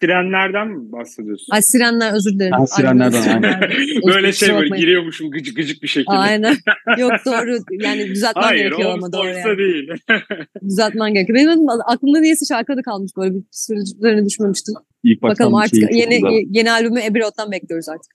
Sirenlerden 0.02 0.68
mi 0.68 0.92
bahsediyorsun? 0.92 1.46
Ay 1.52 1.62
sirenler 1.62 2.14
özür 2.14 2.32
dilerim. 2.32 2.52
Ha, 2.52 2.66
sirenlerden 2.66 3.22
aynen. 3.22 3.60
böyle 4.06 4.32
şey 4.32 4.54
böyle 4.54 4.76
giriyormuşum 4.76 5.30
gıcık 5.30 5.56
gıcık 5.56 5.82
bir 5.82 5.88
şekilde. 5.88 6.16
Aynen. 6.16 6.56
Yok 6.98 7.12
doğru 7.26 7.58
yani 7.70 8.08
düzeltmen 8.08 8.42
Hayır, 8.42 8.64
gerekiyor 8.64 8.90
ama 8.90 9.12
doğru 9.12 9.28
yani. 9.28 9.58
değil. 9.58 9.88
Düzeltmen 10.68 11.14
gerekiyor. 11.14 11.38
Benim 11.38 11.68
aklımda 11.68 12.20
niyeyse 12.20 12.44
şarkı 12.54 12.76
da 12.76 12.82
kalmış 12.82 13.12
böyle 13.16 13.34
bir 13.34 13.42
sürü 13.50 13.78
üzerine 13.78 14.26
düşmemiştim. 14.26 14.74
İlk 15.04 15.22
Bakalım 15.22 15.54
artık 15.54 15.94
yeni 15.94 16.14
güzel. 16.14 16.42
yeni 16.50 16.72
albümü 16.72 17.00
Road'dan 17.00 17.52
bekliyoruz 17.52 17.88
artık. 17.88 18.12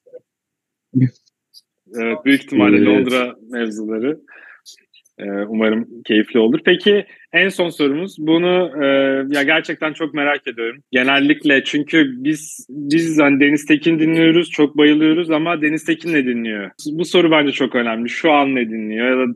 evet 1.96 2.18
büyük 2.26 2.44
ihtimalle 2.44 2.86
Londra 2.86 3.36
mevzuları. 3.50 4.20
Ee, 5.20 5.32
umarım 5.48 5.88
keyifli 6.08 6.40
olur. 6.40 6.60
Peki 6.66 7.06
en 7.34 7.50
son 7.50 7.70
sorumuz 7.70 8.16
bunu 8.20 8.84
e, 8.84 8.88
ya 9.30 9.44
gerçekten 9.44 9.94
çok 9.94 10.14
merak 10.14 10.48
ediyorum. 10.48 10.82
Genellikle 10.92 11.64
çünkü 11.64 12.06
biz 12.10 12.68
biz 12.70 13.20
hani 13.20 13.40
Deniz 13.40 13.66
Tekin 13.66 14.00
dinliyoruz, 14.00 14.50
çok 14.50 14.78
bayılıyoruz 14.78 15.32
ama 15.32 15.62
Deniz 15.62 15.86
Tekin 15.86 16.14
ne 16.14 16.26
dinliyor? 16.26 16.72
Bu 16.92 17.06
soru 17.06 17.32
bence 17.32 17.52
çok 17.52 17.76
önemli. 17.76 18.10
Şu 18.10 18.32
an 18.32 18.56
ne 18.56 18.70
dinliyor 18.70 19.10
ya 19.10 19.28
da 19.28 19.34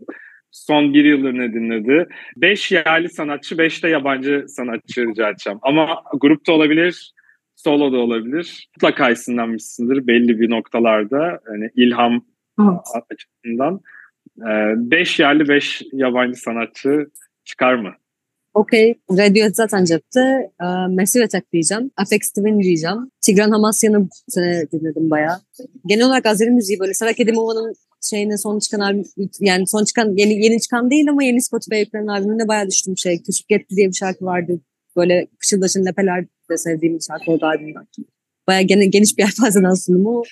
son 0.52 0.94
bir 0.94 1.06
yıldır 1.06 1.34
ne 1.34 1.54
dinledi? 1.54 2.08
Beş 2.38 2.72
yerli 2.72 3.10
sanatçı, 3.10 3.58
beş 3.58 3.84
de 3.84 3.88
yabancı 3.88 4.46
sanatçı 4.48 5.08
rica 5.08 5.30
edeceğim. 5.30 5.60
Ama 5.62 6.04
grupta 6.14 6.54
olabilir, 6.54 7.12
solo 7.56 7.94
da 7.94 7.98
olabilir. 7.98 8.68
Mutlaka 8.76 9.10
isimlenmişsindir 9.10 10.08
belli 10.08 10.40
bir 10.40 10.50
noktalarda. 10.50 11.40
Yani 11.52 11.70
ilham 11.76 12.26
evet. 12.62 12.80
açısından. 13.12 13.82
Ee, 14.40 14.74
beş 14.78 15.20
yerli 15.20 15.48
beş 15.48 15.82
yabancı 15.94 16.40
sanatçı 16.40 17.06
çıkar 17.52 17.76
mı? 17.76 17.92
Okey. 18.54 18.96
Radiohead 19.12 19.54
zaten 19.54 19.86
cepte. 19.86 20.20
Ee, 20.62 20.66
Massive 20.90 21.24
Attack 21.24 21.52
diyeceğim. 21.54 21.92
Afex 21.98 22.20
Twin 22.20 22.60
diyeceğim. 22.62 23.12
Tigran 23.22 23.52
Hamasyan'ı 23.52 24.10
sene 24.28 24.72
dinledim 24.72 25.10
bayağı. 25.10 25.38
Genel 25.86 26.06
olarak 26.06 26.26
Azeri 26.26 26.50
müziği 26.52 26.80
böyle 26.80 26.94
Sarak 26.94 27.20
Edimova'nın 27.20 27.74
şeyine 28.10 28.38
son 28.38 28.60
çıkan 28.60 28.80
albüm 28.80 29.06
yani 29.40 29.68
son 29.68 29.84
çıkan 29.84 30.18
yeni 30.18 30.46
yeni 30.46 30.62
çıkan 30.62 30.90
değil 30.90 31.10
ama 31.10 31.24
yeni 31.24 31.42
Spotify 31.42 31.80
yüklenen 31.80 32.08
albümüne 32.08 32.48
bayağı 32.48 32.68
düştüm 32.68 32.98
şey. 32.98 33.24
Küçük 33.24 33.48
Getli 33.48 33.76
diye 33.76 33.88
bir 33.88 33.94
şarkı 33.94 34.26
vardı. 34.26 34.60
Böyle 34.96 35.28
Kışıldaş'ın 35.40 35.86
Lepeler 35.86 36.26
de 36.52 36.58
sevdiğim 36.58 36.96
bir 36.96 37.04
şarkı 37.04 37.32
oldu 37.32 37.46
albümden. 37.46 37.88
Bayağı 38.48 38.64
geniş 38.64 39.18
bir 39.18 39.24
yelpazeden 39.24 39.74
sunumu. 39.74 40.24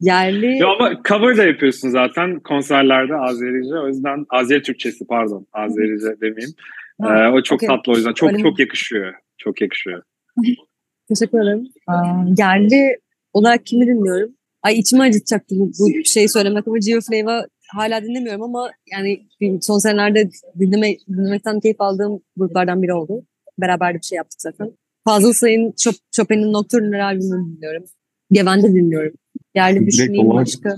Yerli... 0.00 0.58
Ya 0.58 0.68
ama 0.68 1.02
cover 1.08 1.36
da 1.36 1.44
yapıyorsun 1.44 1.88
zaten 1.88 2.40
konserlerde 2.40 3.14
Azerice. 3.16 3.74
O 3.74 3.88
yüzden 3.88 4.26
Azeri 4.30 4.62
Türkçesi 4.62 5.06
pardon. 5.06 5.46
Azerice 5.52 6.20
demeyeyim. 6.20 6.54
Ha, 7.02 7.24
ee, 7.24 7.28
o 7.28 7.42
çok 7.42 7.62
okay. 7.62 7.76
tatlı 7.76 7.92
o 7.92 7.96
yüzden. 7.96 8.12
Çok 8.12 8.32
Öyle 8.32 8.42
çok 8.42 8.58
yakışıyor. 8.58 9.14
Çok 9.38 9.60
yakışıyor. 9.60 10.02
Teşekkür 11.08 11.38
ederim. 11.42 11.68
Aa, 11.86 12.24
yerli 12.38 12.98
olarak 13.32 13.66
kimi 13.66 13.86
dinliyorum? 13.86 14.34
Ay 14.62 14.78
içimi 14.78 15.02
acıtacaktı 15.02 15.54
bu, 15.58 15.70
bu 15.80 16.04
şeyi 16.04 16.28
söylemek 16.28 16.68
ama 16.68 16.78
Gio 16.78 17.00
Flava 17.00 17.46
hala 17.68 18.02
dinlemiyorum 18.02 18.42
ama 18.42 18.70
yani 18.92 19.26
son 19.60 19.78
senelerde 19.78 20.30
dinleme, 20.58 20.96
dinlemekten 21.08 21.60
keyif 21.60 21.80
aldığım 21.80 22.22
gruplardan 22.36 22.82
biri 22.82 22.92
oldu. 22.92 23.26
Beraber 23.58 23.94
bir 23.94 24.02
şey 24.02 24.16
yaptık 24.16 24.40
zaten. 24.40 24.72
Fazıl 25.04 25.32
Say'ın 25.32 25.74
Chopin'in 26.16 26.52
Nocturne'ler 26.52 27.00
albümünü 27.00 27.56
dinliyorum. 27.56 27.84
Geven'de 28.32 28.68
dinliyorum. 28.68 29.12
Yerli 29.54 29.86
düşüneyim 29.86 30.30
başka. 30.30 30.76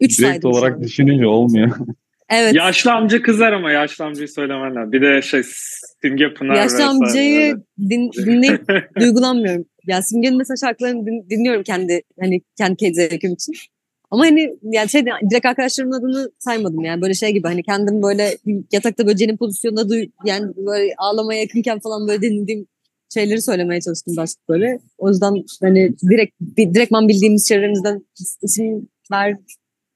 Üç 0.00 0.18
Direkt 0.18 0.44
olarak 0.44 0.82
düşününce 0.82 1.26
olmuyor. 1.26 1.76
Evet. 2.30 2.54
Yaşlı 2.54 2.92
amca 2.92 3.22
kızar 3.22 3.52
ama 3.52 3.70
yaşlı 3.72 4.04
amcayı 4.04 4.28
söylemen 4.28 4.92
Bir 4.92 5.02
de 5.02 5.22
şey 5.22 5.42
Simge 6.02 6.34
Pınar 6.34 6.54
Yaşlı 6.54 6.84
amcayı 6.84 7.56
din, 7.90 8.10
dinleyip 8.12 8.62
duygulanmıyorum. 9.00 9.64
Ya 9.86 10.02
Simge'nin 10.02 10.38
mesela 10.38 10.56
şarkılarını 10.56 11.06
din, 11.06 11.30
dinliyorum 11.30 11.62
kendi 11.62 12.02
hani 12.20 12.40
kendi 12.58 12.94
zevkim 12.94 13.32
için. 13.32 13.54
Ama 14.10 14.24
hani 14.24 14.56
yani 14.62 14.88
şey 14.88 15.06
direkt 15.30 15.46
arkadaşlarımın 15.46 15.98
adını 15.98 16.30
saymadım 16.38 16.84
yani 16.84 17.02
böyle 17.02 17.14
şey 17.14 17.32
gibi 17.32 17.48
hani 17.48 17.62
kendim 17.62 18.02
böyle 18.02 18.36
yatakta 18.72 19.06
böyle 19.06 19.16
cenin 19.16 19.36
pozisyonunda 19.36 19.88
duy, 19.88 20.06
yani 20.24 20.52
böyle 20.56 20.94
ağlamaya 20.98 21.40
yakınken 21.40 21.78
falan 21.78 22.08
böyle 22.08 22.22
dinlediğim 22.22 22.66
şeyleri 23.14 23.42
söylemeye 23.42 23.80
çalıştım 23.80 24.14
böyle. 24.48 24.78
O 24.98 25.08
yüzden 25.08 25.44
hani 25.62 25.92
direkt 26.10 26.34
direktman 26.56 27.08
bildiğimiz 27.08 27.48
şeylerimizden 27.48 28.06
isim 28.42 28.88
ver 29.12 29.36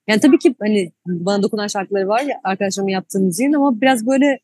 yani 0.08 0.20
tabii 0.20 0.38
ki 0.38 0.54
hani 0.60 0.92
bana 1.06 1.42
dokunan 1.42 1.66
şarkıları 1.66 2.08
var 2.08 2.20
ya 2.20 2.40
arkadaşlarımın 2.44 2.92
yaptığı 2.92 3.20
müziğin 3.20 3.52
ama 3.52 3.80
biraz 3.80 4.06
böyle 4.06 4.38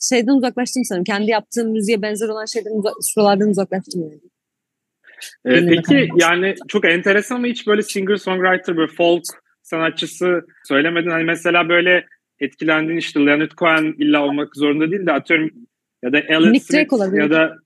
şeyden 0.00 0.32
uzaklaştım 0.32 0.84
sanırım. 0.84 1.04
Kendi 1.04 1.30
yaptığım 1.30 1.70
müziğe 1.70 2.02
benzer 2.02 2.28
olan 2.28 2.44
şeyden 2.44 2.70
uzak, 2.70 2.94
şuralardan 3.14 3.48
uzaklaştım 3.48 4.02
yani. 4.02 4.20
Ee, 5.44 5.66
peki 5.68 6.08
yani 6.16 6.54
çok 6.68 6.84
enteresan 6.84 7.36
ama 7.36 7.46
hiç 7.46 7.66
böyle 7.66 7.82
singer-songwriter, 7.82 8.76
böyle 8.76 8.92
folk 8.92 9.22
sanatçısı 9.62 10.40
söylemedin. 10.68 11.10
Hani 11.10 11.24
mesela 11.24 11.68
böyle 11.68 12.06
etkilendiğin 12.40 12.98
işte 12.98 13.20
Leonard 13.20 13.50
Cohen 13.50 13.94
illa 13.98 14.24
olmak 14.24 14.56
zorunda 14.56 14.90
değil 14.90 15.06
de 15.06 15.12
atıyorum 15.12 15.50
ya 16.04 16.12
da 16.12 16.22
Alan 16.30 16.52
Nick 16.52 16.64
Smith 16.64 17.14
ya 17.14 17.30
da 17.30 17.56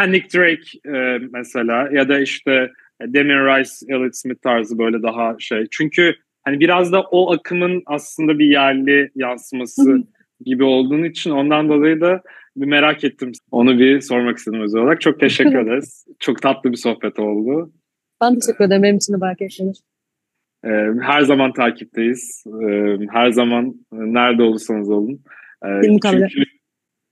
ha, 0.00 0.06
Nick 0.06 0.38
Drake 0.38 0.98
e, 0.98 1.18
mesela 1.32 1.88
ya 1.92 2.08
da 2.08 2.20
işte 2.20 2.70
Damien 3.02 3.46
Rice, 3.46 3.70
Elliot 3.88 4.16
Smith 4.16 4.42
tarzı 4.42 4.78
böyle 4.78 5.02
daha 5.02 5.36
şey. 5.38 5.64
Çünkü 5.70 6.14
hani 6.42 6.60
biraz 6.60 6.92
da 6.92 7.02
o 7.02 7.32
akımın 7.32 7.82
aslında 7.86 8.38
bir 8.38 8.46
yerli 8.46 9.10
yansıması 9.14 10.02
gibi 10.44 10.64
olduğunu 10.64 11.06
için 11.06 11.30
ondan 11.30 11.68
dolayı 11.68 12.00
da 12.00 12.22
bir 12.56 12.66
merak 12.66 13.04
ettim. 13.04 13.32
Onu 13.50 13.78
bir 13.78 14.00
sormak 14.00 14.38
istedim 14.38 14.60
özel 14.60 14.80
olarak. 14.80 15.00
Çok 15.00 15.20
teşekkür 15.20 15.58
ederiz. 15.66 16.06
Çok 16.18 16.42
tatlı 16.42 16.72
bir 16.72 16.76
sohbet 16.76 17.18
oldu. 17.18 17.72
Ben 18.20 18.38
teşekkür 18.38 18.64
ederim. 18.64 18.82
Benim 18.82 18.96
için 18.96 19.12
de 19.12 19.16
merak 19.16 19.42
ettiğiniz. 19.42 19.82
Her 21.02 21.20
zaman 21.20 21.52
takipteyiz. 21.52 22.44
Her 23.10 23.30
zaman 23.30 23.74
nerede 23.92 24.42
olursanız 24.42 24.90
olun. 24.90 25.20
Çünkü 25.84 26.28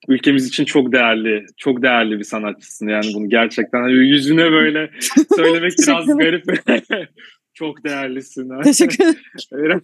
ülkemiz 0.08 0.46
için 0.46 0.64
çok 0.64 0.92
değerli, 0.92 1.46
çok 1.56 1.82
değerli 1.82 2.18
bir 2.18 2.24
sanatçısın. 2.24 2.88
Yani 2.88 3.06
bunu 3.14 3.28
gerçekten 3.28 3.80
hani 3.80 3.92
yüzüne 3.92 4.52
böyle 4.52 4.90
söylemek 5.36 5.72
biraz 5.86 6.06
garip. 6.06 6.44
Çok 7.54 7.84
değerlisin. 7.84 8.50
Teşekkür 8.64 9.04
ederim. 9.52 9.82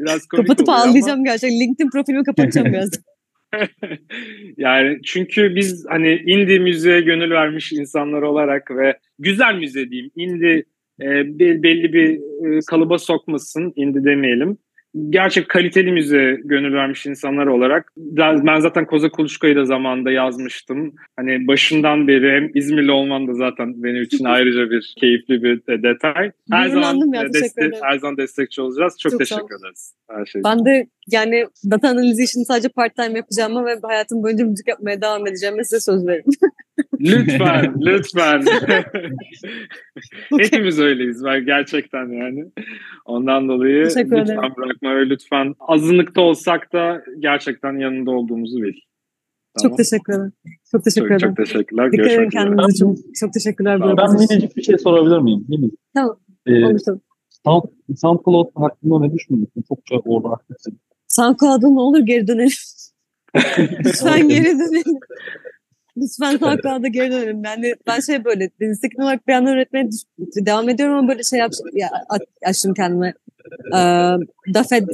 biraz 0.00 0.26
Kapatıp 0.26 0.68
ağlayacağım 0.68 1.18
ama... 1.18 1.24
gerçekten. 1.24 1.60
LinkedIn 1.60 1.90
profilimi 1.90 2.24
kapatacağım 2.24 2.72
biraz. 2.72 2.90
yani 4.56 4.98
çünkü 5.04 5.54
biz 5.56 5.86
hani 5.88 6.14
indie 6.26 6.58
müziğe 6.58 7.00
gönül 7.00 7.30
vermiş 7.30 7.72
insanlar 7.72 8.22
olarak 8.22 8.70
ve 8.70 8.98
güzel 9.18 9.54
müziğe 9.54 9.90
diyeyim. 9.90 10.10
Indie 10.16 10.64
e, 11.00 11.38
belli 11.62 11.92
bir 11.92 12.18
e, 12.46 12.60
kalıba 12.66 12.98
sokmasın, 12.98 13.72
indie 13.76 14.04
demeyelim 14.04 14.58
gerçek 15.08 15.48
kaliteli 15.48 15.92
müziğe 15.92 16.40
gönül 16.44 16.74
vermiş 16.74 17.06
insanlar 17.06 17.46
olarak 17.46 17.92
ben 17.96 18.60
zaten 18.60 18.86
Koza 18.86 19.08
Kuluçka'yı 19.08 19.56
da 19.56 19.64
zamanında 19.64 20.10
yazmıştım. 20.10 20.94
Hani 21.16 21.46
başından 21.46 22.08
beri 22.08 22.36
hem 22.36 22.50
İzmirli 22.54 22.90
olman 22.90 23.28
da 23.28 23.34
zaten 23.34 23.82
benim 23.82 24.02
için 24.02 24.24
ayrıca 24.24 24.70
bir 24.70 24.94
keyifli 25.00 25.42
bir 25.42 25.82
detay. 25.82 26.30
Her 26.50 26.68
zaman 26.68 27.12
ya, 27.14 27.32
destek, 27.32 27.74
her 27.82 27.98
zaman 27.98 28.16
destekçi 28.16 28.62
olacağız. 28.62 28.96
Çok, 28.98 29.12
Çok 29.12 29.20
teşekkür 29.20 29.60
ederiz. 29.60 29.94
Her 30.10 30.26
şey 30.26 30.42
ben 30.44 30.64
de 30.64 30.86
yani 31.10 31.46
data 31.70 31.88
analizi 31.88 32.22
işini 32.22 32.44
sadece 32.44 32.68
part 32.68 32.96
time 32.96 33.18
yapacağımı 33.18 33.66
ve 33.66 33.78
hayatım 33.82 34.22
boyunca 34.22 34.44
müzik 34.44 34.68
yapmaya 34.68 35.02
devam 35.02 35.26
edeceğim 35.26 35.54
size 35.62 35.80
söz 35.80 36.06
veririm. 36.06 36.24
lütfen, 37.00 37.74
lütfen. 37.80 38.42
Hepimiz 40.38 40.80
öyleyiz 40.80 41.24
ben 41.24 41.44
gerçekten 41.44 42.12
yani. 42.12 42.44
Ondan 43.04 43.48
dolayı 43.48 43.84
lütfen 43.84 44.10
bırakma 44.56 44.96
ve 44.96 45.08
lütfen 45.08 45.54
azınlıkta 45.60 46.20
olsak 46.20 46.72
da 46.72 47.02
gerçekten 47.18 47.78
yanında 47.78 48.10
olduğumuzu 48.10 48.62
bil. 48.62 48.72
Tamam. 49.54 49.70
Çok 49.70 49.78
teşekkür 49.78 50.12
ederim. 50.12 50.32
Çok 50.70 50.84
teşekkür 50.84 51.06
ederim. 51.06 51.28
Çok 51.28 51.36
teşekkürler. 51.36 51.92
Dikkat 51.92 52.12
edin 52.12 52.30
kendinize. 52.30 52.78
Çok, 52.78 52.96
çok 53.20 53.32
teşekkürler. 53.32 53.80
Ben, 53.80 53.96
ben 53.96 54.12
minicik 54.12 54.56
bir 54.56 54.62
şey 54.62 54.78
sorabilir 54.78 55.18
miyim? 55.18 55.44
Minicik. 55.48 55.78
Tamam. 55.94 56.16
Ee, 56.46 56.64
Olur 56.64 56.78
tabii. 56.86 57.00
Sound, 57.44 57.62
SoundCloud 57.96 58.50
hakkında 58.54 59.00
ne 59.00 59.12
düşünüyorsun? 59.12 59.64
Çokça 59.68 59.96
orada 59.96 60.28
aktifsin. 60.28 60.80
SoundCloud'a 61.08 61.68
ne 61.68 61.80
olur 61.80 61.98
geri 61.98 62.26
dönelim. 62.26 62.50
Lütfen 63.84 64.28
geri 64.28 64.44
dönelim. 64.44 64.98
Lütfen 66.02 66.36
SoundCloud'a 66.36 66.88
geri 66.88 67.10
dönelim. 67.10 67.42
Ben 67.42 67.62
de 67.62 67.76
ben 67.86 68.00
şey 68.00 68.24
böyle 68.24 68.50
deniz 68.60 68.80
teknik 68.80 69.00
olarak 69.00 69.28
bir 69.28 69.32
yandan 69.32 69.54
öğretmeye 69.54 69.88
devam 70.46 70.68
ediyorum 70.68 70.96
ama 70.96 71.08
böyle 71.08 71.22
şey 71.22 71.38
yap, 71.38 71.52
ya, 71.72 71.90
açtım 72.46 72.74
kendime. 72.74 73.14
Ee, 73.74 73.80
Dafed 74.54 74.88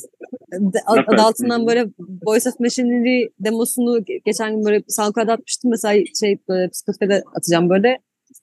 adı 0.86 1.22
altından 1.22 1.66
böyle 1.66 1.86
Voice 2.26 2.48
of 2.48 2.60
Machinery 2.60 3.28
demosunu 3.40 4.04
geçen 4.24 4.56
gün 4.56 4.64
böyle 4.64 4.82
SoundCloud'a 4.88 5.32
atmıştım. 5.32 5.70
Mesela 5.70 6.04
şey 6.20 6.38
böyle 6.48 6.70
Spotify'da 6.72 7.22
atacağım 7.34 7.70
böyle 7.70 7.98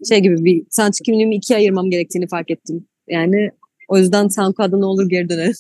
şey 0.09 0.20
gibi 0.20 0.45
bir 0.45 0.64
sanatçı 0.70 1.03
kimliğimi 1.03 1.36
ikiye 1.36 1.59
ayırmam 1.59 1.89
gerektiğini 1.89 2.28
fark 2.28 2.51
ettim. 2.51 2.88
Yani 3.07 3.49
o 3.88 3.97
yüzden 3.97 4.28
SoundCloud'a 4.28 4.78
ne 4.78 4.86
olur 4.86 5.09
geri 5.09 5.30
dönelim. 5.30 5.53